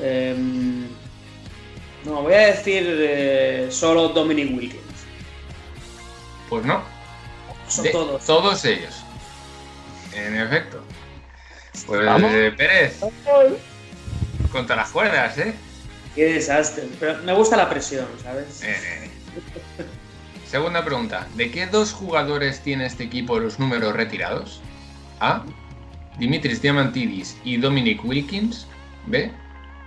Em, 0.00 0.86
no, 2.08 2.22
voy 2.22 2.34
a 2.34 2.46
decir 2.48 2.84
eh, 2.86 3.68
solo 3.70 4.08
Dominic 4.08 4.56
Wilkins. 4.56 4.82
Pues 6.48 6.64
no. 6.64 6.82
Son 7.68 7.84
De 7.84 7.90
todos. 7.90 8.24
Todos 8.24 8.64
ellos. 8.64 8.94
En 10.14 10.36
efecto. 10.40 10.82
Pues 11.86 12.04
Vamos. 12.04 12.32
eh, 12.32 12.52
Pérez. 12.56 13.00
Contra 14.50 14.76
las 14.76 14.90
cuerdas, 14.90 15.36
¿eh? 15.38 15.54
Qué 16.14 16.24
desastre. 16.32 16.84
Pero 16.98 17.18
me 17.22 17.34
gusta 17.34 17.56
la 17.56 17.68
presión, 17.68 18.06
¿sabes? 18.22 18.62
Eh, 18.62 19.10
Segunda 20.50 20.84
pregunta. 20.84 21.28
¿De 21.34 21.50
qué 21.50 21.66
dos 21.66 21.92
jugadores 21.92 22.60
tiene 22.60 22.86
este 22.86 23.04
equipo 23.04 23.38
los 23.38 23.58
números 23.58 23.92
retirados? 23.94 24.60
A. 25.20 25.44
Dimitris 26.18 26.62
Diamantidis 26.62 27.36
y 27.44 27.58
Dominic 27.58 28.02
Wilkins. 28.04 28.66
B. 29.06 29.30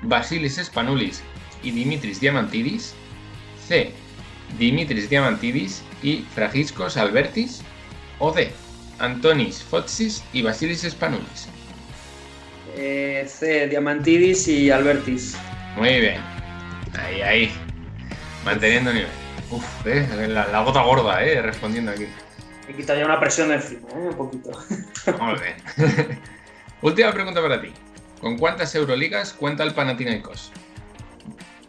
Basilis 0.04 0.58
Spanoulis 0.58 1.22
y 1.64 1.72
Dimitris 1.72 2.20
Diamantidis. 2.20 2.94
C. 3.68 3.92
Dimitris 4.58 5.10
Diamantidis 5.10 5.84
y 6.04 6.26
Fragiscos 6.34 6.98
Albertis. 6.98 7.62
O 8.20 8.32
D. 8.32 8.52
Antonis 9.00 9.64
Fotsis 9.64 10.24
y 10.32 10.42
Basilis 10.42 10.82
Spanoulis. 10.82 11.48
Eh, 12.76 13.26
C, 13.28 13.68
Diamantidis 13.68 14.48
y 14.48 14.70
Albertis. 14.70 15.36
Muy 15.76 16.00
bien. 16.00 16.22
Ahí, 17.00 17.22
ahí. 17.22 17.52
Manteniendo 18.46 18.94
nivel. 18.94 19.10
Uf, 19.50 19.66
eh, 19.86 20.08
la, 20.30 20.48
la 20.48 20.64
gota 20.64 20.82
gorda, 20.82 21.24
eh, 21.26 21.42
respondiendo 21.42 21.92
aquí. 21.92 22.06
Me 22.68 22.76
quita 22.76 22.96
ya 22.96 23.06
una 23.06 23.20
presión 23.20 23.50
de 23.50 23.56
encima, 23.56 23.90
¿eh? 23.90 24.10
Un 24.10 24.16
poquito. 24.16 24.52
Muy 25.20 25.36
bien. 25.40 26.20
Última 26.82 27.12
pregunta 27.12 27.42
para 27.42 27.62
ti. 27.62 27.74
¿Con 28.20 28.38
cuántas 28.38 28.74
Euroligas 28.76 29.34
cuenta 29.34 29.64
el 29.64 29.74
Panathinaikos? 29.74 30.52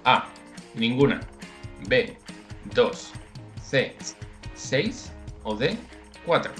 A. 0.05 0.29
Ninguna. 0.75 1.21
B. 1.89 2.15
2. 2.75 3.13
C. 3.63 3.95
6. 4.55 5.11
O 5.45 5.57
D. 5.57 5.77
4. 6.27 6.53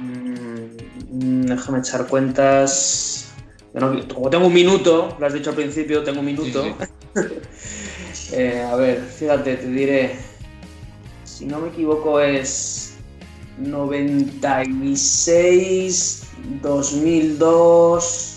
Mm, 0.00 1.46
déjame 1.46 1.78
echar 1.80 2.06
cuentas. 2.06 3.32
Yo 3.74 3.80
no- 3.80 4.06
como 4.14 4.30
tengo 4.30 4.46
un 4.46 4.54
minuto, 4.54 5.16
lo 5.18 5.26
has 5.26 5.32
dicho 5.32 5.50
al 5.50 5.56
principio, 5.56 6.04
tengo 6.04 6.20
un 6.20 6.26
minuto. 6.26 6.64
Eh, 8.32 8.62
a 8.62 8.74
ver, 8.76 9.00
fíjate, 9.02 9.56
te 9.56 9.66
diré. 9.68 10.16
Si 11.24 11.44
no 11.46 11.58
me 11.60 11.68
equivoco, 11.68 12.18
es 12.20 12.94
96, 13.58 16.22
2002. 16.62 18.33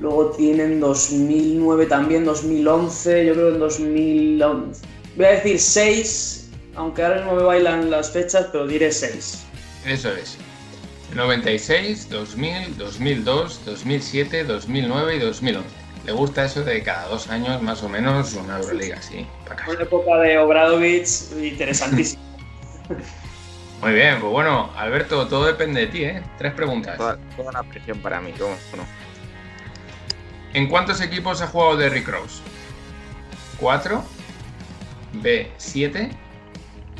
Luego 0.00 0.30
tienen 0.30 0.80
2009 0.80 1.86
también, 1.86 2.24
2011. 2.24 3.26
Yo 3.26 3.34
creo 3.34 3.48
que 3.48 3.54
en 3.54 3.60
2011. 3.60 4.86
Voy 5.16 5.26
a 5.26 5.30
decir 5.30 5.60
6, 5.60 6.50
aunque 6.74 7.02
ahora 7.02 7.24
no 7.24 7.34
me 7.34 7.42
bailan 7.42 7.90
las 7.90 8.10
fechas, 8.10 8.48
pero 8.50 8.66
diré 8.66 8.90
6. 8.90 9.44
Eso 9.86 10.12
es. 10.12 10.38
96, 11.14 12.08
2000, 12.08 12.78
2002, 12.78 13.64
2007, 13.66 14.44
2009 14.44 15.16
y 15.16 15.18
2011. 15.18 15.68
Le 16.06 16.12
gusta 16.12 16.44
eso 16.46 16.62
de 16.62 16.82
cada 16.82 17.08
dos 17.08 17.28
años 17.28 17.60
más 17.60 17.82
o 17.82 17.88
menos 17.88 18.32
una 18.34 18.58
Euroliga, 18.58 19.02
sí. 19.02 19.26
pa' 19.46 19.56
casa. 19.56 19.70
Una 19.72 19.82
época 19.82 20.16
de 20.18 20.38
Obradovich 20.38 21.32
interesantísima. 21.42 22.22
Muy 23.80 23.92
bien, 23.94 24.20
pues 24.20 24.30
bueno, 24.30 24.70
Alberto, 24.76 25.26
todo 25.26 25.46
depende 25.46 25.80
de 25.80 25.86
ti, 25.86 26.04
¿eh? 26.04 26.22
Tres 26.36 26.52
preguntas. 26.52 26.98
Toda, 26.98 27.18
toda 27.34 27.52
la 27.52 27.62
presión 27.62 27.98
para 28.00 28.20
mí, 28.20 28.32
¿cómo? 28.38 28.54
¿En 30.52 30.68
cuántos 30.68 31.00
equipos 31.00 31.40
ha 31.42 31.46
jugado 31.46 31.76
Derrick 31.76 32.08
Rose? 32.08 32.42
¿4? 33.60 34.02
¿B? 35.14 35.52
¿7? 35.58 36.10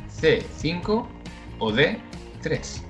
¿C? 0.08 0.46
¿5? 0.62 1.06
¿O 1.58 1.72
D? 1.72 2.00
¿3? 2.42 2.82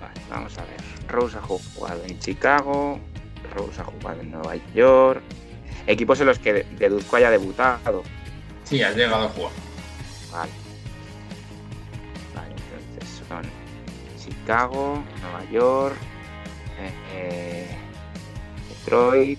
Vale, 0.00 0.20
vamos 0.28 0.58
a 0.58 0.64
ver. 0.64 1.08
Rose 1.08 1.38
ha 1.38 1.42
jugado 1.42 2.04
en 2.04 2.18
Chicago, 2.18 3.00
Rose 3.54 3.80
ha 3.80 3.84
jugado 3.84 4.20
en 4.20 4.30
Nueva 4.30 4.56
York. 4.74 5.22
Equipos 5.86 6.20
en 6.20 6.26
los 6.26 6.38
que 6.38 6.64
deduzco 6.78 7.16
haya 7.16 7.30
debutado. 7.30 8.02
Sí, 8.64 8.82
has 8.82 8.94
llegado 8.94 9.24
a 9.24 9.28
jugar. 9.30 9.52
Vale. 10.30 10.52
Vale, 12.34 12.54
entonces 12.54 13.22
son 13.26 13.42
Chicago, 14.18 15.02
Nueva 15.22 15.50
York, 15.50 15.96
eh, 16.78 16.92
eh, 17.12 17.81
Detroit, 18.84 19.38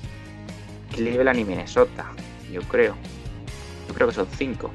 Cleveland 0.94 1.40
y 1.40 1.46
Minnesota. 1.46 2.06
Yo 2.52 2.62
creo. 2.64 2.96
Yo 3.88 3.94
creo 3.94 4.08
que 4.08 4.14
son 4.14 4.28
cinco. 4.38 4.72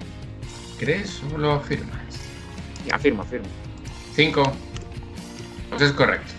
¿Crees 0.79 1.23
o 1.35 1.39
lo 1.39 1.53
afirmas? 1.53 1.99
Afirmo, 2.93 3.23
afirmo. 3.23 3.47
5. 4.15 4.53
Pues 5.71 5.83
es 5.83 5.93
correcto. 5.93 6.33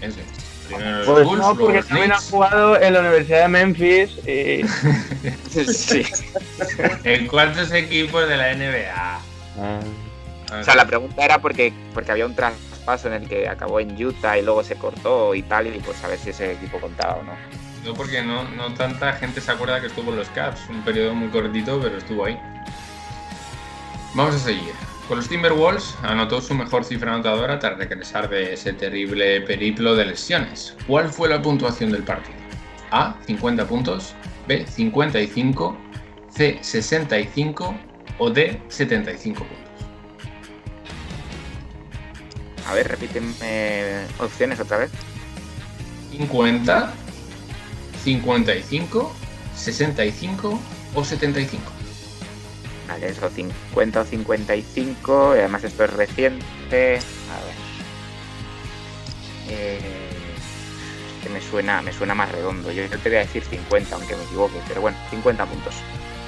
Eso 0.00 0.18
es. 0.20 0.44
Primero 0.68 0.98
los 0.98 1.06
Pues 1.06 1.24
Bulls, 1.26 1.40
no, 1.42 1.56
porque 1.56 1.76
los 1.76 1.86
también 1.86 2.12
ha 2.12 2.16
Knicks. 2.16 2.30
jugado 2.30 2.80
en 2.80 2.92
la 2.92 3.00
Universidad 3.00 3.42
de 3.42 3.48
Memphis 3.48 4.10
y... 4.26 5.62
sí. 5.72 6.02
¿En 7.04 7.26
cuántos 7.28 7.72
equipos 7.72 8.28
de 8.28 8.36
la 8.36 8.54
NBA? 8.54 9.20
O 10.60 10.62
sea, 10.64 10.74
la 10.74 10.86
pregunta 10.86 11.24
era 11.24 11.40
porque, 11.40 11.72
porque 11.94 12.10
había 12.12 12.26
un 12.26 12.34
traspaso 12.34 13.08
en 13.08 13.14
el 13.22 13.28
que 13.28 13.48
acabó 13.48 13.78
en 13.80 13.90
Utah 14.04 14.38
y 14.38 14.42
luego 14.42 14.62
se 14.64 14.74
cortó 14.76 15.34
y 15.34 15.42
tal, 15.42 15.68
y 15.68 15.78
pues 15.80 16.02
a 16.04 16.08
ver 16.08 16.18
si 16.18 16.30
ese 16.30 16.52
equipo 16.52 16.80
contaba 16.80 17.14
o 17.14 17.22
no. 17.22 17.32
No, 17.86 17.94
porque 17.94 18.20
no, 18.20 18.42
no 18.50 18.74
tanta 18.74 19.12
gente 19.12 19.40
se 19.40 19.52
acuerda 19.52 19.80
que 19.80 19.86
estuvo 19.86 20.10
en 20.10 20.16
los 20.16 20.28
Caps. 20.30 20.68
Un 20.68 20.82
periodo 20.82 21.14
muy 21.14 21.28
cortito, 21.28 21.80
pero 21.80 21.98
estuvo 21.98 22.24
ahí. 22.24 22.36
Vamos 24.14 24.34
a 24.34 24.38
seguir. 24.40 24.72
Con 25.06 25.18
los 25.18 25.28
Timberwolves 25.28 25.94
anotó 26.02 26.40
su 26.40 26.52
mejor 26.52 26.84
cifra 26.84 27.14
anotadora 27.14 27.60
tras 27.60 27.78
regresar 27.78 28.28
de 28.28 28.54
ese 28.54 28.72
terrible 28.72 29.40
periplo 29.42 29.94
de 29.94 30.06
lesiones. 30.06 30.76
¿Cuál 30.88 31.10
fue 31.10 31.28
la 31.28 31.40
puntuación 31.40 31.92
del 31.92 32.02
partido? 32.02 32.36
A. 32.90 33.14
50 33.24 33.68
puntos. 33.68 34.14
B. 34.48 34.66
55. 34.66 35.78
C. 36.30 36.58
65. 36.60 37.72
O 38.18 38.30
D. 38.30 38.60
75 38.66 39.44
puntos. 39.44 39.58
A 42.68 42.74
ver, 42.74 42.88
repíteme 42.88 44.06
opciones 44.18 44.58
otra 44.58 44.78
vez. 44.78 44.90
50, 46.10 46.92
55, 48.06 49.12
65 49.56 50.60
o 50.94 51.04
75. 51.04 51.64
Vale, 52.86 53.08
eso, 53.08 53.28
50 53.28 54.00
o 54.00 54.04
55, 54.04 55.34
y 55.34 55.38
además 55.40 55.64
esto 55.64 55.84
es 55.84 55.92
reciente. 55.92 56.98
A 56.98 57.44
ver. 57.44 57.56
Eh, 59.48 59.78
es 61.18 61.24
que 61.24 61.28
me 61.30 61.40
suena, 61.40 61.82
me 61.82 61.92
suena 61.92 62.14
más 62.14 62.30
redondo. 62.30 62.70
Yo 62.70 62.88
te 62.88 63.08
voy 63.08 63.18
a 63.18 63.20
decir 63.22 63.42
50, 63.42 63.96
aunque 63.96 64.14
me 64.14 64.22
equivoque, 64.22 64.60
pero 64.68 64.82
bueno, 64.82 64.96
50 65.10 65.44
puntos. 65.44 65.74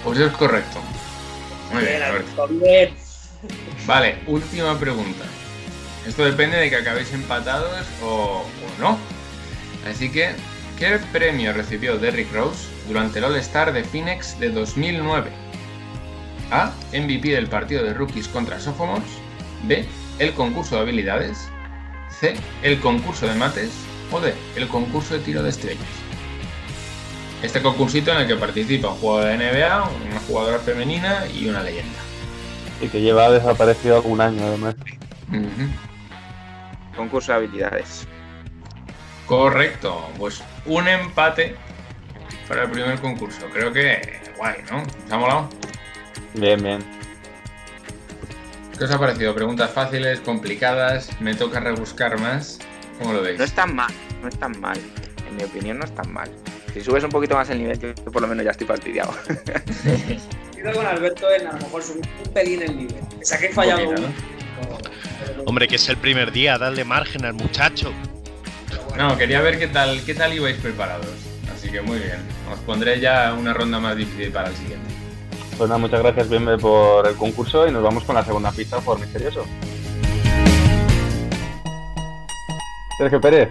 Pues 0.03 0.19
es 0.19 0.33
correcto. 0.33 0.81
Muy 1.73 1.85
bien, 1.85 2.03
Alberto. 2.03 2.49
Bien. 2.49 2.93
Vale, 3.87 4.19
última 4.27 4.77
pregunta. 4.77 5.25
Esto 6.05 6.25
depende 6.25 6.57
de 6.57 6.71
que 6.71 6.77
acabéis 6.77 7.13
empatados 7.13 7.87
o, 8.03 8.43
o 8.43 8.81
no. 8.81 8.99
Así 9.89 10.11
que, 10.11 10.35
¿qué 10.79 10.99
premio 11.13 11.53
recibió 11.53 11.99
Derrick 11.99 12.33
Rose 12.33 12.69
durante 12.87 13.19
el 13.19 13.25
All-Star 13.25 13.73
de 13.73 13.85
Phoenix 13.85 14.39
de 14.39 14.51
2009? 14.51 15.31
A. 16.51 16.73
MVP 16.93 17.29
del 17.31 17.49
partido 17.49 17.83
de 17.85 17.93
rookies 17.95 18.29
contra 18.29 18.59
Sophomores. 18.61 19.11
B. 19.65 19.85
El 20.19 20.33
concurso 20.35 20.77
de 20.77 20.83
habilidades. 20.83 21.49
C. 22.09 22.35
El 22.63 22.81
concurso 22.81 23.27
de 23.27 23.35
mates. 23.35 23.71
O 24.11 24.21
D. 24.21 24.33
El 24.57 24.69
concurso 24.69 25.15
de 25.15 25.21
tiro 25.21 25.43
de 25.43 25.51
estrellas. 25.51 25.85
Este 27.43 27.61
concursito 27.61 28.11
en 28.13 28.19
el 28.19 28.27
que 28.27 28.37
participa 28.37 28.89
un 28.89 28.97
jugador 28.97 29.27
de 29.27 29.37
NBA, 29.37 29.83
una 30.11 30.21
jugadora 30.27 30.59
femenina 30.59 31.25
y 31.29 31.49
una 31.49 31.63
leyenda. 31.63 31.99
y 32.81 32.87
que 32.89 33.01
lleva 33.01 33.29
desaparecido 33.31 33.97
algún 33.97 34.21
año 34.21 34.41
además. 34.45 34.77
Ujú. 35.31 35.69
Concurso 36.97 37.33
de 37.33 37.39
habilidades. 37.39 38.07
Correcto, 39.29 40.09
pues 40.17 40.43
un 40.65 40.89
empate 40.89 41.55
para 42.49 42.63
el 42.63 42.71
primer 42.71 42.99
concurso. 42.99 43.47
Creo 43.53 43.71
que 43.73 44.21
guay, 44.39 44.57
¿no? 44.71 44.79
¿Os 44.79 45.13
ha 45.13 45.19
molado? 45.19 45.51
Bien, 46.33 46.63
bien. 46.63 46.83
¿Qué 48.79 48.85
os 48.85 48.91
ha 48.91 48.99
parecido? 48.99 49.35
Preguntas 49.35 49.71
fáciles, 49.71 50.21
complicadas, 50.21 51.11
me 51.21 51.35
toca 51.35 51.61
rebuscar 51.61 52.19
más. 52.19 52.59
¿Cómo 52.99 53.13
lo 53.13 53.21
veis? 53.21 53.39
No 53.39 53.45
es 53.45 53.53
tan 53.53 53.75
mal, 53.75 53.93
no 54.23 54.29
es 54.29 54.39
tan 54.39 54.59
mal. 54.61 54.79
En 55.29 55.37
mi 55.37 55.45
opinión 55.45 55.79
no 55.79 55.85
es 55.85 55.95
tan 55.95 56.11
mal. 56.11 56.31
Si 56.73 56.81
subes 56.81 57.05
un 57.05 57.11
poquito 57.11 57.35
más 57.35 57.51
el 57.51 57.59
nivel, 57.59 57.79
yo 57.79 57.95
por 58.11 58.23
lo 58.23 58.29
menos 58.29 58.47
ya 58.47 58.53
estoy 58.53 58.67
fastidiado. 58.67 59.15
Estoy 60.57 60.73
con 60.73 60.87
Alberto 60.87 61.31
en 61.31 61.47
a 61.47 61.53
lo 61.53 61.59
mejor 61.59 61.83
subir 61.83 62.05
un 62.25 62.33
pelín 62.33 62.63
el 62.63 62.77
nivel. 62.77 63.03
O 63.21 63.25
sea 63.25 63.39
que 63.39 63.47
he 63.47 63.53
fallado 63.53 63.85
poquito. 63.85 64.09
Hombre, 65.45 65.69
que 65.69 65.77
es 65.77 65.89
el 65.89 65.97
primer 65.99 66.33
día, 66.33 66.59
dale 66.59 66.85
margen 66.85 67.25
al 67.25 67.35
muchacho. 67.35 67.93
No, 68.99 69.17
quería 69.17 69.41
ver 69.41 69.61
qué 69.61 69.69
tal, 69.69 70.05
qué 70.05 70.13
tal 70.13 70.35
ibais 70.35 70.57
preparados. 70.57 71.07
Así 71.55 71.71
que 71.71 71.81
muy 71.81 72.01
bien. 72.01 72.19
Os 72.53 72.59
pondré 72.59 72.99
ya 72.99 73.33
una 73.39 73.55
ronda 73.55 73.79
más 73.79 73.97
difícil 73.97 74.33
para 74.33 74.49
el 74.49 74.57
siguiente. 74.57 74.93
Pues 75.57 75.69
nada, 75.69 75.79
muchas 75.79 76.03
gracias, 76.03 76.29
Bienve, 76.29 76.59
por 76.59 77.07
el 77.07 77.15
concurso 77.15 77.69
y 77.69 77.71
nos 77.71 77.85
vamos 77.85 78.03
con 78.03 78.17
la 78.17 78.25
segunda 78.25 78.51
pista 78.51 78.81
por 78.81 78.99
misterioso. 78.99 79.47
Sergio 82.99 83.21
Pérez. 83.21 83.51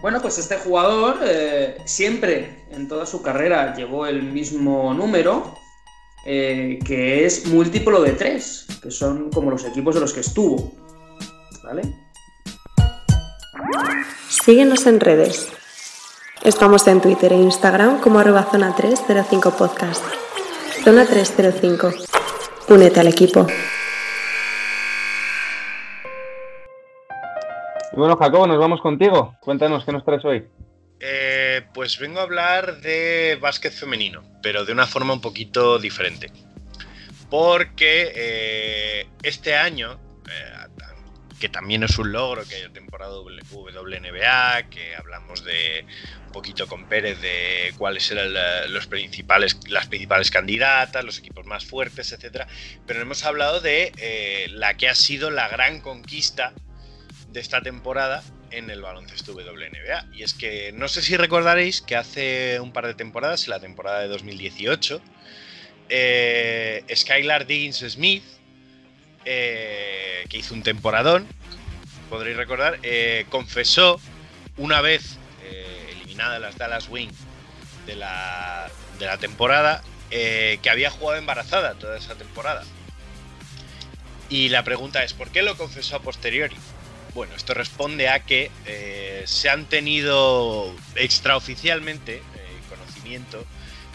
Bueno, 0.00 0.22
pues 0.22 0.38
este 0.38 0.56
jugador 0.56 1.18
eh, 1.22 1.76
siempre 1.84 2.64
en 2.70 2.88
toda 2.88 3.04
su 3.04 3.20
carrera 3.20 3.74
llevó 3.74 4.06
el 4.06 4.22
mismo 4.22 4.94
número, 4.94 5.54
eh, 6.24 6.78
que 6.86 7.26
es 7.26 7.46
múltiplo 7.46 8.00
de 8.00 8.12
tres, 8.12 8.66
que 8.82 8.90
son 8.90 9.30
como 9.30 9.50
los 9.50 9.66
equipos 9.66 9.96
de 9.96 10.00
los 10.00 10.14
que 10.14 10.20
estuvo. 10.20 10.72
¿Vale? 11.62 12.09
Síguenos 14.28 14.86
en 14.86 15.00
redes. 15.00 15.52
Estamos 16.42 16.86
en 16.86 17.00
Twitter 17.00 17.32
e 17.32 17.36
Instagram 17.36 18.00
como 18.00 18.18
arroba 18.18 18.44
zona 18.50 18.74
305 18.74 19.56
podcast. 19.56 20.04
Zona 20.84 21.04
305. 21.06 21.92
Únete 22.68 23.00
al 23.00 23.08
equipo. 23.08 23.46
Y 27.92 27.96
bueno, 27.96 28.16
Jacobo, 28.16 28.46
nos 28.46 28.58
vamos 28.58 28.80
contigo. 28.80 29.36
Cuéntanos 29.40 29.84
qué 29.84 29.92
nos 29.92 30.04
traes 30.04 30.24
hoy. 30.24 30.46
Eh, 31.00 31.62
pues 31.74 31.98
vengo 31.98 32.20
a 32.20 32.22
hablar 32.22 32.80
de 32.80 33.38
básquet 33.40 33.72
femenino, 33.72 34.22
pero 34.42 34.64
de 34.64 34.72
una 34.72 34.86
forma 34.86 35.12
un 35.12 35.20
poquito 35.20 35.78
diferente. 35.78 36.32
Porque 37.28 38.12
eh, 38.14 39.06
este 39.22 39.54
año, 39.54 39.98
eh, 40.28 40.68
que 41.40 41.48
también 41.48 41.82
es 41.82 41.98
un 41.98 42.12
logro 42.12 42.46
que 42.46 42.56
haya 42.56 42.68
temporada 42.68 43.18
WNBA, 43.18 44.68
que 44.70 44.94
hablamos 44.94 45.42
de 45.42 45.86
un 46.26 46.32
poquito 46.32 46.68
con 46.68 46.86
Pérez 46.86 47.20
de 47.20 47.72
cuáles 47.78 48.08
eran 48.10 48.32
los 48.72 48.86
principales, 48.86 49.58
las 49.68 49.88
principales 49.88 50.30
candidatas, 50.30 51.02
los 51.02 51.18
equipos 51.18 51.46
más 51.46 51.64
fuertes, 51.64 52.12
etcétera. 52.12 52.46
Pero 52.86 53.00
hemos 53.00 53.24
hablado 53.24 53.60
de 53.60 53.92
eh, 53.96 54.48
la 54.50 54.76
que 54.76 54.88
ha 54.88 54.94
sido 54.94 55.30
la 55.30 55.48
gran 55.48 55.80
conquista 55.80 56.52
de 57.30 57.40
esta 57.40 57.62
temporada 57.62 58.22
en 58.50 58.68
el 58.70 58.82
baloncesto 58.82 59.32
WNBA. 59.32 60.08
Y 60.12 60.22
es 60.22 60.34
que 60.34 60.72
no 60.72 60.88
sé 60.88 61.00
si 61.00 61.16
recordaréis 61.16 61.80
que 61.80 61.96
hace 61.96 62.60
un 62.60 62.72
par 62.72 62.86
de 62.86 62.94
temporadas, 62.94 63.44
en 63.44 63.50
la 63.50 63.60
temporada 63.60 64.00
de 64.00 64.08
2018, 64.08 65.00
eh, 65.88 66.84
Skylar 66.94 67.46
Diggins 67.46 67.78
Smith, 67.78 68.24
eh, 69.24 70.24
que 70.28 70.38
hizo 70.38 70.54
un 70.54 70.62
temporadón, 70.62 71.26
podréis 72.10 72.36
recordar, 72.36 72.78
eh, 72.82 73.24
confesó 73.30 74.00
una 74.56 74.80
vez 74.82 75.16
eh, 75.42 75.88
eliminada 75.92 76.38
las 76.38 76.58
Dallas 76.58 76.88
Wings 76.88 77.16
de 77.86 77.96
la, 77.96 78.68
de 78.98 79.06
la 79.06 79.16
temporada 79.16 79.82
eh, 80.10 80.58
que 80.62 80.68
había 80.68 80.90
jugado 80.90 81.18
embarazada 81.18 81.74
toda 81.74 81.96
esa 81.96 82.16
temporada. 82.16 82.64
Y 84.28 84.48
la 84.48 84.64
pregunta 84.64 85.02
es, 85.02 85.12
¿por 85.14 85.30
qué 85.30 85.42
lo 85.42 85.56
confesó 85.56 85.96
a 85.96 86.02
posteriori? 86.02 86.56
Bueno, 87.14 87.34
esto 87.34 87.54
responde 87.54 88.08
a 88.08 88.20
que 88.20 88.50
se 89.26 89.50
han 89.50 89.64
tenido 89.64 90.72
extraoficialmente 90.94 92.22
conocimiento 92.68 93.44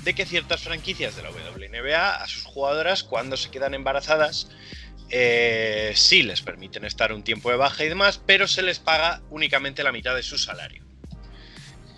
de 0.04 0.14
que 0.14 0.26
ciertas 0.26 0.62
franquicias 0.62 1.16
de 1.16 1.24
la 1.24 1.30
WNBA 1.32 2.22
a 2.22 2.28
sus 2.28 2.44
jugadoras 2.44 3.04
cuando 3.04 3.38
se 3.38 3.50
quedan 3.50 3.74
embarazadas 3.74 4.50
eh, 5.10 5.94
sí 5.96 6.24
les 6.24 6.42
permiten 6.42 6.86
estar 6.86 7.14
un 7.14 7.24
tiempo 7.24 7.52
de 7.52 7.58
baja 7.58 7.84
y 7.84 7.90
demás, 7.90 8.22
pero 8.26 8.48
se 8.48 8.62
les 8.62 8.80
paga 8.80 9.22
únicamente 9.30 9.84
la 9.84 9.92
mitad 9.92 10.16
de 10.16 10.24
su 10.24 10.38
salario. 10.38 10.84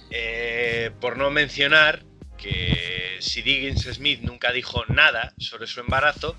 Eh, 0.09 0.91
por 1.01 1.17
no 1.17 1.29
mencionar 1.29 2.03
que 2.37 3.17
si 3.19 3.41
Diggins 3.41 3.83
Smith 3.83 4.21
nunca 4.21 4.51
dijo 4.51 4.85
nada 4.87 5.33
sobre 5.37 5.67
su 5.67 5.79
embarazo, 5.79 6.35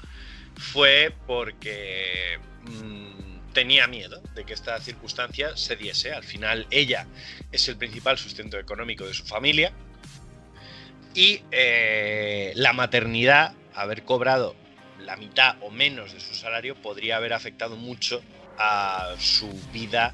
fue 0.57 1.13
porque 1.27 2.39
mm, 2.63 3.53
tenía 3.53 3.87
miedo 3.87 4.23
de 4.35 4.45
que 4.45 4.55
esta 4.55 4.79
circunstancia 4.81 5.57
se 5.57 5.77
diese. 5.77 6.13
Al 6.13 6.25
final 6.25 6.67
ella 6.71 7.07
es 7.53 7.69
el 7.69 7.77
principal 7.77 8.19
sustento 8.19 8.59
económico 8.59 9.07
de 9.07 9.15
su 9.15 9.25
familia 9.25 9.73
y 11.15 11.43
eh, 11.51 12.53
la 12.55 12.73
maternidad, 12.73 13.55
haber 13.75 14.05
cobrado 14.05 14.55
la 15.09 15.17
mitad 15.17 15.57
o 15.63 15.71
menos 15.71 16.13
de 16.13 16.21
su 16.21 16.35
salario, 16.35 16.75
podría 16.75 17.17
haber 17.17 17.33
afectado 17.33 17.77
mucho 17.77 18.23
a 18.59 19.07
su 19.19 19.49
vida 19.73 20.13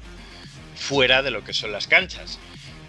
fuera 0.77 1.21
de 1.21 1.31
lo 1.31 1.43
que 1.43 1.51
son 1.51 1.73
las 1.73 1.85
canchas. 1.85 2.39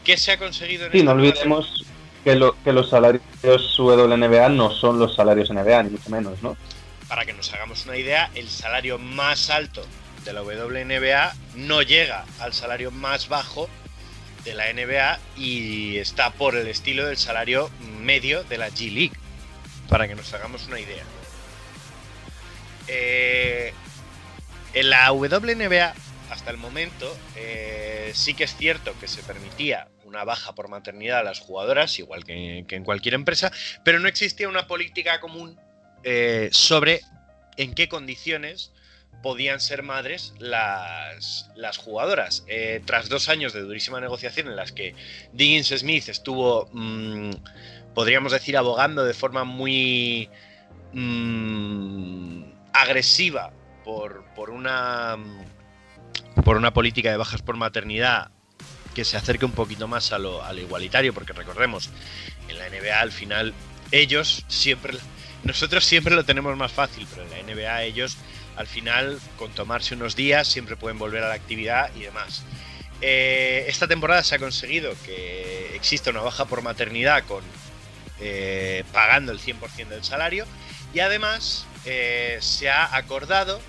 ¿Qué 0.05 0.17
se 0.17 0.31
ha 0.31 0.39
conseguido 0.39 0.87
en 0.87 0.93
Sí, 0.93 0.99
esta 0.99 1.13
no 1.13 1.21
olvidemos 1.21 1.85
que, 2.23 2.37
lo- 2.37 2.57
que 2.63 2.73
los 2.73 2.89
salarios 2.91 3.23
WNBA 3.77 4.49
no 4.51 4.71
son 4.71 5.01
los 5.01 5.17
salarios 5.17 5.51
NBA, 5.51 5.83
ni 5.83 5.91
mucho 5.91 6.09
menos, 6.11 6.41
¿no? 6.43 6.57
para 7.09 7.25
que 7.25 7.33
nos 7.33 7.53
hagamos 7.53 7.85
una 7.87 7.97
idea, 7.97 8.31
el 8.35 8.49
salario 8.49 8.99
más 8.99 9.51
alto 9.51 9.85
de 10.25 10.33
la 10.33 10.43
WNBA 10.43 11.35
no 11.57 11.83
llega 11.83 12.25
al 12.41 12.53
salario 12.53 12.91
más 12.93 13.29
bajo 13.29 13.69
de 14.45 14.55
la 14.55 14.73
NBA 14.73 15.19
y 15.37 15.99
está 15.99 16.31
por 16.31 16.55
el 16.57 16.67
estilo 16.69 17.07
del 17.07 17.17
salario 17.17 17.69
medio 18.01 18.43
de 18.45 18.59
la 18.59 18.71
G 18.71 18.93
League, 18.93 19.13
para 19.89 20.07
que 20.09 20.15
nos 20.17 20.33
hagamos 20.35 20.67
una 20.69 20.79
idea. 20.81 21.05
Eh, 22.89 23.73
en 24.75 24.91
la 24.91 25.13
WNBA, 25.13 25.95
hasta 26.31 26.51
el 26.51 26.57
momento, 26.57 27.17
eh, 27.37 28.11
sí 28.15 28.35
que 28.35 28.45
es 28.45 28.57
cierto 28.57 28.95
que 29.01 29.09
se 29.09 29.23
permitía 29.23 29.89
una 30.05 30.25
baja 30.25 30.55
por 30.55 30.69
maternidad 30.69 31.21
a 31.21 31.23
las 31.23 31.41
jugadoras, 31.41 31.99
igual 31.99 32.25
que, 32.25 32.65
en 32.69 32.85
cualquier 32.85 33.15
empresa, 33.15 33.51
pero 33.85 33.99
no 33.99 34.09
existía 34.09 34.49
una 34.49 34.67
política 34.67 35.21
común 35.21 35.59
eh, 36.05 36.49
sobre 36.53 37.01
en 37.57 37.75
qué 37.75 37.89
condiciones 37.89 38.73
podían 39.23 39.61
ser 39.61 39.83
madres 39.83 40.35
las, 40.39 41.51
jugadoras. 41.79 42.45
Tras 42.85 43.09
dos 43.09 43.29
años 43.29 43.53
de 43.53 43.63
durísima 43.63 44.01
negociación 44.01 44.47
en 44.47 44.57
las 44.57 44.73
que 44.73 44.95
Diggins 45.33 45.69
Smith 45.69 46.09
estuvo, 46.09 46.69
mm, 46.73 47.31
podríamos 47.95 48.31
decir, 48.33 48.57
abogando 48.57 49.05
de 49.05 49.15
forma 49.15 49.45
muy 49.45 50.29
mm, 50.93 52.56
agresiva 52.81 53.53
por, 53.85 54.25
por 54.35 54.51
una 54.51 55.17
por 56.45 56.57
una 56.57 56.73
política 56.73 57.11
de 57.11 57.17
bajas 57.17 57.43
por 57.43 57.57
maternidad 57.57 58.31
que 58.95 59.05
se 59.05 59.17
acerque 59.17 59.45
un 59.45 59.53
poquito 59.53 59.89
más 59.89 60.13
a 60.13 60.19
lo, 60.19 60.43
igualitario, 60.55 61.13
porque 61.13 61.33
recordemos, 61.33 61.91
en 62.49 62.59
la 62.59 62.69
NBA 62.71 62.99
al 62.99 63.13
final 63.13 63.53
ellos 63.93 64.45
siempre, 64.49 64.97
nosotros 65.45 65.85
siempre 65.85 66.15
lo 66.15 66.25
tenemos 66.25 66.57
más 66.57 66.73
fácil, 66.73 67.07
pero 67.11 67.27
en 67.27 67.31
la 67.31 67.55
NBA 67.55 67.83
ellos 67.83 68.17
al 68.57 68.67
final 68.67 69.19
con 69.39 69.51
tomarse 69.53 69.95
unos 69.95 70.17
días 70.17 70.49
siempre 70.49 70.77
pueden 70.77 70.99
volver 70.99 71.23
a 71.25 71.29
la 71.29 71.35
actividad 71.35 71.91
y 71.95 72.01
demás. 72.01 72.43
Eh, 73.03 73.67
esta 73.69 73.87
temporada 73.87 74.25
se 74.25 74.37
ha 74.37 74.39
conseguido 74.39 74.95
que 75.05 75.77
exista 75.77 76.11
una 76.11 76.23
baja 76.23 76.47
por 76.47 76.63
maternidad 76.63 77.25
con 77.25 77.45
eh, 78.19 78.83
pagando 78.93 79.33
el 79.33 79.41
100% 79.41 79.89
del 79.89 80.05
salario 80.05 80.47
y 80.95 81.01
además 81.01 81.67
eh, 81.87 82.39
se 82.41 82.69
ha 82.69 82.97
acordado 82.97 83.61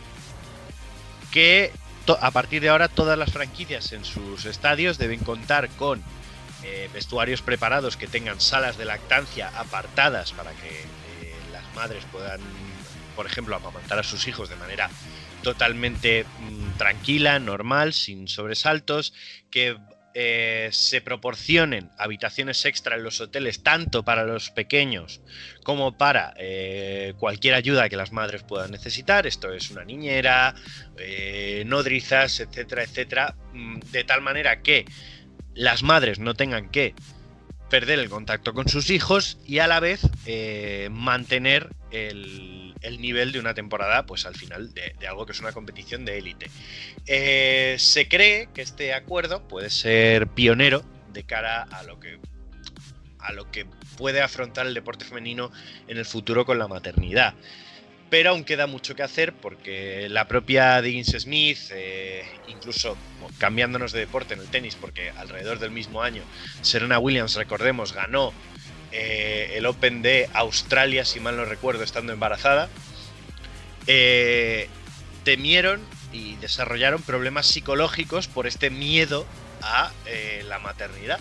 que 1.32 1.72
a 2.20 2.32
partir 2.32 2.62
de 2.62 2.70
ahora 2.70 2.88
todas 2.88 3.18
las 3.18 3.32
franquicias 3.32 3.92
en 3.92 4.06
sus 4.06 4.46
estadios 4.46 4.98
deben 4.98 5.20
contar 5.20 5.70
con 5.70 6.02
eh, 6.64 6.90
vestuarios 6.94 7.42
preparados 7.42 7.98
que 7.98 8.08
tengan 8.08 8.42
salas 8.42 8.78
de 8.78 8.86
lactancia 8.86 9.52
apartadas 9.56 10.32
para 10.32 10.52
que 10.52 10.70
eh, 10.70 11.36
las 11.52 11.64
madres 11.76 12.04
puedan, 12.12 12.42
por 13.16 13.26
ejemplo, 13.26 13.56
amamantar 13.56 14.00
a 14.00 14.04
sus 14.04 14.28
hijos 14.28 14.50
de 14.50 14.56
manera 14.56 14.90
totalmente 15.44 16.26
mm, 16.40 16.78
tranquila, 16.78 17.40
normal, 17.40 17.94
sin 17.94 18.28
sobresaltos, 18.28 19.14
que 19.52 19.78
eh, 20.20 20.70
se 20.72 21.00
proporcionen 21.00 21.92
habitaciones 21.96 22.66
extra 22.66 22.96
en 22.96 23.04
los 23.04 23.22
hoteles 23.22 23.62
tanto 23.62 24.04
para 24.04 24.24
los 24.24 24.50
pequeños 24.50 25.22
como 25.62 25.96
para 25.96 26.34
eh, 26.40 27.14
cualquier 27.20 27.54
ayuda 27.54 27.88
que 27.88 27.98
las 27.98 28.12
madres 28.12 28.42
puedan 28.42 28.72
necesitar. 28.72 29.28
Esto 29.28 29.54
es 29.54 29.70
una 29.70 29.86
niñera, 29.86 30.56
eh, 30.98 31.62
nodrizas, 31.68 32.40
etcétera, 32.40 32.82
etcétera, 32.82 33.36
mm, 33.54 33.80
de 33.92 34.04
tal 34.06 34.22
manera 34.22 34.64
que 34.64 34.86
las 35.54 35.84
madres 35.84 36.18
no 36.18 36.34
tengan 36.34 36.72
que 36.72 36.96
perder 37.70 38.00
el 38.00 38.10
contacto 38.10 38.56
con 38.56 38.68
sus 38.68 38.90
hijos 38.90 39.38
y 39.46 39.60
a 39.60 39.68
la 39.68 39.80
vez 39.80 40.02
mantener 40.90 41.70
el, 41.92 42.57
el 42.82 43.02
nivel 43.02 43.32
de 43.32 43.40
una 43.40 43.54
temporada, 43.54 44.06
pues 44.06 44.26
al 44.26 44.36
final 44.36 44.74
de, 44.74 44.94
algo 45.08 45.26
que 45.26 45.32
es 45.32 45.40
una 45.40 45.52
competición 45.52 46.06
de 46.06 46.18
élite. 46.18 46.50
Eh, 47.06 47.76
se 47.80 48.08
cree 48.08 48.50
que 48.54 48.62
este 48.62 48.94
acuerdo 48.94 49.48
puede 49.48 49.70
ser 49.70 50.28
pionero 50.28 50.84
de 51.14 51.24
cara 51.24 51.64
a 51.64 51.84
lo 51.84 52.00
que 52.00 52.20
a 53.20 53.34
lo 53.34 53.52
que 53.52 53.66
puede 53.98 54.22
afrontar 54.22 54.68
el 54.68 54.74
deporte 54.74 55.04
femenino 55.04 55.52
en 55.88 55.98
el 55.98 56.06
futuro 56.06 56.46
con 56.46 56.60
la 56.60 56.68
maternidad. 56.68 57.34
Pero 58.10 58.30
aún 58.30 58.46
queda 58.46 58.68
mucho 58.68 58.96
que 58.96 59.04
hacer 59.04 59.34
porque 59.34 60.08
la 60.10 60.30
propia 60.30 60.82
Diggins 60.82 61.12
Smith, 61.20 61.58
eh, 61.72 62.24
incluso 62.48 62.96
cambiándonos 63.38 63.92
de 63.92 64.00
deporte 64.00 64.34
en 64.34 64.40
el 64.40 64.48
tenis, 64.48 64.78
porque 64.80 65.10
alrededor 65.10 65.60
del 65.60 65.72
mismo 65.72 66.02
año 66.02 66.24
Serena 66.62 67.00
Williams, 67.00 67.36
recordemos, 67.36 67.92
ganó 67.92 68.34
eh, 68.92 69.54
el 69.56 69.66
Open 69.66 70.02
de 70.02 70.30
Australia, 70.34 71.06
si 71.06 71.20
mal 71.20 71.38
no 71.38 71.46
recuerdo, 71.46 71.84
estando 71.84 72.14
embarazada, 72.14 72.70
eh, 73.88 74.68
temieron 75.24 75.82
y 76.14 76.36
desarrollaron 76.38 77.02
problemas 77.02 77.48
psicológicos 77.48 78.28
por 78.28 78.48
este 78.48 78.70
miedo 78.70 79.26
a 79.62 79.92
eh, 80.06 80.44
la 80.48 80.60
maternidad. 80.60 81.20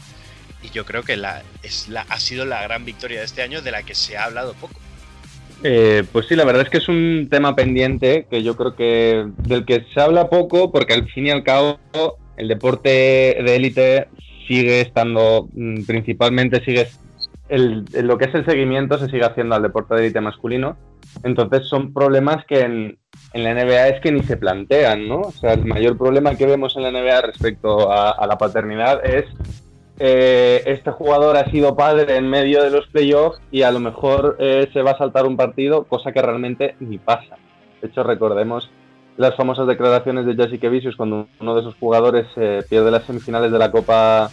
Y 0.62 0.70
yo 0.70 0.84
creo 0.84 1.02
que 1.02 1.16
la, 1.16 1.42
es 1.62 1.88
la, 1.88 2.02
ha 2.08 2.18
sido 2.18 2.44
la 2.44 2.62
gran 2.62 2.84
victoria 2.84 3.20
de 3.20 3.24
este 3.24 3.42
año 3.42 3.62
de 3.62 3.70
la 3.70 3.82
que 3.82 3.94
se 3.94 4.16
ha 4.16 4.24
hablado 4.24 4.54
poco. 4.54 4.80
Eh, 5.62 6.04
pues 6.12 6.26
sí, 6.26 6.36
la 6.36 6.44
verdad 6.44 6.62
es 6.62 6.70
que 6.70 6.78
es 6.78 6.88
un 6.88 7.28
tema 7.30 7.56
pendiente 7.56 8.26
que 8.30 8.42
yo 8.42 8.56
creo 8.56 8.76
que 8.76 9.26
del 9.38 9.64
que 9.64 9.86
se 9.94 10.00
habla 10.00 10.28
poco 10.28 10.70
porque 10.70 10.94
al 10.94 11.08
fin 11.10 11.26
y 11.26 11.30
al 11.30 11.44
cabo 11.44 11.78
el 12.36 12.48
deporte 12.48 12.88
de 12.90 13.56
élite 13.56 14.08
sigue 14.46 14.82
estando 14.82 15.48
mm, 15.54 15.84
principalmente 15.84 16.62
sigue 16.62 16.88
el, 17.48 17.84
lo 18.02 18.18
que 18.18 18.26
es 18.26 18.34
el 18.34 18.44
seguimiento 18.44 18.98
se 18.98 19.06
sigue 19.06 19.24
haciendo 19.24 19.54
al 19.54 19.62
deporte 19.62 19.94
de 19.94 20.02
élite 20.02 20.20
masculino 20.20 20.76
entonces 21.22 21.66
son 21.66 21.92
problemas 21.92 22.44
que 22.46 22.60
en, 22.60 22.98
en, 23.32 23.44
la 23.44 23.54
NBA 23.54 23.88
es 23.88 24.00
que 24.00 24.12
ni 24.12 24.22
se 24.22 24.36
plantean 24.36 25.08
no 25.08 25.20
o 25.20 25.32
sea 25.32 25.54
el 25.54 25.64
mayor 25.64 25.96
problema 25.96 26.34
que 26.34 26.46
vemos 26.46 26.76
en 26.76 26.82
la 26.82 26.90
NBA 26.90 27.20
respecto 27.22 27.90
a, 27.90 28.10
a 28.10 28.26
la 28.26 28.36
paternidad 28.36 29.04
es 29.04 29.26
eh, 29.98 30.62
este 30.66 30.90
jugador 30.90 31.36
ha 31.36 31.50
sido 31.50 31.74
padre 31.74 32.16
en 32.16 32.28
medio 32.28 32.62
de 32.62 32.70
los 32.70 32.86
playoffs 32.88 33.40
y 33.50 33.62
a 33.62 33.70
lo 33.70 33.80
mejor 33.80 34.36
eh, 34.38 34.68
se 34.72 34.82
va 34.82 34.90
a 34.90 34.98
saltar 34.98 35.26
un 35.26 35.36
partido, 35.36 35.84
cosa 35.84 36.12
que 36.12 36.20
realmente 36.20 36.76
ni 36.80 36.98
pasa. 36.98 37.36
De 37.80 37.88
hecho, 37.88 38.02
recordemos 38.02 38.70
las 39.16 39.34
famosas 39.36 39.66
declaraciones 39.66 40.26
de 40.26 40.34
Jessica 40.34 40.68
Vicious 40.68 40.96
cuando 40.96 41.28
uno 41.40 41.54
de 41.54 41.62
sus 41.62 41.74
jugadores 41.76 42.26
eh, 42.36 42.62
pierde 42.68 42.90
las 42.90 43.04
semifinales 43.04 43.50
de 43.50 43.58
la 43.58 43.70
Copa 43.70 44.30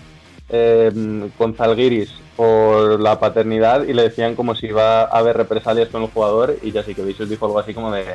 eh, 0.49 1.29
con 1.37 1.55
Zalgiris 1.55 2.11
por 2.35 2.99
la 2.99 3.19
paternidad 3.19 3.83
y 3.83 3.93
le 3.93 4.03
decían 4.03 4.35
como 4.35 4.55
si 4.55 4.67
iba 4.67 5.03
a 5.03 5.05
haber 5.05 5.37
represalias 5.37 5.89
con 5.89 6.03
el 6.03 6.09
jugador 6.09 6.57
y 6.61 6.71
Jessica 6.71 7.03
Vicious 7.03 7.29
dijo 7.29 7.45
algo 7.45 7.59
así 7.59 7.73
como 7.73 7.91
de 7.91 8.05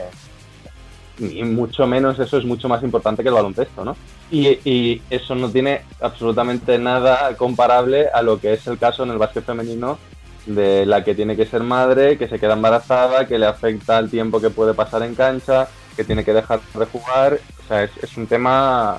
mucho 1.19 1.87
menos 1.87 2.19
eso 2.19 2.39
es 2.39 2.45
mucho 2.45 2.69
más 2.69 2.83
importante 2.83 3.23
que 3.23 3.29
el 3.29 3.35
baloncesto, 3.35 3.85
¿no? 3.85 3.97
Y, 4.31 5.03
eso 5.11 5.35
no 5.35 5.51
tiene 5.51 5.83
absolutamente 6.01 6.79
nada 6.79 7.35
comparable 7.37 8.09
a 8.13 8.23
lo 8.23 8.39
que 8.41 8.53
es 8.53 8.67
el 8.67 8.79
caso 8.79 9.03
en 9.03 9.11
el 9.11 9.19
básquet 9.19 9.45
femenino 9.45 9.99
de 10.47 10.87
la 10.87 11.03
que 11.03 11.15
tiene 11.15 11.37
que 11.37 11.47
ser 11.47 11.63
madre, 11.63 12.19
que 12.19 12.29
se 12.29 12.39
queda 12.39 12.55
embarazada, 12.55 13.27
que 13.27 13.39
le 13.39 13.47
afecta 13.47 13.99
el 13.99 14.11
tiempo 14.11 14.41
que 14.41 14.51
puede 14.51 14.75
pasar 14.75 15.03
en 15.03 15.15
cancha, 15.15 15.69
que 15.97 16.05
tiene 16.05 16.25
que 16.25 16.33
dejar 16.33 16.61
de 16.61 16.87
jugar. 16.87 17.39
O 17.65 17.69
sea, 17.69 17.85
es 17.85 18.17
un 18.17 18.27
tema 18.27 18.99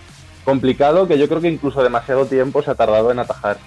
complicado 0.50 1.08
que 1.08 1.18
yo 1.18 1.28
creo 1.28 1.42
que 1.42 1.48
incluso 1.48 1.84
demasiado 1.84 2.26
tiempo 2.26 2.62
se 2.62 2.72
ha 2.72 2.76
tardado 2.76 3.12
en 3.12 3.20
atajar. 3.20 3.58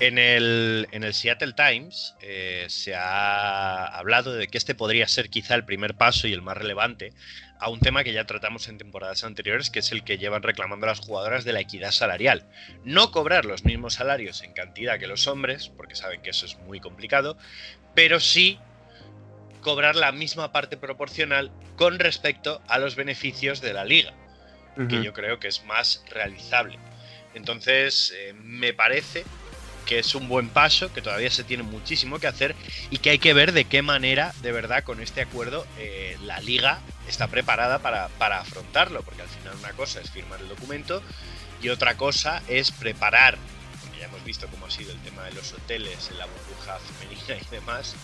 En 0.00 0.18
el, 0.18 0.88
en 0.90 1.04
el, 1.04 1.14
Seattle 1.14 1.52
Times 1.52 2.16
eh, 2.20 2.66
se 2.68 2.94
ha 2.94 3.86
hablado 3.86 4.34
de 4.34 4.48
que 4.48 4.58
este 4.58 4.74
podría 4.74 5.06
ser 5.06 5.30
quizá 5.30 5.54
el 5.54 5.64
primer 5.64 5.94
paso 5.94 6.26
y 6.26 6.32
el 6.32 6.42
más 6.42 6.56
relevante 6.56 7.12
a 7.60 7.70
un 7.70 7.78
tema 7.78 8.02
que 8.02 8.12
ya 8.12 8.24
tratamos 8.24 8.66
en 8.68 8.78
temporadas 8.78 9.22
anteriores, 9.22 9.70
que 9.70 9.78
es 9.78 9.92
el 9.92 10.02
que 10.02 10.18
llevan 10.18 10.42
reclamando 10.42 10.86
las 10.86 10.98
jugadoras 10.98 11.44
de 11.44 11.52
la 11.52 11.60
equidad 11.60 11.92
salarial. 11.92 12.44
No 12.84 13.12
cobrar 13.12 13.44
los 13.44 13.64
mismos 13.64 13.94
salarios 13.94 14.42
en 14.42 14.52
cantidad 14.52 14.98
que 14.98 15.06
los 15.06 15.28
hombres, 15.28 15.68
porque 15.68 15.94
saben 15.94 16.20
que 16.20 16.30
eso 16.30 16.46
es 16.46 16.58
muy 16.58 16.80
complicado, 16.80 17.38
pero 17.94 18.18
sí 18.18 18.58
cobrar 19.60 19.94
la 19.94 20.10
misma 20.10 20.50
parte 20.50 20.76
proporcional 20.76 21.52
con 21.76 22.00
respecto 22.00 22.60
a 22.66 22.78
los 22.78 22.96
beneficios 22.96 23.60
de 23.60 23.72
la 23.72 23.84
liga, 23.84 24.12
uh 24.76 24.80
-huh. 24.82 24.88
que 24.88 25.02
yo 25.02 25.12
creo 25.12 25.38
que 25.38 25.48
es 25.48 25.64
más 25.64 26.02
realizable. 26.10 26.78
Entonces, 27.34 28.12
eh, 28.16 28.34
me 28.34 28.72
parece 28.72 29.24
que 29.86 29.98
es 29.98 30.14
un 30.14 30.28
buen 30.28 30.48
paso, 30.48 30.92
que 30.92 31.02
todavía 31.02 31.30
se 31.30 31.44
tiene 31.44 31.62
muchísimo 31.62 32.18
que 32.18 32.26
hacer 32.26 32.54
y 32.90 32.98
que 32.98 33.10
hay 33.10 33.18
que 33.18 33.34
ver 33.34 33.52
de 33.52 33.64
qué 33.64 33.82
manera, 33.82 34.32
de 34.42 34.52
verdad, 34.52 34.84
con 34.84 35.00
este 35.00 35.20
acuerdo, 35.20 35.66
eh, 35.78 36.16
la 36.22 36.40
liga 36.40 36.80
está 37.08 37.28
preparada 37.28 37.80
para, 37.80 38.08
para, 38.08 38.40
afrontarlo, 38.40 39.02
porque 39.02 39.22
al 39.22 39.28
final 39.28 39.54
una 39.58 39.72
cosa 39.72 40.00
es 40.00 40.10
firmar 40.10 40.40
el 40.40 40.48
documento 40.48 41.02
y 41.60 41.68
otra 41.68 41.96
cosa 41.96 42.42
es 42.48 42.70
preparar, 42.70 43.38
porque 43.82 44.00
ya 44.00 44.06
hemos 44.06 44.24
visto 44.24 44.46
cómo 44.48 44.66
ha 44.66 44.70
sido 44.70 44.92
el 44.92 44.98
tema 45.00 45.24
de 45.24 45.32
los 45.32 45.52
hoteles 45.52 46.10
en 46.10 46.18
la 46.18 46.26
burbuja 46.26 46.78
femenina 46.78 47.36
y 47.36 47.50
demás, 47.50 47.96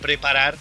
preparar 0.00 0.56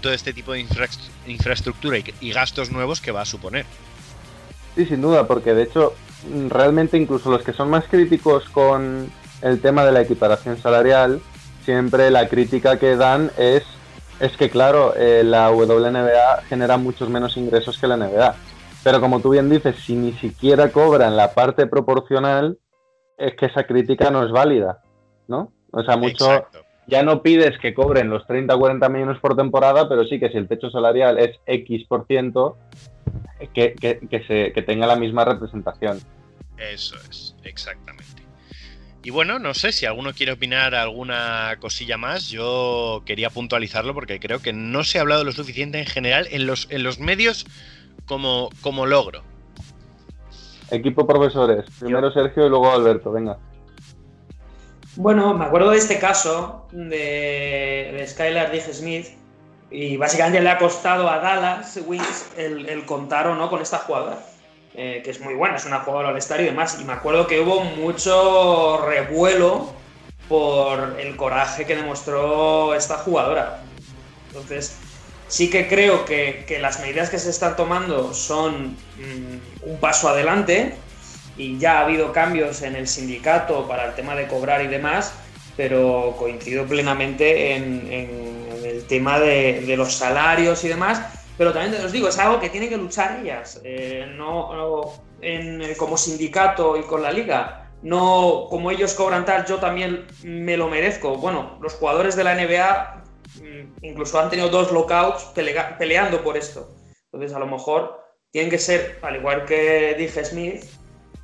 todo 0.00 0.12
este 0.12 0.32
tipo 0.32 0.52
de 0.52 0.60
infra 0.60 0.88
infraestructura 1.26 1.98
y 2.20 2.32
gastos 2.32 2.70
nuevos 2.70 3.00
que 3.00 3.10
va 3.10 3.22
a 3.22 3.26
suponer. 3.26 3.64
Sí, 4.74 4.86
sin 4.86 5.00
duda, 5.00 5.26
porque 5.26 5.54
de 5.54 5.62
hecho, 5.62 5.92
realmente 6.48 6.96
incluso 6.96 7.30
los 7.30 7.42
que 7.42 7.52
son 7.52 7.70
más 7.70 7.84
críticos 7.86 8.48
con 8.48 9.10
el 9.42 9.60
tema 9.60 9.84
de 9.84 9.92
la 9.92 10.00
equiparación 10.00 10.56
salarial, 10.56 11.20
siempre 11.64 12.10
la 12.10 12.28
crítica 12.28 12.78
que 12.78 12.96
dan 12.96 13.30
es, 13.38 13.62
es 14.20 14.36
que, 14.36 14.50
claro, 14.50 14.94
eh, 14.96 15.22
la 15.24 15.50
WNBA 15.50 16.42
genera 16.48 16.76
muchos 16.76 17.08
menos 17.08 17.36
ingresos 17.36 17.78
que 17.78 17.86
la 17.86 17.96
NBA. 17.96 18.34
Pero 18.82 19.00
como 19.00 19.20
tú 19.20 19.30
bien 19.30 19.48
dices, 19.48 19.76
si 19.76 19.94
ni 19.94 20.12
siquiera 20.12 20.70
cobran 20.70 21.16
la 21.16 21.32
parte 21.32 21.66
proporcional, 21.66 22.58
es 23.16 23.34
que 23.34 23.46
esa 23.46 23.64
crítica 23.64 24.10
no 24.10 24.24
es 24.24 24.32
válida, 24.32 24.82
¿no? 25.28 25.52
O 25.70 25.82
sea, 25.82 25.96
mucho... 25.96 26.26
Exacto. 26.32 26.60
Ya 26.86 27.02
no 27.02 27.22
pides 27.22 27.58
que 27.60 27.72
cobren 27.72 28.10
los 28.10 28.26
30 28.26 28.54
o 28.54 28.58
40 28.58 28.88
millones 28.90 29.18
por 29.18 29.34
temporada, 29.36 29.88
pero 29.88 30.04
sí 30.04 30.20
que 30.20 30.28
si 30.28 30.36
el 30.36 30.48
techo 30.48 30.68
salarial 30.68 31.18
es 31.18 31.40
X 31.46 31.86
por 31.88 32.06
ciento, 32.06 32.58
que, 33.52 33.74
que, 33.74 34.00
que, 34.08 34.24
se, 34.26 34.52
que 34.52 34.62
tenga 34.62 34.86
la 34.86 34.96
misma 34.96 35.24
representación. 35.24 36.00
Eso 36.56 36.96
es, 37.10 37.34
exactamente. 37.44 38.22
Y 39.02 39.10
bueno, 39.10 39.38
no 39.38 39.52
sé 39.52 39.70
si 39.72 39.84
alguno 39.84 40.14
quiere 40.14 40.32
opinar 40.32 40.74
alguna 40.74 41.58
cosilla 41.60 41.98
más. 41.98 42.28
Yo 42.28 43.02
quería 43.04 43.28
puntualizarlo 43.28 43.92
porque 43.92 44.18
creo 44.18 44.40
que 44.40 44.54
no 44.54 44.82
se 44.82 44.96
ha 44.98 45.02
hablado 45.02 45.24
lo 45.24 45.32
suficiente 45.32 45.78
en 45.78 45.84
general 45.84 46.26
en 46.30 46.46
los, 46.46 46.68
en 46.70 46.82
los 46.82 46.98
medios 46.98 47.46
como, 48.06 48.48
como 48.62 48.86
logro. 48.86 49.22
Equipo 50.70 51.06
profesores. 51.06 51.66
Primero 51.78 52.10
Sergio 52.12 52.46
y 52.46 52.48
luego 52.48 52.72
Alberto, 52.72 53.12
venga. 53.12 53.38
Bueno, 54.96 55.34
me 55.34 55.44
acuerdo 55.44 55.72
de 55.72 55.78
este 55.78 55.98
caso 55.98 56.66
de, 56.72 57.92
de 57.94 58.06
Skylar 58.06 58.52
Dig 58.52 58.62
Smith 58.62 59.06
y 59.70 59.96
básicamente 59.96 60.40
le 60.40 60.50
ha 60.50 60.58
costado 60.58 61.08
a 61.08 61.18
Dallas 61.18 61.78
Wings 61.84 62.26
el, 62.36 62.84
contar 62.84 63.26
o 63.26 63.34
no 63.34 63.48
con 63.50 63.62
esta 63.62 63.78
jugadora 63.78 64.18
eh, 64.76 65.02
que 65.04 65.10
es 65.10 65.20
muy 65.20 65.34
buena, 65.34 65.56
es 65.56 65.66
una 65.66 65.80
jugadora 65.80 66.08
all-star 66.08 66.40
y 66.40 66.44
demás. 66.44 66.78
Y 66.80 66.84
me 66.84 66.92
acuerdo 66.94 67.28
que 67.28 67.40
hubo 67.40 67.60
mucho 67.60 68.84
revuelo 68.84 69.72
por 70.28 70.98
el 70.98 71.16
coraje 71.16 71.64
que 71.64 71.76
demostró 71.76 72.74
esta 72.74 72.98
jugadora. 72.98 73.62
Entonces, 74.28 74.76
sí 75.28 75.48
que 75.48 75.68
creo 75.68 76.04
que, 76.04 76.44
que 76.48 76.58
las 76.58 76.80
medidas 76.80 77.08
que 77.08 77.20
se 77.20 77.30
están 77.30 77.54
tomando 77.54 78.12
son 78.14 78.76
mmm, 78.96 79.70
un 79.70 79.78
paso 79.78 80.08
adelante 80.08 80.74
y 81.36 81.58
ya 81.58 81.78
ha 81.78 81.84
habido 81.84 82.12
cambios 82.12 82.62
en 82.62 82.74
el 82.74 82.88
sindicato 82.88 83.68
para 83.68 83.86
el 83.86 83.94
tema 83.94 84.16
de 84.16 84.26
cobrar 84.26 84.62
y 84.62 84.66
demás, 84.66 85.14
pero 85.56 86.16
coincido 86.18 86.64
plenamente 86.66 87.54
en, 87.54 87.92
en 87.92 88.43
tema 88.86 89.18
de, 89.18 89.74
los 89.76 89.94
salarios 89.94 90.64
y 90.64 90.68
demás 90.68 91.00
pero 91.36 91.52
también 91.52 91.84
os 91.84 91.92
digo, 91.92 92.08
es 92.08 92.18
algo 92.18 92.38
que 92.38 92.48
tienen 92.48 92.68
que 92.68 92.76
luchar 92.76 93.20
ellas, 93.20 93.60
eh, 93.64 94.06
no, 94.16 94.92
como 95.76 95.96
sindicato 95.96 96.76
y 96.76 96.82
con 96.82 97.02
la 97.02 97.10
liga. 97.10 97.72
No, 97.82 98.46
como 98.48 98.70
ellos 98.70 98.94
cobran 98.94 99.26
tal, 99.26 99.44
yo 99.44 99.58
también 99.58 100.06
me 100.22 100.56
lo 100.56 100.68
merezco. 100.68 101.16
Bueno, 101.16 101.58
los 101.60 101.74
jugadores 101.74 102.16
de 102.16 102.24
la 102.24 102.34
NBA 102.34 103.04
mm, 103.42 103.84
incluso 103.84 104.18
han 104.18 104.30
tenido 104.30 104.48
dos 104.48 104.72
lockouts 104.72 105.24
pelea, 105.34 105.76
peleando 105.76 106.22
por 106.22 106.36
esto. 106.36 106.68
Entonces, 107.12 107.36
a 107.36 107.40
lo 107.40 107.46
mejor 107.46 108.00
tienen 108.30 108.50
que 108.50 108.58
ser, 108.58 108.98
al 109.02 109.16
igual 109.16 109.44
que 109.44 109.94
dije 109.98 110.24
Smith, 110.24 110.64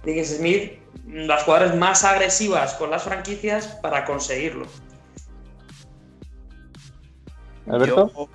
dije 0.04 0.24
Smith, 0.24 0.72
las 1.06 1.44
jugadoras 1.44 1.76
más 1.76 2.04
agresivas 2.04 2.74
con 2.74 2.90
las 2.90 3.04
franquicias 3.04 3.66
para 3.80 4.04
conseguirlo. 4.04 4.66
Alberto. 7.66 8.11
Yo 8.14 8.28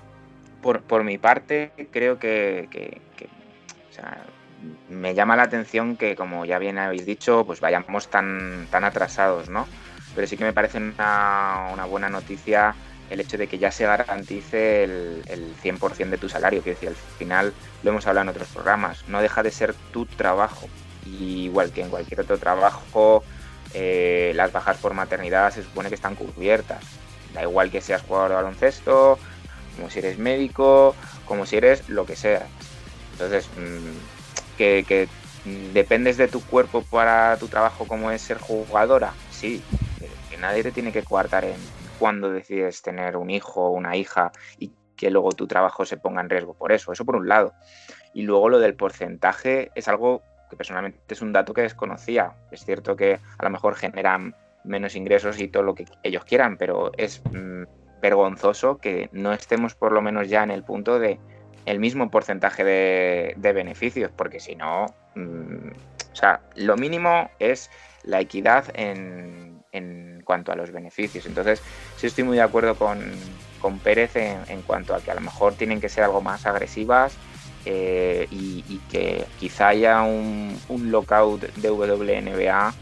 por, 0.61 0.82
por 0.82 1.03
mi 1.03 1.17
parte, 1.19 1.71
creo 1.91 2.17
que, 2.17 2.67
que, 2.71 3.01
que 3.15 3.26
o 3.26 3.93
sea, 3.93 4.26
me 4.89 5.13
llama 5.13 5.36
la 5.36 5.43
atención 5.43 5.95
que, 5.95 6.15
como 6.15 6.43
ya 6.45 6.57
bien 6.57 6.80
habéis 6.80 7.05
dicho, 7.05 7.45
pues 7.45 7.59
vayamos 7.59 8.07
tan, 8.07 8.67
tan 8.71 8.84
atrasados, 8.84 9.47
¿no? 9.49 9.67
Pero 10.15 10.26
sí 10.26 10.38
que 10.38 10.43
me 10.43 10.53
parece 10.53 10.80
una, 10.80 11.69
una 11.71 11.86
buena 11.86 12.09
noticia 12.09 12.73
el 13.09 13.19
hecho 13.19 13.38
de 13.38 13.47
que 13.47 13.59
ya 13.59 13.71
se 13.71 13.86
garantice 13.86 14.84
el, 14.84 15.21
el 15.28 15.55
100% 15.61 16.09
de 16.09 16.17
tu 16.17 16.30
salario. 16.30 16.63
Quiero 16.63 16.80
decir, 16.80 16.89
al 16.89 16.95
final 16.95 17.53
lo 17.84 17.91
hemos 17.91 18.07
hablado 18.07 18.23
en 18.23 18.30
otros 18.30 18.47
programas, 18.47 19.07
no 19.07 19.21
deja 19.21 19.43
de 19.43 19.51
ser 19.51 19.76
tu 19.91 20.05
trabajo. 20.05 20.67
Y 21.05 21.43
igual 21.45 21.71
que 21.71 21.82
en 21.82 21.89
cualquier 21.89 22.21
otro 22.21 22.39
trabajo, 22.39 23.23
eh, 23.73 24.32
las 24.36 24.51
bajas 24.51 24.78
por 24.78 24.93
maternidad 24.93 25.51
se 25.51 25.61
supone 25.61 25.89
que 25.89 25.95
están 25.95 26.15
cubiertas. 26.15 26.84
Da 27.36 27.43
igual 27.43 27.69
que 27.69 27.81
seas 27.81 28.01
jugador 28.01 28.29
de 28.29 28.36
baloncesto, 28.36 29.19
como 29.75 29.89
si 29.89 29.99
eres 29.99 30.17
médico, 30.17 30.95
como 31.25 31.45
si 31.45 31.57
eres 31.57 31.88
lo 31.89 32.05
que 32.05 32.15
seas. 32.15 32.49
Entonces, 33.11 33.51
mmm, 33.55 33.97
que, 34.57 35.09
dependes 35.43 36.17
de 36.17 36.27
tu 36.27 36.41
cuerpo 36.41 36.81
para 36.81 37.38
tu 37.38 37.47
trabajo 37.47 37.86
como 37.86 38.09
es 38.09 38.21
ser 38.21 38.39
jugadora, 38.39 39.13
sí, 39.29 39.63
que 40.29 40.38
nadie 40.38 40.63
te 40.63 40.71
tiene 40.71 40.91
que 40.91 41.03
coartar 41.03 41.45
en 41.45 41.59
cuándo 41.99 42.31
decides 42.31 42.81
tener 42.81 43.15
un 43.15 43.29
hijo 43.29 43.65
o 43.65 43.71
una 43.71 43.95
hija 43.95 44.31
y 44.57 44.71
que 44.95 45.11
luego 45.11 45.33
tu 45.33 45.45
trabajo 45.45 45.86
se 45.86 45.97
ponga 45.97 46.21
en 46.21 46.29
riesgo 46.29 46.53
por 46.53 46.71
eso. 46.71 46.91
Eso 46.91 47.05
por 47.05 47.17
un 47.17 47.27
lado. 47.27 47.53
Y 48.13 48.23
luego 48.23 48.49
lo 48.49 48.59
del 48.59 48.75
porcentaje 48.75 49.71
es 49.75 49.88
algo 49.88 50.23
que 50.49 50.55
personalmente 50.55 50.99
es 51.09 51.21
un 51.21 51.33
dato 51.33 51.53
que 51.53 51.61
desconocía. 51.61 52.33
Es 52.51 52.63
cierto 52.65 52.95
que 52.95 53.19
a 53.38 53.43
lo 53.43 53.49
mejor 53.49 53.75
generan 53.75 54.36
menos 54.66 54.95
ingresos 54.95 55.39
y 55.39 55.47
todo 55.47 55.63
lo 55.63 55.76
que 55.76 55.86
ellos 56.03 56.26
quieran, 56.26 56.57
pero 56.57 56.91
es 56.97 57.22
mm, 57.32 57.63
vergonzoso 58.01 58.78
que 58.78 59.09
no 59.11 59.34
estemos 59.34 59.76
por 59.76 59.91
lo 59.91 60.01
menos 60.01 60.30
ya 60.30 60.43
en 60.43 60.51
el 60.51 60.63
punto 60.63 60.99
de 60.99 61.20
el 61.66 61.80
mismo 61.80 62.11
porcentaje 62.11 62.63
de, 62.63 63.53
beneficios, 63.53 64.11
porque 64.16 64.39
si 64.39 64.55
no, 64.55 64.86
mm, 65.16 65.70
o 66.11 66.16
sea, 66.16 66.41
lo 66.55 66.78
mínimo 66.78 67.30
es 67.39 67.72
la 68.03 68.22
equidad 68.22 68.66
en, 68.76 69.63
en 69.72 70.22
cuanto 70.24 70.51
a 70.51 70.55
los 70.55 70.72
beneficios. 70.72 71.26
Entonces, 71.26 71.61
sí 71.97 72.07
estoy 72.07 72.24
muy 72.24 72.38
de 72.38 72.43
acuerdo 72.43 72.76
con, 72.76 72.99
con 73.59 73.80
Pérez 73.80 74.16
en, 74.16 74.61
cuanto 74.61 74.93
a 74.93 75.01
que 75.01 75.11
a 75.11 75.16
lo 75.16 75.22
mejor 75.22 75.55
tienen 75.55 75.82
que 75.82 75.89
ser 75.89 76.03
algo 76.03 76.22
más 76.22 76.45
agresivas 76.45 77.16
eh, 77.66 78.28
y, 78.30 78.63
y 78.68 78.78
que 78.91 79.26
quizá 79.39 79.70
haya 79.70 80.03
un, 80.03 80.57
un 80.70 80.91
lockout 80.91 81.41
de 81.55 81.72
WNBA 81.72 82.74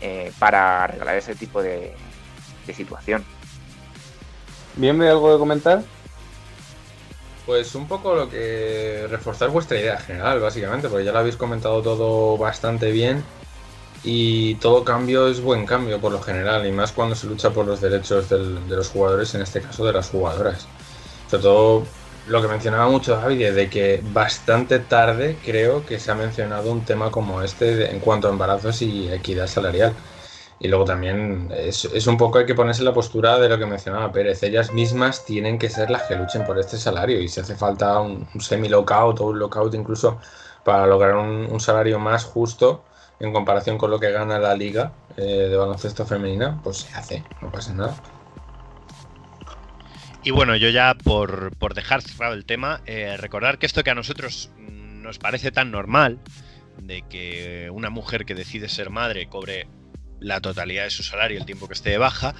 eh, 0.00 0.32
para 0.38 0.86
regalar 0.86 1.16
ese 1.16 1.34
tipo 1.34 1.62
de, 1.62 1.94
de 2.66 2.74
situación. 2.74 3.24
¿Bien 4.76 5.00
hay 5.00 5.08
algo 5.08 5.32
de 5.32 5.38
comentar? 5.38 5.82
Pues 7.46 7.74
un 7.76 7.86
poco 7.86 8.14
lo 8.14 8.28
que 8.28 9.06
reforzar 9.08 9.50
vuestra 9.50 9.78
idea 9.78 9.98
general, 9.98 10.40
básicamente, 10.40 10.88
porque 10.88 11.04
ya 11.04 11.12
lo 11.12 11.20
habéis 11.20 11.36
comentado 11.36 11.80
todo 11.80 12.36
bastante 12.36 12.90
bien 12.90 13.22
y 14.02 14.56
todo 14.56 14.84
cambio 14.84 15.28
es 15.28 15.40
buen 15.40 15.64
cambio 15.64 16.00
por 16.00 16.12
lo 16.12 16.20
general, 16.20 16.66
y 16.66 16.72
más 16.72 16.92
cuando 16.92 17.14
se 17.14 17.26
lucha 17.26 17.50
por 17.50 17.66
los 17.66 17.80
derechos 17.80 18.28
del- 18.28 18.68
de 18.68 18.76
los 18.76 18.88
jugadores, 18.88 19.34
en 19.34 19.42
este 19.42 19.60
caso 19.62 19.84
de 19.86 19.92
las 19.92 20.10
jugadoras. 20.10 20.66
Sobre 21.30 21.42
todo 21.42 21.86
lo 22.26 22.42
que 22.42 22.48
mencionaba 22.48 22.88
mucho 22.88 23.16
David, 23.16 23.52
de 23.52 23.70
que 23.70 24.00
bastante 24.02 24.80
tarde 24.80 25.38
creo 25.44 25.84
que 25.86 25.98
se 25.98 26.10
ha 26.10 26.14
mencionado 26.14 26.72
un 26.72 26.84
tema 26.84 27.10
como 27.10 27.42
este 27.42 27.90
en 27.90 28.00
cuanto 28.00 28.28
a 28.28 28.32
embarazos 28.32 28.82
y 28.82 29.08
equidad 29.10 29.46
salarial. 29.46 29.94
Y 30.58 30.68
luego 30.68 30.84
también 30.84 31.50
es, 31.54 31.84
es 31.84 32.06
un 32.06 32.16
poco 32.16 32.38
hay 32.38 32.46
que 32.46 32.54
ponerse 32.54 32.82
la 32.82 32.94
postura 32.94 33.38
de 33.38 33.48
lo 33.48 33.58
que 33.58 33.66
mencionaba 33.66 34.10
Pérez. 34.12 34.42
Ellas 34.42 34.72
mismas 34.72 35.24
tienen 35.24 35.58
que 35.58 35.68
ser 35.68 35.90
las 35.90 36.04
que 36.04 36.16
luchen 36.16 36.44
por 36.44 36.58
este 36.58 36.78
salario 36.78 37.20
y 37.20 37.28
si 37.28 37.40
hace 37.40 37.54
falta 37.56 38.00
un, 38.00 38.26
semi-lockout 38.40 39.20
o 39.20 39.26
un 39.26 39.38
lockout 39.38 39.74
incluso 39.74 40.18
para 40.64 40.86
lograr 40.86 41.16
un, 41.16 41.46
un 41.50 41.60
salario 41.60 41.98
más 41.98 42.24
justo 42.24 42.82
en 43.20 43.32
comparación 43.32 43.78
con 43.78 43.90
lo 43.90 44.00
que 44.00 44.10
gana 44.10 44.38
la 44.38 44.54
liga 44.54 44.92
eh, 45.16 45.48
de 45.48 45.56
baloncesto 45.56 46.04
femenina, 46.04 46.60
pues 46.62 46.78
se 46.78 46.94
hace, 46.94 47.24
no 47.40 47.50
pasa 47.50 47.72
nada. 47.72 48.15
Y 50.26 50.32
bueno, 50.32 50.56
yo 50.56 50.70
ya 50.70 50.92
por, 50.94 51.56
por 51.56 51.74
dejar 51.74 52.02
cerrado 52.02 52.34
el 52.34 52.44
tema, 52.44 52.80
eh, 52.84 53.16
recordar 53.16 53.58
que 53.58 53.66
esto 53.66 53.84
que 53.84 53.90
a 53.90 53.94
nosotros 53.94 54.50
nos 54.58 55.20
parece 55.20 55.52
tan 55.52 55.70
normal, 55.70 56.18
de 56.82 57.02
que 57.02 57.70
una 57.72 57.90
mujer 57.90 58.24
que 58.24 58.34
decide 58.34 58.68
ser 58.68 58.90
madre 58.90 59.28
cobre 59.28 59.68
la 60.18 60.40
totalidad 60.40 60.82
de 60.82 60.90
su 60.90 61.04
salario 61.04 61.38
el 61.38 61.46
tiempo 61.46 61.68
que 61.68 61.74
esté 61.74 61.90
de 61.90 61.98
baja, 61.98 62.34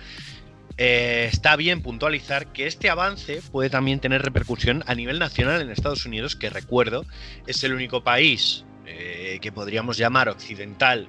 eh, 0.78 1.28
está 1.32 1.54
bien 1.54 1.80
puntualizar 1.80 2.48
que 2.48 2.66
este 2.66 2.90
avance 2.90 3.40
puede 3.52 3.70
también 3.70 4.00
tener 4.00 4.20
repercusión 4.20 4.82
a 4.88 4.96
nivel 4.96 5.20
nacional 5.20 5.62
en 5.62 5.70
Estados 5.70 6.06
Unidos, 6.06 6.34
que 6.34 6.50
recuerdo 6.50 7.06
es 7.46 7.62
el 7.62 7.72
único 7.72 8.02
país 8.02 8.64
eh, 8.84 9.38
que 9.40 9.52
podríamos 9.52 9.96
llamar 9.96 10.28
occidental 10.28 11.06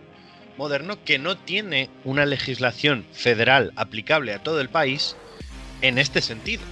moderno 0.59 1.03
que 1.03 1.17
no 1.17 1.38
tiene 1.39 1.89
una 2.03 2.28
legislación 2.28 3.03
federal 3.13 3.73
aplicable 3.75 4.36
a 4.36 4.43
todo 4.43 4.61
el 4.61 4.69
país 4.69 5.15
en 5.82 5.97
este 5.97 6.21
sentido. 6.21 6.63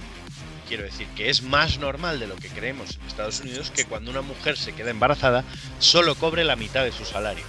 Quiero 0.68 0.82
decir 0.82 1.06
que 1.14 1.30
es 1.30 1.42
más 1.42 1.78
normal 1.78 2.18
de 2.18 2.26
lo 2.26 2.36
que 2.36 2.48
creemos 2.48 2.96
en 2.96 3.06
Estados 3.06 3.40
Unidos 3.40 3.70
que 3.70 3.84
cuando 3.84 4.10
una 4.10 4.22
mujer 4.22 4.56
se 4.56 4.72
queda 4.72 4.90
embarazada 4.90 5.44
solo 5.78 6.16
cobre 6.16 6.44
la 6.44 6.56
mitad 6.56 6.82
de 6.82 6.92
su 6.92 7.04
salario. 7.04 7.44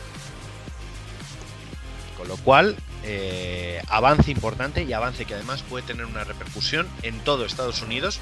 Con 2.16 2.28
lo 2.28 2.38
cual, 2.38 2.76
eh, 3.04 3.82
avance 3.88 4.30
importante 4.32 4.84
y 4.84 4.94
avance 4.94 5.26
que 5.26 5.34
además 5.34 5.64
puede 5.64 5.86
tener 5.86 6.06
una 6.06 6.24
repercusión 6.24 6.88
en 7.04 7.20
todo 7.20 7.46
Estados 7.46 7.82
Unidos 7.82 8.20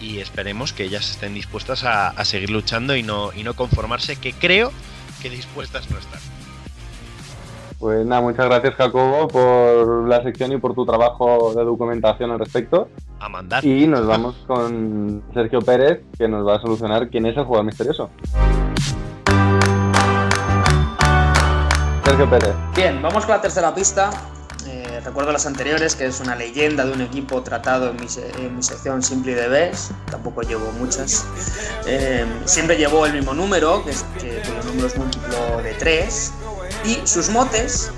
y 0.00 0.18
esperemos 0.18 0.72
que 0.72 0.84
ellas 0.84 1.10
estén 1.10 1.34
dispuestas 1.34 1.84
a, 1.84 2.08
a 2.08 2.24
seguir 2.24 2.50
luchando 2.50 2.96
y 2.96 3.02
no, 3.02 3.32
y 3.32 3.44
no 3.44 3.54
conformarse, 3.54 4.16
que 4.16 4.32
creo 4.32 4.72
que 5.20 5.30
dispuestas 5.30 5.88
no 5.90 5.98
están. 5.98 6.20
Pues 7.82 8.06
nada, 8.06 8.22
muchas 8.22 8.46
gracias 8.46 8.76
Jacobo 8.76 9.26
por 9.26 10.06
la 10.08 10.22
sección 10.22 10.52
y 10.52 10.56
por 10.58 10.72
tu 10.72 10.86
trabajo 10.86 11.52
de 11.52 11.64
documentación 11.64 12.30
al 12.30 12.38
respecto. 12.38 12.86
A 13.18 13.28
mandar. 13.28 13.64
Y 13.64 13.88
nos 13.88 14.06
vamos 14.06 14.36
con 14.46 15.20
Sergio 15.34 15.60
Pérez, 15.62 16.00
que 16.16 16.28
nos 16.28 16.46
va 16.46 16.58
a 16.58 16.60
solucionar 16.60 17.08
quién 17.08 17.26
es 17.26 17.36
el 17.36 17.42
jugador 17.42 17.66
misterioso. 17.66 18.08
Sergio 22.04 22.30
Pérez. 22.30 22.54
Bien, 22.76 23.02
vamos 23.02 23.24
con 23.26 23.34
la 23.34 23.40
tercera 23.40 23.74
pista. 23.74 24.10
Eh, 24.68 25.00
recuerdo 25.04 25.32
las 25.32 25.46
anteriores, 25.46 25.96
que 25.96 26.06
es 26.06 26.20
una 26.20 26.36
leyenda 26.36 26.84
de 26.84 26.92
un 26.92 27.00
equipo 27.00 27.42
tratado 27.42 27.90
en 27.90 27.96
mi, 27.96 28.06
se- 28.06 28.30
en 28.38 28.54
mi 28.54 28.62
sección 28.62 29.02
Simply 29.02 29.34
the 29.34 29.48
Best. 29.48 29.90
Tampoco 30.08 30.42
llevo 30.42 30.70
muchas. 30.78 31.26
Eh, 31.86 32.24
siempre 32.44 32.76
llevó 32.76 33.06
el 33.06 33.12
mismo 33.14 33.34
número, 33.34 33.84
que, 33.84 33.90
es, 33.90 34.04
que 34.20 34.40
cuyo 34.46 34.62
número 34.68 34.86
es 34.86 34.96
múltiplo 34.96 35.62
de 35.64 35.72
3. 35.74 36.32
Y 36.84 37.00
sus 37.06 37.28
motes 37.28 37.90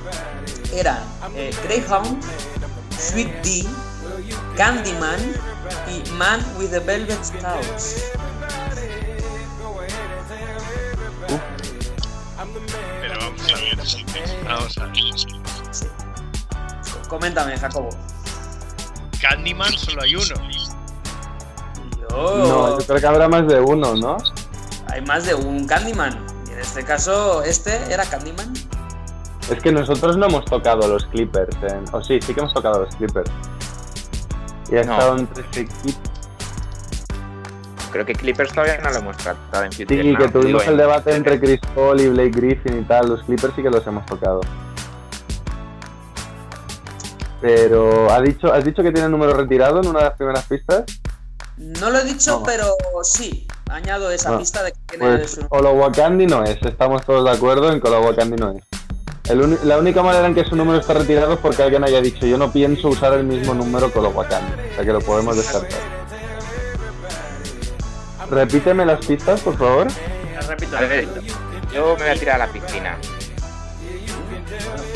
eran 0.72 0.99
eh, 1.35 1.55
Greyhound, 1.64 2.22
Sweet 2.99 3.29
D, 3.43 3.64
Candyman 4.57 5.18
y 5.89 6.09
Man 6.11 6.45
with 6.59 6.70
the 6.70 6.81
Velvet 6.81 7.18
Touch. 7.41 8.03
Pero 13.01 13.18
vamos 13.20 13.53
a 13.53 13.57
ver, 13.57 13.77
vamos 14.45 14.79
a 14.79 14.85
ver. 14.87 14.93
Coméntame, 17.09 17.57
Jacobo. 17.59 17.91
Candyman 19.20 19.72
solo 19.72 20.03
hay 20.03 20.16
uno. 20.16 20.25
Yo- 20.25 20.39
No, 22.11 22.79
yo 22.79 22.87
creo 22.87 23.01
que 23.01 23.07
habrá 23.07 23.29
más 23.29 23.47
de 23.47 23.61
uno, 23.61 23.95
¿no? 23.95 24.16
Hay 24.93 25.01
más 25.03 25.25
de 25.27 25.35
un 25.35 25.66
Candyman. 25.66 26.27
En 26.55 26.61
este 26.61 26.84
caso, 26.84 27.42
este 27.42 27.92
era 27.92 28.05
Candyman. 28.05 28.52
Es 29.50 29.61
que 29.62 29.72
nosotros 29.72 30.16
no 30.16 30.26
hemos 30.26 30.44
tocado 30.44 30.86
los 30.88 31.05
Clippers. 31.07 31.55
en- 31.62 31.84
O 31.92 32.02
sí, 32.02 32.18
sí 32.22 32.32
que 32.32 32.40
hemos 32.40 32.55
tocado 32.55 32.80
los 32.84 32.94
Clippers. 32.96 33.30
Y 34.70 34.76
ha 34.76 34.84
No. 34.84 34.92
estado 34.92 35.18
en 35.18 35.26
tres 35.26 35.46
equipos. 35.57 36.11
Creo 37.92 38.07
que 38.07 38.14
Clippers 38.14 38.50
todavía 38.52 38.78
no 38.78 38.90
lo 38.90 38.96
hemos 38.98 39.16
tratado 39.18 39.64
en 39.64 39.72
Sí, 39.72 39.84
que 39.86 40.28
tuvimos 40.28 40.64
el 40.64 40.70
en- 40.72 40.76
debate 40.78 41.14
entre 41.14 41.38
Chris 41.38 41.61
Paul 41.74 42.00
y 42.00 42.09
Blake 42.09 42.30
Griffin 42.30 42.80
y 42.80 42.84
tal. 42.84 43.09
Los 43.09 43.22
Clippers 43.24 43.52
sí 43.55 43.62
que 43.62 43.70
los 43.70 43.86
hemos 43.86 44.05
tocado. 44.07 44.40
Pero, 47.40 48.11
¿ha 48.11 48.20
dicho, 48.22 48.52
¿has 48.52 48.64
dicho 48.64 48.82
que 48.82 48.90
tiene 48.90 49.07
el 49.07 49.11
número 49.12 49.34
retirado 49.34 49.80
en 49.82 49.88
una 49.88 49.98
de 50.00 50.05
las 50.07 50.14
primeras 50.16 50.44
pistas? 50.46 50.84
No 51.59 51.90
lo 51.90 51.98
he 51.98 52.05
dicho, 52.05 52.38
No. 52.38 52.42
pero 52.42 52.66
sí. 53.02 53.46
Añado 53.75 54.09
esa 54.12 54.31
No. 54.31 54.39
pista 54.39 54.62
de 54.62 54.70
que 54.72 54.79
tiene 54.97 55.16
Pues 55.18 55.31
su- 55.33 55.47
Olowokandi 55.51 56.27
no 56.27 56.45
es, 56.45 56.59
estamos 56.62 57.05
todos 57.05 57.25
de 57.25 57.31
acuerdo 57.33 57.72
en 57.72 57.81
que 57.81 57.89
Olowokandi 57.89 58.37
no 58.37 58.53
es. 58.53 58.62
El 59.29 59.59
la 59.64 59.79
única 59.79 60.01
manera 60.03 60.27
en 60.29 60.35
que 60.35 60.45
su 60.45 60.55
número 60.55 60.79
está 60.79 60.95
retirado 60.95 61.33
es 61.33 61.39
porque 61.41 61.62
alguien 61.64 61.83
haya 61.83 62.01
dicho 62.01 62.25
yo 62.27 62.39
no 62.39 62.53
pienso 62.53 62.89
usar 62.89 63.14
el 63.14 63.25
mismo 63.25 63.53
número 63.53 63.93
que 63.93 63.99
Olowokandi, 63.99 64.53
o 64.70 64.75
sea 64.77 64.85
que 64.85 64.93
lo 64.93 65.01
podemos 65.01 65.37
descartar. 65.37 65.81
Repíteme 68.31 68.87
las 68.87 69.05
pistas, 69.05 69.41
por 69.41 69.57
favor. 69.59 69.87
Repito, 70.49 70.77
ver, 70.79 71.09
yo 71.72 71.97
me 71.97 72.03
voy 72.05 72.09
a 72.11 72.14
tirar 72.14 72.41
a 72.41 72.47
la 72.47 72.53
piscina. 72.53 72.97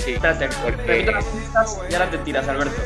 Sí, 0.05 0.13
Espérate, 0.13 0.49
porque- 0.63 0.87
repito 0.87 1.13
las 1.13 1.25
pistas 1.25 1.79
y 1.91 1.95
ahora 1.95 2.11
te 2.11 2.19
tiras, 2.19 2.47
Alberto. 2.49 2.81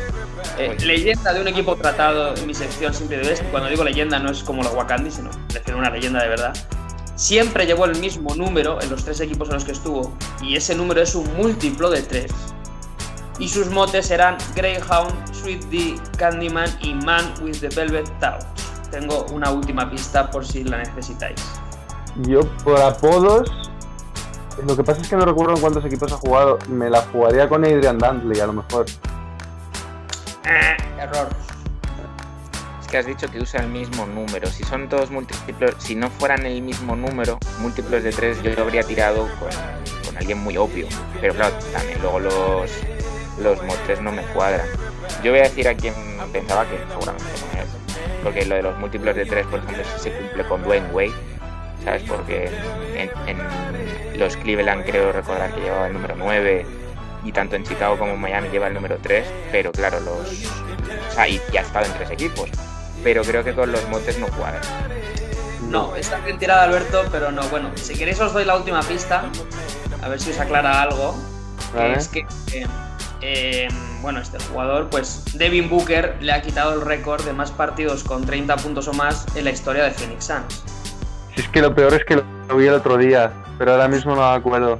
Eh, 0.58 0.76
leyenda 0.84 1.32
de 1.32 1.40
un 1.40 1.48
equipo 1.48 1.76
tratado 1.76 2.34
en 2.36 2.46
mi 2.46 2.54
sección 2.54 2.92
siempre 2.92 3.18
de 3.18 3.28
Best. 3.28 3.42
Cuando 3.50 3.68
digo 3.68 3.84
leyenda 3.84 4.18
no 4.18 4.30
es 4.30 4.42
como 4.42 4.62
los 4.62 4.74
Wakandi, 4.74 5.10
sino 5.10 5.30
prefiero 5.48 5.78
una 5.78 5.90
leyenda 5.90 6.22
de 6.22 6.28
verdad. 6.28 6.52
Siempre 7.14 7.66
llevó 7.66 7.84
el 7.84 7.98
mismo 7.98 8.34
número 8.34 8.80
en 8.80 8.90
los 8.90 9.04
tres 9.04 9.20
equipos 9.20 9.48
en 9.48 9.54
los 9.54 9.64
que 9.64 9.72
estuvo. 9.72 10.16
Y 10.42 10.56
ese 10.56 10.74
número 10.74 11.00
es 11.02 11.14
un 11.14 11.32
múltiplo 11.36 11.90
de 11.90 12.02
3. 12.02 12.32
Y 13.38 13.48
sus 13.48 13.70
motes 13.70 14.10
eran 14.10 14.36
Greyhound, 14.54 15.12
Sweet 15.34 15.64
D, 15.64 15.94
Candyman 16.18 16.68
y 16.80 16.94
Man 16.94 17.32
with 17.42 17.60
the 17.60 17.68
Velvet 17.68 18.08
Touch. 18.18 18.42
Tengo 18.90 19.24
una 19.32 19.50
última 19.50 19.90
pista 19.90 20.30
por 20.30 20.44
si 20.44 20.64
la 20.64 20.78
necesitáis. 20.78 21.40
Yo 22.22 22.40
por 22.62 22.80
apodos, 22.80 23.50
lo 24.66 24.76
que 24.76 24.84
pasa 24.84 25.00
es 25.00 25.08
que 25.08 25.16
no 25.16 25.24
recuerdo 25.24 25.54
en 25.54 25.60
cuántos 25.60 25.84
equipos 25.84 26.12
ha 26.12 26.16
jugado, 26.16 26.58
me 26.68 26.90
la 26.90 27.00
jugaría 27.02 27.48
con 27.48 27.64
Adrian 27.64 27.98
Dantley 27.98 28.40
a 28.40 28.46
lo 28.46 28.52
mejor. 28.54 28.86
Error. 30.44 31.28
Es 32.80 32.88
que 32.88 32.98
has 32.98 33.06
dicho 33.06 33.30
que 33.30 33.38
usa 33.40 33.60
el 33.60 33.68
mismo 33.68 34.06
número. 34.06 34.48
Si 34.48 34.64
son 34.64 34.88
todos 34.88 35.10
múltiplos, 35.10 35.74
si 35.78 35.94
no 35.94 36.10
fueran 36.10 36.44
el 36.46 36.62
mismo 36.62 36.96
número, 36.96 37.38
múltiplos 37.60 38.02
de 38.02 38.10
3, 38.10 38.42
yo 38.42 38.54
lo 38.54 38.62
habría 38.62 38.82
tirado 38.82 39.28
con, 39.38 40.16
alguien 40.16 40.38
muy 40.38 40.56
obvio. 40.56 40.86
Pero 41.20 41.34
claro, 41.34 41.54
también 41.72 42.00
luego 42.02 42.20
los, 42.20 42.70
los 43.38 44.00
no 44.00 44.12
me 44.12 44.22
cuadran. 44.34 44.66
Yo 45.22 45.30
voy 45.30 45.40
a 45.40 45.44
decir 45.44 45.68
a 45.68 45.74
quien 45.74 45.94
pensaba 46.32 46.66
que 46.68 46.78
seguramente 46.88 47.24
no 47.24 47.62
es, 47.62 47.68
porque 48.22 48.44
lo 48.44 48.56
de 48.56 48.62
los 48.62 48.78
múltiplos 48.78 49.16
de 49.16 49.24
tres, 49.24 49.46
por 49.46 49.60
ejemplo, 49.60 49.82
sí 49.84 50.02
se 50.02 50.12
cumple 50.12 50.44
con 50.44 50.62
Dwayne 50.62 50.86
Wade, 50.92 51.12
¿sabes? 51.84 52.02
Porque 52.02 52.50
en, 52.94 53.10
en 53.26 54.18
los 54.18 54.36
Cleveland 54.36 54.84
creo 54.84 55.12
recordar 55.12 55.52
que 55.54 55.60
llevaba 55.60 55.86
el 55.86 55.94
número 55.94 56.14
9 56.16 56.81
y 57.24 57.32
tanto 57.32 57.56
en 57.56 57.64
Chicago 57.64 57.98
como 57.98 58.12
en 58.12 58.20
Miami 58.20 58.48
lleva 58.48 58.68
el 58.68 58.74
número 58.74 58.98
3, 59.00 59.26
pero 59.50 59.72
claro, 59.72 60.00
los... 60.00 60.46
O 61.10 61.12
sea, 61.14 61.28
y, 61.28 61.40
y 61.52 61.56
ha 61.56 61.62
estado 61.62 61.86
en 61.86 61.92
tres 61.92 62.10
equipos, 62.10 62.50
pero 63.02 63.22
creo 63.22 63.44
que 63.44 63.54
con 63.54 63.70
los 63.70 63.86
motes 63.88 64.18
no 64.18 64.26
cuadra. 64.28 64.60
No, 65.72 65.96
está 65.96 66.18
bien 66.18 66.38
tirada 66.38 66.64
Alberto, 66.64 67.04
pero 67.10 67.32
no. 67.32 67.42
Bueno, 67.48 67.70
si 67.76 67.94
queréis 67.94 68.20
os 68.20 68.32
doy 68.34 68.44
la 68.44 68.56
última 68.56 68.82
pista, 68.82 69.24
a 70.02 70.08
ver 70.08 70.20
si 70.20 70.30
os 70.30 70.38
aclara 70.38 70.82
algo. 70.82 71.14
que 71.72 71.78
Vale. 71.78 71.94
Es 71.94 72.08
que, 72.08 72.26
eh, 72.52 72.66
eh, 73.22 73.68
bueno, 74.02 74.20
este 74.20 74.38
jugador, 74.38 74.90
pues 74.90 75.24
Devin 75.32 75.70
Booker 75.70 76.16
le 76.20 76.32
ha 76.32 76.42
quitado 76.42 76.74
el 76.74 76.82
récord 76.82 77.24
de 77.24 77.32
más 77.32 77.50
partidos 77.50 78.04
con 78.04 78.26
30 78.26 78.56
puntos 78.56 78.86
o 78.88 78.92
más 78.92 79.24
en 79.34 79.44
la 79.44 79.50
historia 79.50 79.84
de 79.84 79.92
Phoenix 79.92 80.26
Suns. 80.26 80.62
Si 81.34 81.40
es 81.40 81.48
que 81.48 81.62
lo 81.62 81.74
peor 81.74 81.94
es 81.94 82.04
que 82.04 82.16
lo, 82.16 82.24
lo 82.48 82.56
vi 82.56 82.66
el 82.66 82.74
otro 82.74 82.98
día, 82.98 83.32
pero 83.58 83.72
ahora 83.72 83.88
mismo 83.88 84.14
no 84.14 84.30
me 84.30 84.36
acuerdo. 84.36 84.78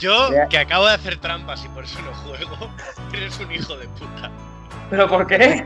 Yo, 0.00 0.30
que 0.48 0.58
acabo 0.58 0.86
de 0.86 0.94
hacer 0.94 1.18
trampas 1.18 1.64
y 1.64 1.68
por 1.68 1.84
eso 1.84 1.98
no 2.02 2.12
juego, 2.14 2.70
eres 3.12 3.38
un 3.38 3.52
hijo 3.52 3.76
de 3.76 3.86
puta. 3.88 4.30
¿Pero 4.88 5.08
por 5.08 5.26
qué? 5.26 5.64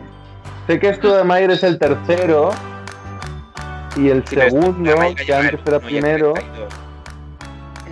Sé 0.66 0.78
que 0.80 0.88
esto 0.88 1.14
de 1.16 1.24
Mayer 1.24 1.52
es 1.52 1.62
el 1.62 1.78
tercero 1.78 2.50
y 3.96 4.08
el 4.10 4.26
Sí, 4.26 4.34
segundo, 4.36 4.94
que 5.14 5.34
antes 5.34 5.60
era 5.64 5.78
primero. 5.78 6.32
32. 6.34 6.74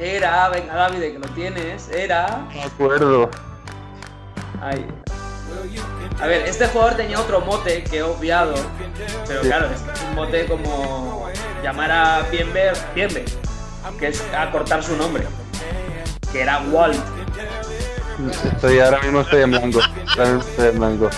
Era, 0.01 0.49
venga 0.49 0.75
David, 0.75 1.01
que 1.01 1.19
lo 1.21 1.29
tienes, 1.29 1.89
era. 1.91 2.27
No 2.29 2.47
me 2.53 2.63
acuerdo. 2.65 3.31
Ay. 4.61 4.85
A 6.21 6.27
ver, 6.27 6.43
este 6.47 6.67
jugador 6.69 6.95
tenía 6.97 7.21
otro 7.21 7.41
mote 7.41 7.85
que 7.85 7.99
he 7.99 8.03
obviado, 8.03 8.55
pero 9.27 9.43
Sí. 9.43 9.49
claro, 9.49 9.67
es 9.67 9.83
un 10.09 10.15
mote 10.17 10.47
como 10.47 11.29
llamar 11.63 11.91
a 11.91 12.23
Bienve, 12.31 12.73
Bienve, 12.95 13.25
que 13.99 14.09
es 14.09 14.25
acortar 14.37 14.83
su 14.83 14.97
nombre, 14.97 15.25
que 16.33 16.41
era 16.43 16.59
Walt. 16.71 16.99
Estoy 18.55 18.79
ahora 18.81 19.01
mismo 19.03 19.21
estoy 19.21 19.43
en 19.43 19.51
blanco. 19.51 19.81
Ahora 20.17 20.25
mismo 20.33 20.41
estoy 20.51 20.69
en 20.69 20.79
blanco. 20.79 21.11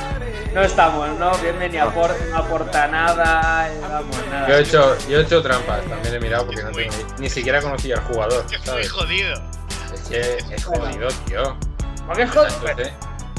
No 0.55 0.63
estamos, 0.63 1.09
¿no? 1.19 1.37
Bienve 1.39 1.69
ni 1.69 1.79
aporta, 1.79 2.15
no 2.31 2.37
aporta 2.37 2.87
nada, 2.87 3.69
eh, 3.69 3.79
vamos, 3.81 4.17
nada. 4.31 4.49
Yo 4.49 4.55
he 4.55 4.61
hecho, 4.61 4.97
yo 5.09 5.19
he 5.19 5.23
hecho 5.23 5.43
trampas, 5.43 5.85
también 5.87 6.15
he 6.15 6.21
mirado 6.21 6.47
porque 6.47 6.63
no 6.63 6.71
tengo 6.71 6.95
ni, 7.19 7.23
ni 7.23 7.29
siquiera 7.29 7.61
conocía 7.61 7.97
al 7.97 8.05
jugador, 8.05 8.47
Que 8.47 8.55
es 8.57 8.61
muy 8.61 8.69
¿sabes? 8.69 8.93
jodido. 8.93 9.35
Es 9.93 10.01
que 10.09 10.39
es 10.55 10.65
jodido, 10.65 11.09
tío. 11.27 11.57
¿Por 12.07 12.17
qué 12.17 12.23
es, 12.23 12.31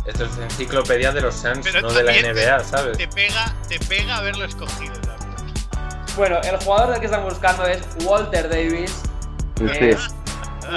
esto 0.07 0.25
es 0.25 0.37
enciclopedia 0.37 1.13
de 1.13 1.21
los 1.21 1.35
Suns, 1.35 1.65
no 1.81 1.89
de 1.93 2.03
la 2.03 2.11
NBA, 2.11 2.63
¿sabes? 2.65 2.97
Te 2.97 3.07
pega, 3.07 3.53
te 3.69 3.79
pega 3.79 4.17
haberlo 4.17 4.43
escogido 4.43 4.93
también. 4.95 5.53
Bueno, 6.17 6.39
el 6.43 6.57
jugador 6.57 6.91
del 6.91 6.99
que 6.99 7.05
están 7.05 7.23
buscando 7.23 7.65
es 7.65 7.79
Walter 8.03 8.49
Davis, 8.49 8.93
Sí. 9.57 9.91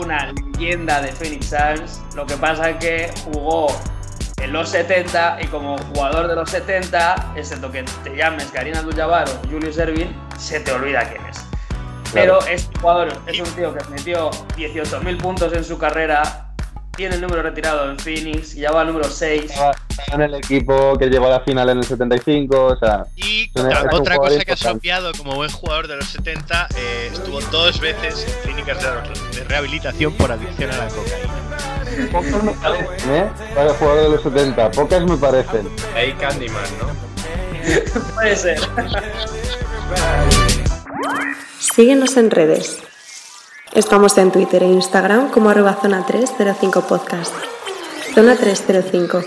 Una 0.01 0.33
leyenda 0.33 1.01
de 1.01 1.13
Phoenix 1.13 1.47
Suns. 1.47 2.01
Lo 2.15 2.27
que 2.27 2.37
pasa 2.37 2.71
es 2.71 2.77
que 2.77 3.11
jugó 3.25 3.69
en 4.43 4.53
los 4.53 4.69
70 4.69 5.39
y 5.43 5.47
como 5.47 5.79
jugador 5.79 6.29
de 6.29 6.35
los 6.35 6.51
70, 6.51 7.35
excepto 7.37 7.71
que 7.71 7.85
te 8.05 8.17
llames 8.17 8.47
Karina 8.47 8.81
Abdul-Jabbar 8.81 9.29
o 9.29 9.49
Julius 9.49 9.79
Erving, 9.79 10.15
se 10.39 10.61
te 10.61 10.73
olvida 10.73 11.09
quién 11.09 11.25
es. 11.27 11.45
Pero 12.13 12.41
este 12.47 12.79
jugador 12.79 13.09
es 13.27 13.39
un 13.39 13.51
tío 13.55 13.75
que 13.75 13.85
metió 13.91 14.31
18.000 14.57 15.21
puntos 15.21 15.53
en 15.53 15.65
su 15.65 15.77
carrera, 15.79 16.48
tiene 16.99 17.15
el 17.15 17.21
número 17.21 17.43
retirado 17.43 17.89
en 17.89 17.97
Phoenix, 17.97 18.57
y 18.57 18.63
ya 18.63 18.73
va 18.73 18.81
al 18.81 18.89
número 18.89 19.09
6. 19.09 19.45
Estaba 19.45 19.71
estaba 19.89 20.15
en 20.17 20.21
el 20.23 20.35
equipo 20.35 20.99
que 20.99 21.07
llegó 21.07 21.29
a 21.29 21.31
la 21.31 21.41
final 21.41 21.69
en 21.69 21.79
el 21.79 21.85
75, 21.85 22.65
o 22.65 22.77
sea, 22.77 23.05
Y 23.15 23.49
otra, 23.93 24.17
cosa 24.17 24.45
que 24.45 24.53
has 24.53 24.67
obviado 24.67 25.13
como 25.17 25.37
buen 25.37 25.49
jugador 25.49 25.87
de 25.87 25.97
los 25.97 26.09
70, 26.09 26.67
eh, 26.77 27.11
estuvo 27.13 27.41
dos 27.41 27.79
veces 27.81 28.27
en 28.27 28.43
clínicas 28.43 28.83
de, 28.83 29.39
de 29.39 29.45
rehabilitación 29.45 30.13
por 30.15 30.33
adicción 30.33 30.73
a 30.73 30.77
la 30.77 30.89
cocaína. 30.89 32.11
pocos 32.11 32.43
me 32.43 32.53
parecen, 32.55 33.15
¿eh? 33.15 33.27
Para 33.55 33.71
el 33.71 33.77
jugador 33.77 34.03
de 34.03 34.09
los 34.11 34.23
70, 34.25 34.71
pocas 34.73 35.05
me 35.05 35.17
parecen. 35.17 35.69
Hay 35.95 36.13
Candyman, 36.15 36.65
¿no? 36.81 38.15
Puede 38.15 38.35
ser. 38.35 38.59
Síguenos 41.61 42.17
en 42.17 42.31
redes. 42.33 42.83
Estamos 43.79 44.19
en 44.19 44.33
Twitter 44.33 44.65
e 44.65 44.67
Instagram 44.67 45.31
como 45.31 45.51
arroba 45.51 45.75
zona 45.75 46.05
305 46.05 46.83
podcast. 46.89 47.33
Zona 48.13 48.35
305. 48.35 49.21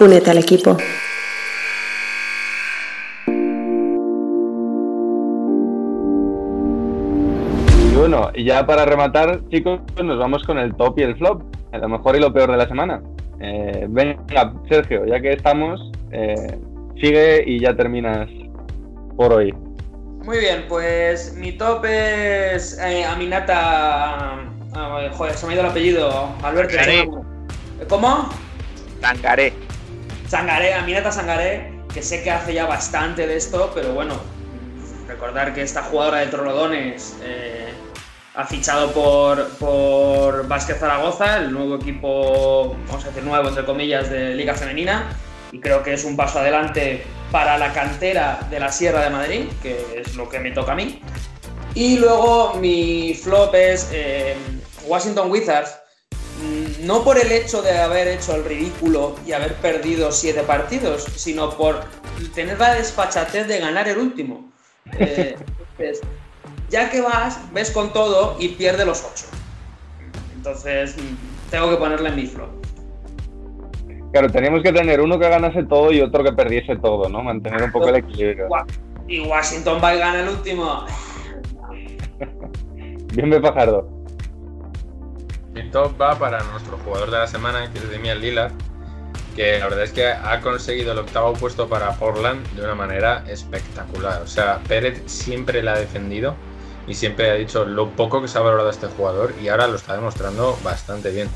Únete 0.00 0.32
al 0.32 0.38
equipo. 0.38 0.76
Y 7.92 7.96
bueno, 7.96 8.30
y 8.34 8.42
ya 8.42 8.66
para 8.66 8.84
rematar, 8.84 9.48
chicos, 9.48 9.78
nos 10.02 10.18
vamos 10.18 10.42
con 10.42 10.58
el 10.58 10.74
top 10.74 10.98
y 10.98 11.02
el 11.02 11.16
flop, 11.16 11.42
lo 11.72 11.88
mejor 11.88 12.16
y 12.16 12.18
lo 12.18 12.32
peor 12.32 12.50
de 12.50 12.56
la 12.56 12.66
semana. 12.66 13.00
Eh, 13.38 13.86
venga, 13.88 14.54
Sergio, 14.68 15.06
ya 15.06 15.20
que 15.20 15.34
estamos, 15.34 15.80
eh, 16.10 16.58
sigue 17.00 17.44
y 17.46 17.60
ya 17.60 17.76
terminas 17.76 18.28
por 19.16 19.34
hoy. 19.34 19.54
Muy 20.18 20.38
bien, 20.38 20.66
pues 20.68 21.32
mi 21.34 21.52
top 21.52 21.84
es 21.86 22.78
eh, 22.78 23.04
Aminata. 23.04 24.36
ah, 24.74 25.08
joder, 25.12 25.34
se 25.36 25.46
me 25.46 25.52
ha 25.52 25.54
ido 25.54 25.64
el 25.64 25.70
apellido. 25.70 26.34
Alberto. 26.42 26.74
Sangaré. 26.74 27.08
¿Cómo? 27.88 28.28
Tangaré. 29.00 29.52
Sangaré, 30.28 30.74
Aminata 30.74 31.10
Sangaré, 31.10 31.72
que 31.94 32.02
sé 32.02 32.22
que 32.22 32.30
hace 32.30 32.52
ya 32.52 32.66
bastante 32.66 33.26
de 33.26 33.36
esto, 33.36 33.70
pero 33.74 33.92
bueno, 33.94 34.14
recordar 35.06 35.54
que 35.54 35.62
esta 35.62 35.82
jugadora 35.84 36.18
de 36.18 36.26
Torredones 36.26 37.16
eh, 37.22 37.72
ha 38.34 38.44
fichado 38.44 38.92
por, 38.92 39.48
por 39.56 40.46
Vázquez 40.46 40.78
Zaragoza, 40.78 41.38
el 41.38 41.52
nuevo 41.52 41.76
equipo, 41.76 42.76
vamos 42.88 43.04
a 43.04 43.08
decir 43.08 43.22
nuevo 43.22 43.48
entre 43.48 43.64
comillas, 43.64 44.10
de 44.10 44.34
Liga 44.34 44.52
Femenina, 44.54 45.06
y 45.52 45.60
creo 45.60 45.82
que 45.82 45.94
es 45.94 46.04
un 46.04 46.16
paso 46.16 46.38
adelante 46.38 47.04
para 47.30 47.58
la 47.58 47.72
cantera 47.72 48.46
de 48.50 48.60
la 48.60 48.72
Sierra 48.72 49.02
de 49.02 49.10
Madrid, 49.10 49.44
que 49.62 50.02
es 50.04 50.14
lo 50.14 50.28
que 50.28 50.40
me 50.40 50.50
toca 50.50 50.72
a 50.72 50.74
mí. 50.74 51.00
Y 51.74 51.98
luego 51.98 52.54
mi 52.54 53.14
flop 53.14 53.54
es 53.54 53.88
eh, 53.92 54.34
Washington 54.86 55.30
Wizards, 55.30 55.78
Mm, 56.40 56.86
no 56.86 57.02
por 57.02 57.18
el 57.18 57.32
hecho 57.32 57.62
de 57.62 57.76
haber 57.76 58.06
hecho 58.06 58.34
el 58.36 58.44
ridículo 58.44 59.16
y 59.26 59.32
haber 59.32 59.54
perdido 59.56 60.12
siete 60.12 60.42
partidos, 60.42 61.04
sino 61.16 61.50
por 61.56 61.80
tener 62.34 62.58
la 62.60 62.74
desfachatez 62.74 63.48
de 63.48 63.58
ganar 63.58 63.88
el 63.88 63.98
último. 63.98 64.48
Eh, 64.98 65.36
entonces, 65.36 66.00
ya 66.70 66.90
que 66.90 67.02
vas, 67.02 67.38
ves 67.52 67.70
con 67.70 67.92
todo 67.92 68.36
y 68.40 68.48
pierde 68.48 68.86
los 68.86 69.04
ocho. 69.04 69.26
Entonces, 70.34 70.96
mm, 70.96 71.50
tengo 71.50 71.68
que 71.68 71.76
ponerle 71.76 72.08
en 72.08 72.16
mi 72.16 72.26
flop. 72.26 72.48
Claro, 74.12 74.30
teníamos 74.30 74.62
que 74.62 74.72
tener 74.72 75.00
uno 75.00 75.18
que 75.18 75.28
ganase 75.28 75.64
todo 75.64 75.92
y 75.92 76.00
otro 76.00 76.24
que 76.24 76.32
perdiese 76.32 76.76
todo, 76.76 77.08
¿no? 77.08 77.22
Mantener 77.22 77.62
un 77.62 77.72
poco 77.72 77.88
el 77.88 77.96
equilibrio. 77.96 78.48
Y 79.06 79.20
Washington 79.20 79.80
va 79.82 79.94
y 79.94 79.98
gana 79.98 80.20
el 80.20 80.28
último. 80.28 80.84
Bien 83.14 83.30
de 83.30 83.40
Fajardo. 83.40 83.88
Mi 85.52 85.68
top 85.70 86.00
va 86.00 86.18
para 86.18 86.42
nuestro 86.44 86.78
jugador 86.78 87.10
de 87.10 87.18
la 87.18 87.26
semana, 87.26 87.70
que 87.72 87.78
es 87.78 87.90
Demian 87.90 88.20
Lillard, 88.20 88.52
que 89.34 89.58
la 89.58 89.66
verdad 89.66 89.84
es 89.84 89.92
que 89.92 90.06
ha 90.06 90.40
conseguido 90.40 90.92
el 90.92 90.98
octavo 90.98 91.32
puesto 91.34 91.68
para 91.68 91.92
Portland 91.94 92.46
de 92.54 92.62
una 92.62 92.74
manera 92.74 93.24
espectacular. 93.28 94.22
O 94.22 94.26
sea, 94.26 94.60
Pérez 94.68 95.02
siempre 95.06 95.62
la 95.62 95.72
ha 95.72 95.78
defendido 95.78 96.34
y 96.86 96.94
siempre 96.94 97.30
ha 97.30 97.34
dicho 97.34 97.64
lo 97.64 97.90
poco 97.90 98.22
que 98.22 98.28
se 98.28 98.38
ha 98.38 98.40
valorado 98.40 98.68
a 98.68 98.72
este 98.72 98.86
jugador 98.86 99.34
y 99.42 99.48
ahora 99.48 99.66
lo 99.66 99.76
está 99.76 99.94
demostrando 99.94 100.58
bastante 100.62 101.10
bien. 101.10 101.28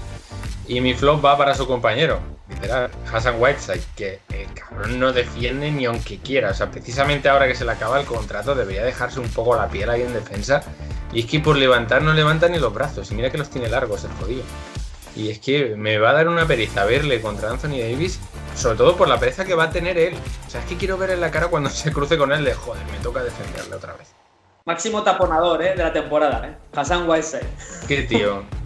Y 0.69 0.81
mi 0.81 0.95
flop 0.95 1.25
va 1.25 1.37
para 1.37 1.55
su 1.55 1.67
compañero, 1.67 2.21
literal, 2.55 2.91
Hassan 3.13 3.37
Whiteside, 3.39 3.83
que 3.97 4.21
el 4.33 4.53
cabrón 4.55 4.99
no 4.99 5.13
defiende 5.13 5.71
ni 5.71 5.85
aunque 5.87 6.19
quiera. 6.19 6.51
O 6.51 6.55
sea, 6.55 6.71
precisamente 6.71 7.29
ahora 7.29 7.47
que 7.47 7.55
se 7.55 7.65
le 7.65 7.73
acaba 7.73 8.01
el 8.01 8.07
contrato 8.07 8.55
debería 8.55 8.85
dejarse 8.85 9.21
un 9.21 9.29
poco 9.29 9.57
la 9.57 9.69
piel 9.69 9.91
ahí 9.91 10.03
en 10.03 10.13
defensa. 10.13 10.63
Y 11.13 11.21
es 11.21 11.27
que 11.27 11.41
por 11.41 11.57
levantar 11.57 12.03
no 12.03 12.13
levanta 12.13 12.49
ni 12.49 12.59
los 12.59 12.73
brazos. 12.73 13.11
Y 13.11 13.15
mira 13.15 13.31
que 13.31 13.39
los 13.39 13.51
tiene 13.51 13.69
largos 13.69 14.05
el 14.05 14.11
jodido. 14.13 14.43
Y 15.15 15.31
es 15.31 15.39
que 15.39 15.77
me 15.77 15.99
va 15.99 16.11
a 16.11 16.13
dar 16.15 16.29
una 16.29 16.47
pereza 16.47 16.85
verle 16.85 17.21
contra 17.21 17.51
Anthony 17.51 17.79
Davis, 17.79 18.19
sobre 18.57 18.77
todo 18.77 18.97
por 18.97 19.09
la 19.09 19.19
pereza 19.19 19.45
que 19.45 19.55
va 19.55 19.65
a 19.65 19.71
tener 19.71 19.99
él. 19.99 20.15
O 20.47 20.51
sea, 20.51 20.61
es 20.61 20.67
que 20.67 20.77
quiero 20.77 20.97
ver 20.97 21.11
en 21.11 21.21
la 21.21 21.31
cara 21.31 21.49
cuando 21.49 21.69
se 21.71 21.93
cruce 21.93 22.17
con 22.17 22.33
él 22.33 22.45
de 22.45 22.55
joder, 22.55 22.85
me 22.87 22.99
toca 22.99 23.23
defenderle 23.23 23.77
otra 23.77 23.95
vez. 23.95 24.15
Máximo 24.65 25.03
taponador 25.03 25.63
¿eh? 25.63 25.75
de 25.77 25.83
la 25.83 25.93
temporada, 25.93 26.47
¿eh? 26.47 26.57
Hassan 26.75 27.09
Whiteside. 27.09 27.47
Qué 27.89 28.03
tío. 28.03 28.45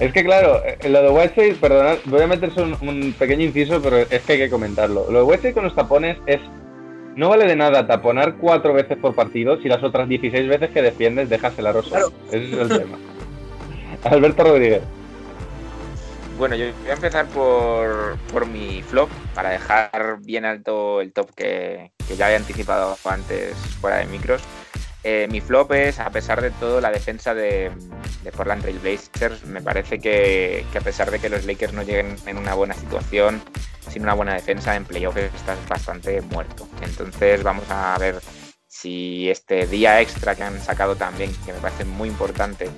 Es 0.00 0.12
que 0.12 0.24
claro, 0.24 0.62
eh, 0.64 0.88
lo 0.88 1.02
de 1.02 1.10
Whiteside, 1.10 1.56
perdonad, 1.56 1.96
voy 2.04 2.22
a 2.22 2.26
meterse 2.28 2.62
un, 2.62 2.76
un 2.80 3.12
pequeño 3.18 3.44
inciso, 3.44 3.82
pero 3.82 3.98
es 3.98 4.22
que 4.22 4.34
hay 4.34 4.38
que 4.38 4.50
comentarlo. 4.50 5.10
Lo 5.10 5.18
de 5.18 5.24
Whiteside 5.24 5.54
con 5.54 5.64
los 5.64 5.74
tapones 5.74 6.16
es. 6.26 6.40
No 7.16 7.30
vale 7.30 7.46
de 7.46 7.56
nada 7.56 7.84
taponar 7.84 8.36
cuatro 8.36 8.72
veces 8.72 8.96
por 8.96 9.12
partido 9.12 9.60
si 9.60 9.68
las 9.68 9.82
otras 9.82 10.08
16 10.08 10.48
veces 10.48 10.70
que 10.70 10.82
defiendes 10.82 11.28
dejas 11.28 11.58
el 11.58 11.66
aro. 11.66 11.82
Claro. 11.82 12.12
Ese 12.30 12.44
es 12.44 12.52
el 12.52 12.68
tema. 12.68 12.96
Alberto 14.04 14.44
Rodríguez. 14.44 14.82
bueno, 16.38 16.54
yo 16.54 16.66
voy 16.82 16.90
a 16.90 16.94
empezar 16.94 17.26
por, 17.26 18.16
por 18.32 18.46
mi 18.46 18.82
flop, 18.82 19.10
para 19.34 19.50
dejar 19.50 20.18
bien 20.20 20.44
alto 20.44 21.00
el 21.00 21.12
top 21.12 21.34
que, 21.34 21.90
que 22.06 22.14
ya 22.14 22.26
había 22.26 22.36
anticipado 22.36 22.96
antes 23.04 23.56
fuera 23.80 23.96
de 23.96 24.06
micros. 24.06 24.40
Eh, 25.10 25.26
mi 25.30 25.40
flop 25.40 25.72
es, 25.72 26.00
a 26.00 26.10
pesar 26.10 26.42
de 26.42 26.50
todo, 26.50 26.82
la 26.82 26.90
defensa 26.90 27.32
de, 27.32 27.70
Portland 28.36 28.60
Trail 28.60 28.78
Blazers. 28.78 29.42
Me 29.46 29.62
parece 29.62 29.98
que, 29.98 30.66
a 30.76 30.80
pesar 30.82 31.10
de 31.10 31.18
que 31.18 31.30
los 31.30 31.46
Lakers 31.46 31.72
no 31.72 31.82
lleguen 31.82 32.16
en 32.26 32.36
una 32.36 32.52
buena 32.52 32.74
situación, 32.74 33.40
sin 33.88 34.02
una 34.02 34.12
buena 34.12 34.34
defensa 34.34 34.76
en 34.76 34.84
playoffs 34.84 35.16
estás 35.34 35.58
bastante 35.66 36.20
muerto. 36.20 36.68
Entonces 36.82 37.42
vamos 37.42 37.64
a 37.70 37.96
ver 37.98 38.16
si 38.66 39.30
este 39.30 39.66
día 39.66 39.98
extra 40.02 40.34
que 40.34 40.42
han 40.42 40.60
sacado 40.60 40.94
también, 40.94 41.32
que 41.46 41.54
me 41.54 41.58
parece 41.58 41.86
muy 41.86 42.10
importante 42.10 42.68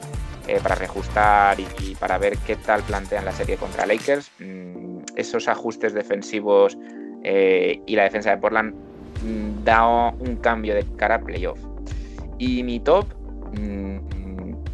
eh, 0.47 0.61
para 0.63 0.77
reajustar 0.77 1.59
y, 1.59 1.97
para 1.97 2.17
ver 2.19 2.39
qué 2.47 2.55
tal 2.55 2.85
plantean 2.85 3.25
la 3.25 3.33
serie 3.33 3.57
contra 3.57 3.87
Lakers, 3.87 4.31
mmm, 4.39 5.01
esos 5.17 5.49
ajustes 5.49 5.95
defensivos 5.95 6.79
eh, 7.25 7.81
y 7.87 7.97
la 7.97 8.05
defensa 8.05 8.31
de 8.31 8.37
Portland 8.37 8.73
mmm, 9.25 9.65
da 9.65 9.85
un 9.85 10.37
cambio 10.37 10.77
de 10.77 10.87
cara 10.97 11.17
a 11.17 11.21
playoff. 11.21 11.70
Y 12.41 12.63
mi 12.63 12.81
top, 12.81 13.05
mmm, 13.53 13.99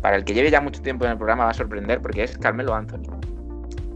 para 0.01 0.17
el 0.17 0.25
que 0.25 0.35
lleve 0.35 0.53
ya 0.53 0.61
mucho 0.61 0.81
tiempo 0.81 1.05
en 1.05 1.11
el 1.11 1.17
programa, 1.17 1.45
va 1.45 1.51
a 1.51 1.55
sorprender 1.55 2.01
porque 2.01 2.23
es 2.23 2.39
Carmelo 2.39 2.73
Anthony. 2.73 3.03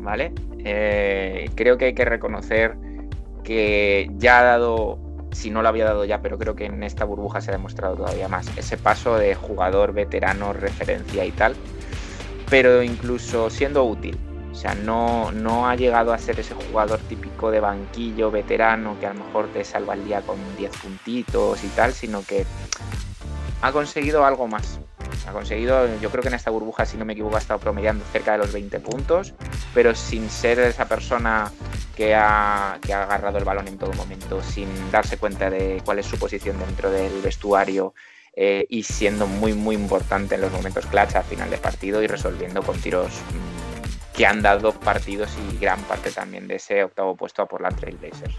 ¿Vale? 0.00 0.32
Eh, 0.58 1.48
creo 1.54 1.78
que 1.78 1.84
hay 1.84 1.94
que 1.94 2.04
reconocer 2.04 2.76
que 3.44 4.10
ya 4.18 4.40
ha 4.40 4.42
dado, 4.42 4.98
si 5.30 5.50
no 5.50 5.62
lo 5.62 5.68
había 5.68 5.84
dado 5.84 6.04
ya, 6.04 6.20
pero 6.20 6.36
creo 6.36 6.56
que 6.56 6.66
en 6.66 6.82
esta 6.82 7.04
burbuja 7.04 7.40
se 7.40 7.52
ha 7.52 7.54
demostrado 7.54 7.94
todavía 7.94 8.26
más, 8.26 8.50
ese 8.58 8.76
paso 8.76 9.16
de 9.16 9.36
jugador 9.36 9.92
veterano, 9.92 10.52
referencia 10.52 11.24
y 11.24 11.30
tal, 11.30 11.54
pero 12.50 12.82
incluso 12.82 13.50
siendo 13.50 13.84
útil. 13.84 14.18
O 14.50 14.54
sea, 14.56 14.74
no, 14.74 15.30
no 15.30 15.68
ha 15.68 15.76
llegado 15.76 16.12
a 16.12 16.18
ser 16.18 16.40
ese 16.40 16.54
jugador 16.54 16.98
típico 17.08 17.52
de 17.52 17.60
banquillo, 17.60 18.32
veterano, 18.32 18.98
que 18.98 19.06
a 19.06 19.14
lo 19.14 19.24
mejor 19.24 19.46
te 19.52 19.62
salva 19.62 19.94
el 19.94 20.04
día 20.04 20.22
con 20.22 20.38
10 20.58 20.76
puntitos 20.76 21.62
y 21.62 21.68
tal, 21.68 21.92
sino 21.92 22.22
que 22.22 22.44
ha 23.62 23.72
conseguido 23.72 24.24
algo 24.24 24.46
más. 24.46 24.80
Ha 25.26 25.32
conseguido, 25.32 25.86
yo 26.00 26.10
creo 26.10 26.22
que 26.22 26.28
en 26.28 26.34
esta 26.34 26.50
burbuja, 26.50 26.86
si 26.86 26.96
no 26.96 27.04
me 27.04 27.12
equivoco, 27.12 27.36
ha 27.36 27.40
estado 27.40 27.60
promediando 27.60 28.04
cerca 28.12 28.32
de 28.32 28.38
los 28.38 28.52
20 28.52 28.80
puntos, 28.80 29.34
pero 29.74 29.94
sin 29.94 30.30
ser 30.30 30.58
esa 30.60 30.88
persona 30.88 31.50
que 31.94 32.14
ha, 32.14 32.78
que 32.80 32.94
ha 32.94 33.02
agarrado 33.02 33.38
el 33.38 33.44
balón 33.44 33.68
en 33.68 33.78
todo 33.78 33.92
momento, 33.92 34.42
sin 34.42 34.68
darse 34.90 35.18
cuenta 35.18 35.50
de 35.50 35.82
cuál 35.84 35.98
es 35.98 36.06
su 36.06 36.18
posición 36.18 36.58
dentro 36.58 36.90
del 36.90 37.20
vestuario 37.20 37.94
eh, 38.34 38.66
y 38.70 38.84
siendo 38.84 39.26
muy, 39.26 39.52
muy 39.52 39.74
importante 39.74 40.36
en 40.36 40.40
los 40.40 40.52
momentos 40.52 40.86
clutch 40.86 41.16
al 41.16 41.24
final 41.24 41.50
del 41.50 41.60
partido 41.60 42.02
y 42.02 42.06
resolviendo 42.06 42.62
con 42.62 42.80
tiros 42.80 43.10
mmm, 43.10 44.16
que 44.16 44.24
han 44.24 44.40
dado 44.40 44.72
partidos 44.72 45.36
y 45.36 45.58
gran 45.58 45.80
parte 45.82 46.10
también 46.10 46.48
de 46.48 46.56
ese 46.56 46.84
octavo 46.84 47.16
puesto 47.16 47.42
a 47.42 47.46
por 47.46 47.60
la 47.60 47.70
Trailblazers. 47.70 48.36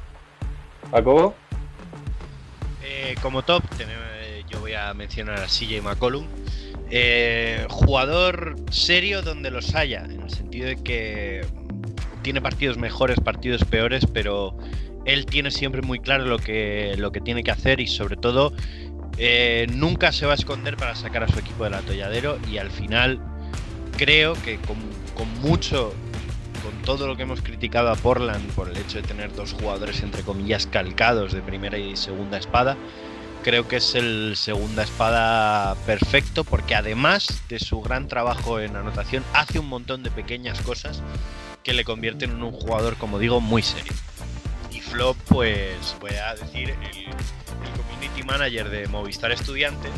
¿Jacobo? 0.92 1.36
Eh, 2.84 3.16
como 3.22 3.44
top, 3.44 3.64
yo 4.52 4.60
voy 4.60 4.74
a 4.74 4.94
mencionar 4.94 5.40
a 5.40 5.48
CJ 5.48 5.82
McCollum. 5.82 6.26
Eh, 6.90 7.66
jugador 7.70 8.56
serio 8.70 9.22
donde 9.22 9.50
los 9.50 9.76
haya, 9.76 10.04
en 10.04 10.22
el 10.22 10.30
sentido 10.30 10.68
de 10.68 10.76
que 10.76 11.46
tiene 12.22 12.42
partidos 12.42 12.78
mejores, 12.78 13.20
partidos 13.20 13.64
peores, 13.64 14.06
pero 14.12 14.58
él 15.06 15.26
tiene 15.26 15.52
siempre 15.52 15.82
muy 15.82 16.00
claro 16.00 16.26
lo 16.26 16.38
que, 16.38 16.96
lo 16.98 17.12
que 17.12 17.22
tiene 17.22 17.44
que 17.44 17.52
hacer 17.52 17.80
y 17.80 17.88
sobre 17.88 18.18
todo 18.18 18.54
eh, 19.18 19.68
nunca 19.74 20.12
se 20.12 20.26
va 20.26 20.34
a 20.34 20.36
esconder 20.36 20.78
para 20.78 20.96
sacar 20.96 21.24
a 21.24 21.28
su 21.28 21.40
equipo 21.40 21.64
del 21.64 21.76
atolladero 21.76 22.38
y 22.52 22.58
al 22.58 22.70
final 22.70 23.20
creo 23.98 24.34
que 24.44 24.58
con, 24.58 24.78
con 25.16 25.34
mucho, 25.42 25.94
con 26.64 26.82
todo 26.84 27.08
lo 27.08 27.16
que 27.16 27.24
hemos 27.24 27.42
criticado 27.42 27.90
a 27.90 27.96
Portland 27.96 28.52
por 28.52 28.70
el 28.70 28.78
hecho 28.78 29.02
de 29.02 29.08
tener 29.08 29.34
dos 29.34 29.54
jugadores 29.54 30.04
entre 30.04 30.24
comillas 30.24 30.68
calcados 30.68 31.32
de 31.32 31.42
primera 31.42 31.78
y 31.78 31.96
segunda 31.96 32.38
espada, 32.38 32.78
creo 33.44 33.68
que 33.68 33.78
es 33.78 33.96
el 33.96 34.36
segunda 34.36 34.84
espada 34.84 35.76
perfecto 35.86 36.44
porque 36.44 36.76
además 36.76 37.42
de 37.50 37.60
su 37.60 37.82
gran 37.82 38.08
trabajo 38.08 38.60
en 38.60 38.76
anotación 38.76 39.24
hace 39.34 39.60
un 39.60 39.68
montón 39.68 40.04
de 40.04 40.12
pequeñas 40.12 40.62
cosas 40.62 41.02
que 41.64 41.74
le 41.74 41.84
convierten 41.84 42.32
en 42.32 42.44
un 42.44 42.52
jugador, 42.52 42.98
como 42.98 43.20
digo, 43.20 43.40
muy 43.40 43.62
serio. 43.62 43.94
Y 44.72 44.80
Flop, 44.80 45.18
pues 45.28 45.96
voy 46.00 46.16
a 46.16 46.34
decir, 46.36 46.70
el, 46.70 46.98
el 46.98 47.72
community 47.78 48.24
manager 48.24 48.70
de 48.70 48.88
Movistar 48.88 49.32
Estudiantes, 49.32 49.92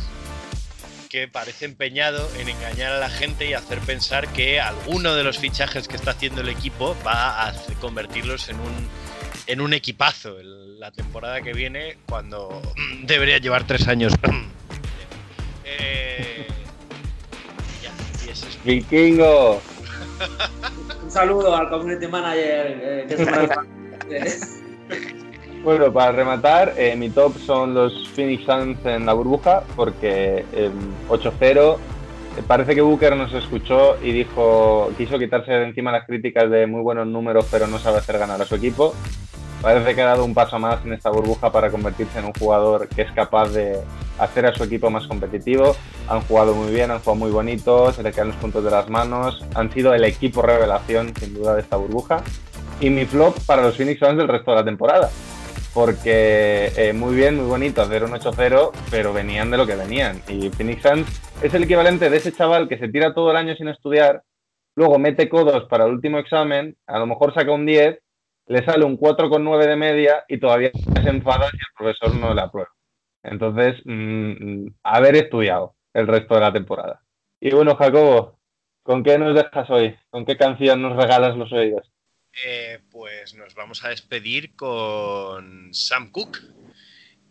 que 1.10 1.28
parece 1.28 1.66
empeñado 1.66 2.28
en 2.40 2.50
engañar 2.50 2.92
a 2.94 3.00
la 3.00 3.10
gente 3.10 3.48
y 3.48 3.54
hacer 3.54 3.80
pensar 3.80 4.28
que 4.30 4.60
alguno 4.60 5.14
de 5.14 5.24
los 5.24 5.38
fichajes 5.38 5.88
que 5.88 5.96
está 5.96 6.12
haciendo 6.12 6.42
el 6.42 6.50
equipo 6.50 6.98
va 7.06 7.48
a 7.48 7.54
convertirlos 7.80 8.50
en 8.50 8.60
un, 8.60 8.90
en 9.48 9.62
un 9.62 9.74
equipazo 9.74 10.40
la 10.84 10.92
temporada 10.92 11.40
que 11.40 11.54
viene 11.54 11.96
cuando 12.10 12.62
debería 13.04 13.38
llevar 13.38 13.66
tres 13.66 13.88
años. 13.88 14.14
eh, 15.66 16.46
ya, 17.82 17.92
y 18.26 18.30
ese 18.30 18.50
es... 18.50 18.64
¡Vikingo! 18.66 19.62
Un 21.02 21.10
saludo 21.10 21.56
al 21.56 21.70
community 21.70 22.06
manager. 22.08 22.80
Eh, 22.84 23.06
que 23.08 24.24
bueno, 25.64 25.94
para 25.94 26.12
rematar, 26.12 26.74
eh, 26.76 26.98
mi 26.98 27.10
top 27.10 27.38
son 27.38 27.74
los 27.74 28.10
Phoenix 28.10 28.44
Suns 28.44 28.86
en 28.86 29.06
la 29.06 29.14
burbuja, 29.14 29.64
porque 29.78 30.44
eh, 30.52 30.70
8-0. 31.08 31.78
Parece 32.46 32.76
que 32.76 32.82
Booker 32.82 33.16
nos 33.16 33.34
escuchó 33.34 33.96
y 34.04 34.12
dijo, 34.12 34.92
quiso 34.98 35.18
quitarse 35.18 35.50
de 35.50 35.64
encima 35.64 35.94
las 35.94 36.06
críticas 36.06 36.50
de 36.50 36.68
muy 36.68 36.82
buenos 36.82 37.08
números, 37.08 37.48
pero 37.50 37.68
no 37.68 37.80
sabe 37.80 38.00
hacer 38.00 38.18
ganar 38.18 38.42
a 38.42 38.46
su 38.46 38.56
equipo. 38.56 38.94
Parece 39.64 39.96
que 39.96 40.02
ha 40.02 40.08
dado 40.08 40.26
un 40.26 40.34
paso 40.34 40.60
más 40.60 40.86
en 40.86 40.92
esta 40.92 41.10
burbuja 41.10 41.50
para 41.50 41.72
convertirse 41.72 42.20
en 42.20 42.26
un 42.26 42.34
jugador 42.34 42.90
que 42.90 43.04
es 43.04 43.12
capaz 43.14 43.48
de 43.52 43.80
hacer 44.20 44.46
a 44.46 44.54
su 44.54 44.66
equipo 44.66 44.90
más 44.90 45.08
competitivo. 45.08 45.74
Han 46.10 46.20
jugado 46.20 46.54
muy 46.54 46.74
bien, 46.74 46.92
han 46.92 47.00
jugado 47.00 47.16
muy 47.16 47.32
bonito, 47.32 47.90
se 47.94 48.04
le 48.04 48.12
quedan 48.12 48.28
los 48.28 48.36
puntos 48.36 48.62
de 48.62 48.72
las 48.72 48.90
manos. 48.90 49.42
Han 49.56 49.72
sido 49.72 49.94
el 49.94 50.04
equipo 50.04 50.42
revelación, 50.42 51.16
sin 51.16 51.34
duda, 51.34 51.56
de 51.56 51.62
esta 51.62 51.78
burbuja. 51.78 52.22
Y 52.82 52.90
mi 52.90 53.06
flop 53.06 53.38
para 53.46 53.62
los 53.62 53.78
Phoenix 53.78 54.00
Suns 54.00 54.18
del 54.18 54.28
resto 54.28 54.52
de 54.52 54.58
la 54.58 54.66
temporada. 54.66 55.10
Porque 55.74 56.74
eh, 56.76 56.92
muy 56.92 57.16
bien, 57.16 57.38
muy 57.38 57.46
bonito 57.46 57.82
hacer 57.82 58.04
un 58.04 58.12
8-0, 58.12 58.72
pero 58.92 59.14
venían 59.14 59.50
de 59.50 59.56
lo 59.56 59.66
que 59.66 59.78
venían. 59.78 60.22
Y 60.28 60.50
Phoenix 60.50 60.82
Suns 60.82 61.08
es 61.42 61.54
el 61.54 61.64
equivalente 61.64 62.10
de 62.10 62.18
ese 62.18 62.34
chaval 62.34 62.68
que 62.68 62.78
se 62.78 62.90
tira 62.90 63.14
todo 63.14 63.32
el 63.32 63.38
año 63.38 63.56
sin 63.56 63.70
estudiar, 63.70 64.24
luego 64.76 65.00
mete 65.00 65.30
codos 65.30 65.70
para 65.70 65.86
el 65.86 65.92
último 65.92 66.20
examen, 66.20 66.76
a 66.86 67.00
lo 67.00 67.08
mejor 67.08 67.34
saca 67.34 67.54
un 67.54 67.66
10 67.66 68.03
le 68.48 68.66
sale 68.66 68.86
un 68.86 68.98
4,9 68.98 69.68
de 69.68 69.76
media 69.76 70.26
y 70.28 70.40
todavía 70.40 70.72
se 70.74 71.10
enfada 71.10 71.50
si 71.50 71.58
el 71.58 71.74
profesor 71.78 72.16
no 72.16 72.34
le 72.34 72.42
aprueba. 72.42 72.72
Entonces, 73.24 73.82
mmm, 73.86 74.68
haber 74.84 75.16
estudiado 75.16 75.76
el 75.94 76.08
resto 76.08 76.36
de 76.36 76.42
la 76.42 76.54
temporada. 76.54 77.02
Y 77.40 77.52
bueno, 77.52 77.76
Jacobo, 77.76 78.40
¿con 78.84 79.04
qué 79.04 79.18
nos 79.18 79.36
dejas 79.36 79.70
hoy? 79.70 79.98
¿Con 80.10 80.26
qué 80.26 80.38
canción 80.38 80.82
nos 80.82 80.96
regalas 80.98 81.38
los 81.38 81.52
oídos? 81.52 81.90
Eh, 82.46 82.80
pues 82.90 83.36
nos 83.36 83.54
vamos 83.54 83.86
a 83.86 83.90
despedir 83.90 84.56
con 84.56 85.74
Sam 85.74 86.12
Cooke. 86.12 86.40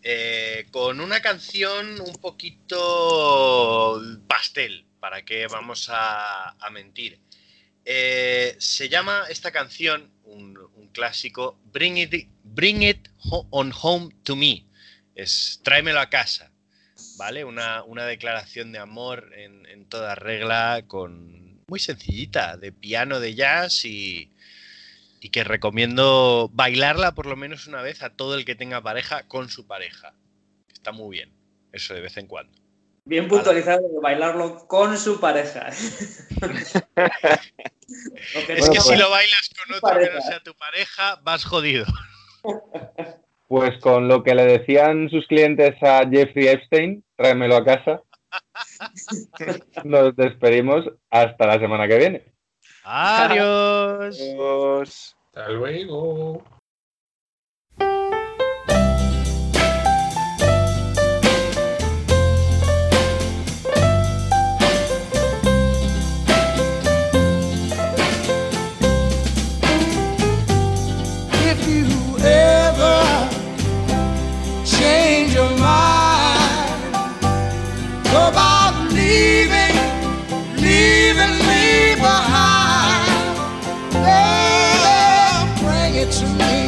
Eh, 0.05 0.67
con 0.73 1.01
una 1.01 1.21
canción 1.21 2.01
un 2.01 2.17
poquito 2.17 4.01
pastel, 4.27 4.85
¿para 4.99 5.25
qué 5.25 5.47
vamos 5.47 5.89
a, 5.91 6.51
a 6.51 6.71
mentir? 6.71 7.21
Eh, 7.85 8.57
se 8.59 8.89
llama 8.89 9.25
esta 9.29 9.53
canción, 9.53 10.12
un, 10.33 10.89
clásico, 10.93 11.59
Bring 11.73 11.97
It, 11.97 12.29
Bring 12.45 12.83
It 12.83 13.09
On 13.23 13.73
Home 13.83 14.15
to 14.25 14.37
Me. 14.37 14.67
Es 15.15 15.61
tráemelo 15.63 16.01
a 16.01 16.11
casa, 16.11 16.53
¿vale? 17.17 17.45
Una, 17.45 17.83
una 17.85 18.05
declaración 18.05 18.73
de 18.73 18.79
amor 18.79 19.33
en, 19.35 19.65
en, 19.67 19.87
toda 19.87 20.15
regla, 20.15 20.85
con 20.87 21.63
muy 21.67 21.79
sencillita, 21.79 22.57
de 22.57 22.73
piano 22.73 23.21
de 23.21 23.35
jazz 23.35 23.85
y, 23.85 24.31
y 25.21 25.31
que 25.31 25.45
recomiendo 25.45 26.51
bailarla 26.53 27.15
por 27.15 27.27
lo 27.27 27.37
menos 27.37 27.67
una 27.67 27.81
vez 27.81 28.03
a 28.03 28.11
todo 28.11 28.35
el 28.35 28.45
que 28.45 28.55
tenga 28.55 28.83
pareja 28.83 29.29
con 29.29 29.49
su 29.49 29.67
pareja. 29.67 30.15
Está 30.73 30.93
muy 30.93 31.17
bien, 31.17 31.33
eso 31.73 31.95
de 31.95 32.01
vez 32.01 32.17
en 32.17 32.27
cuando. 32.27 32.62
Bien 33.05 33.27
puntualizado 33.27 33.89
de 33.89 34.01
bailarlo 34.01 34.67
con 34.69 34.97
su 34.97 35.19
pareja. 35.19 35.69
es 35.69 35.85
que 38.71 38.81
si 38.81 38.97
lo 38.97 39.11
bailas 39.11 39.51
con 39.57 39.75
otro 39.75 39.89
pareja. 39.89 40.11
que 40.11 40.15
no 40.15 40.23
sea 40.23 40.41
tu 40.41 40.55
pareja, 40.55 41.21
vas 41.23 41.45
jodido. 41.45 41.85
Pues 43.49 43.79
con 43.81 44.09
lo 44.09 44.23
que 44.23 44.35
le 44.35 44.45
decían 44.45 45.11
sus 45.11 45.27
clientes 45.27 45.75
a 45.83 46.09
Jeffrey 46.09 46.47
Epstein, 46.49 47.05
tráemelo 47.17 47.57
a 47.57 47.65
casa. 47.65 48.01
Nos 49.85 50.17
despedimos 50.17 50.87
hasta 51.11 51.47
la 51.47 51.59
semana 51.59 51.87
que 51.89 51.99
viene. 51.99 52.33
Adiós. 52.85 54.19
Adiós. 54.21 55.17
Hasta 55.27 55.49
luego. 55.51 56.43
to 86.13 86.27
me. 86.27 86.62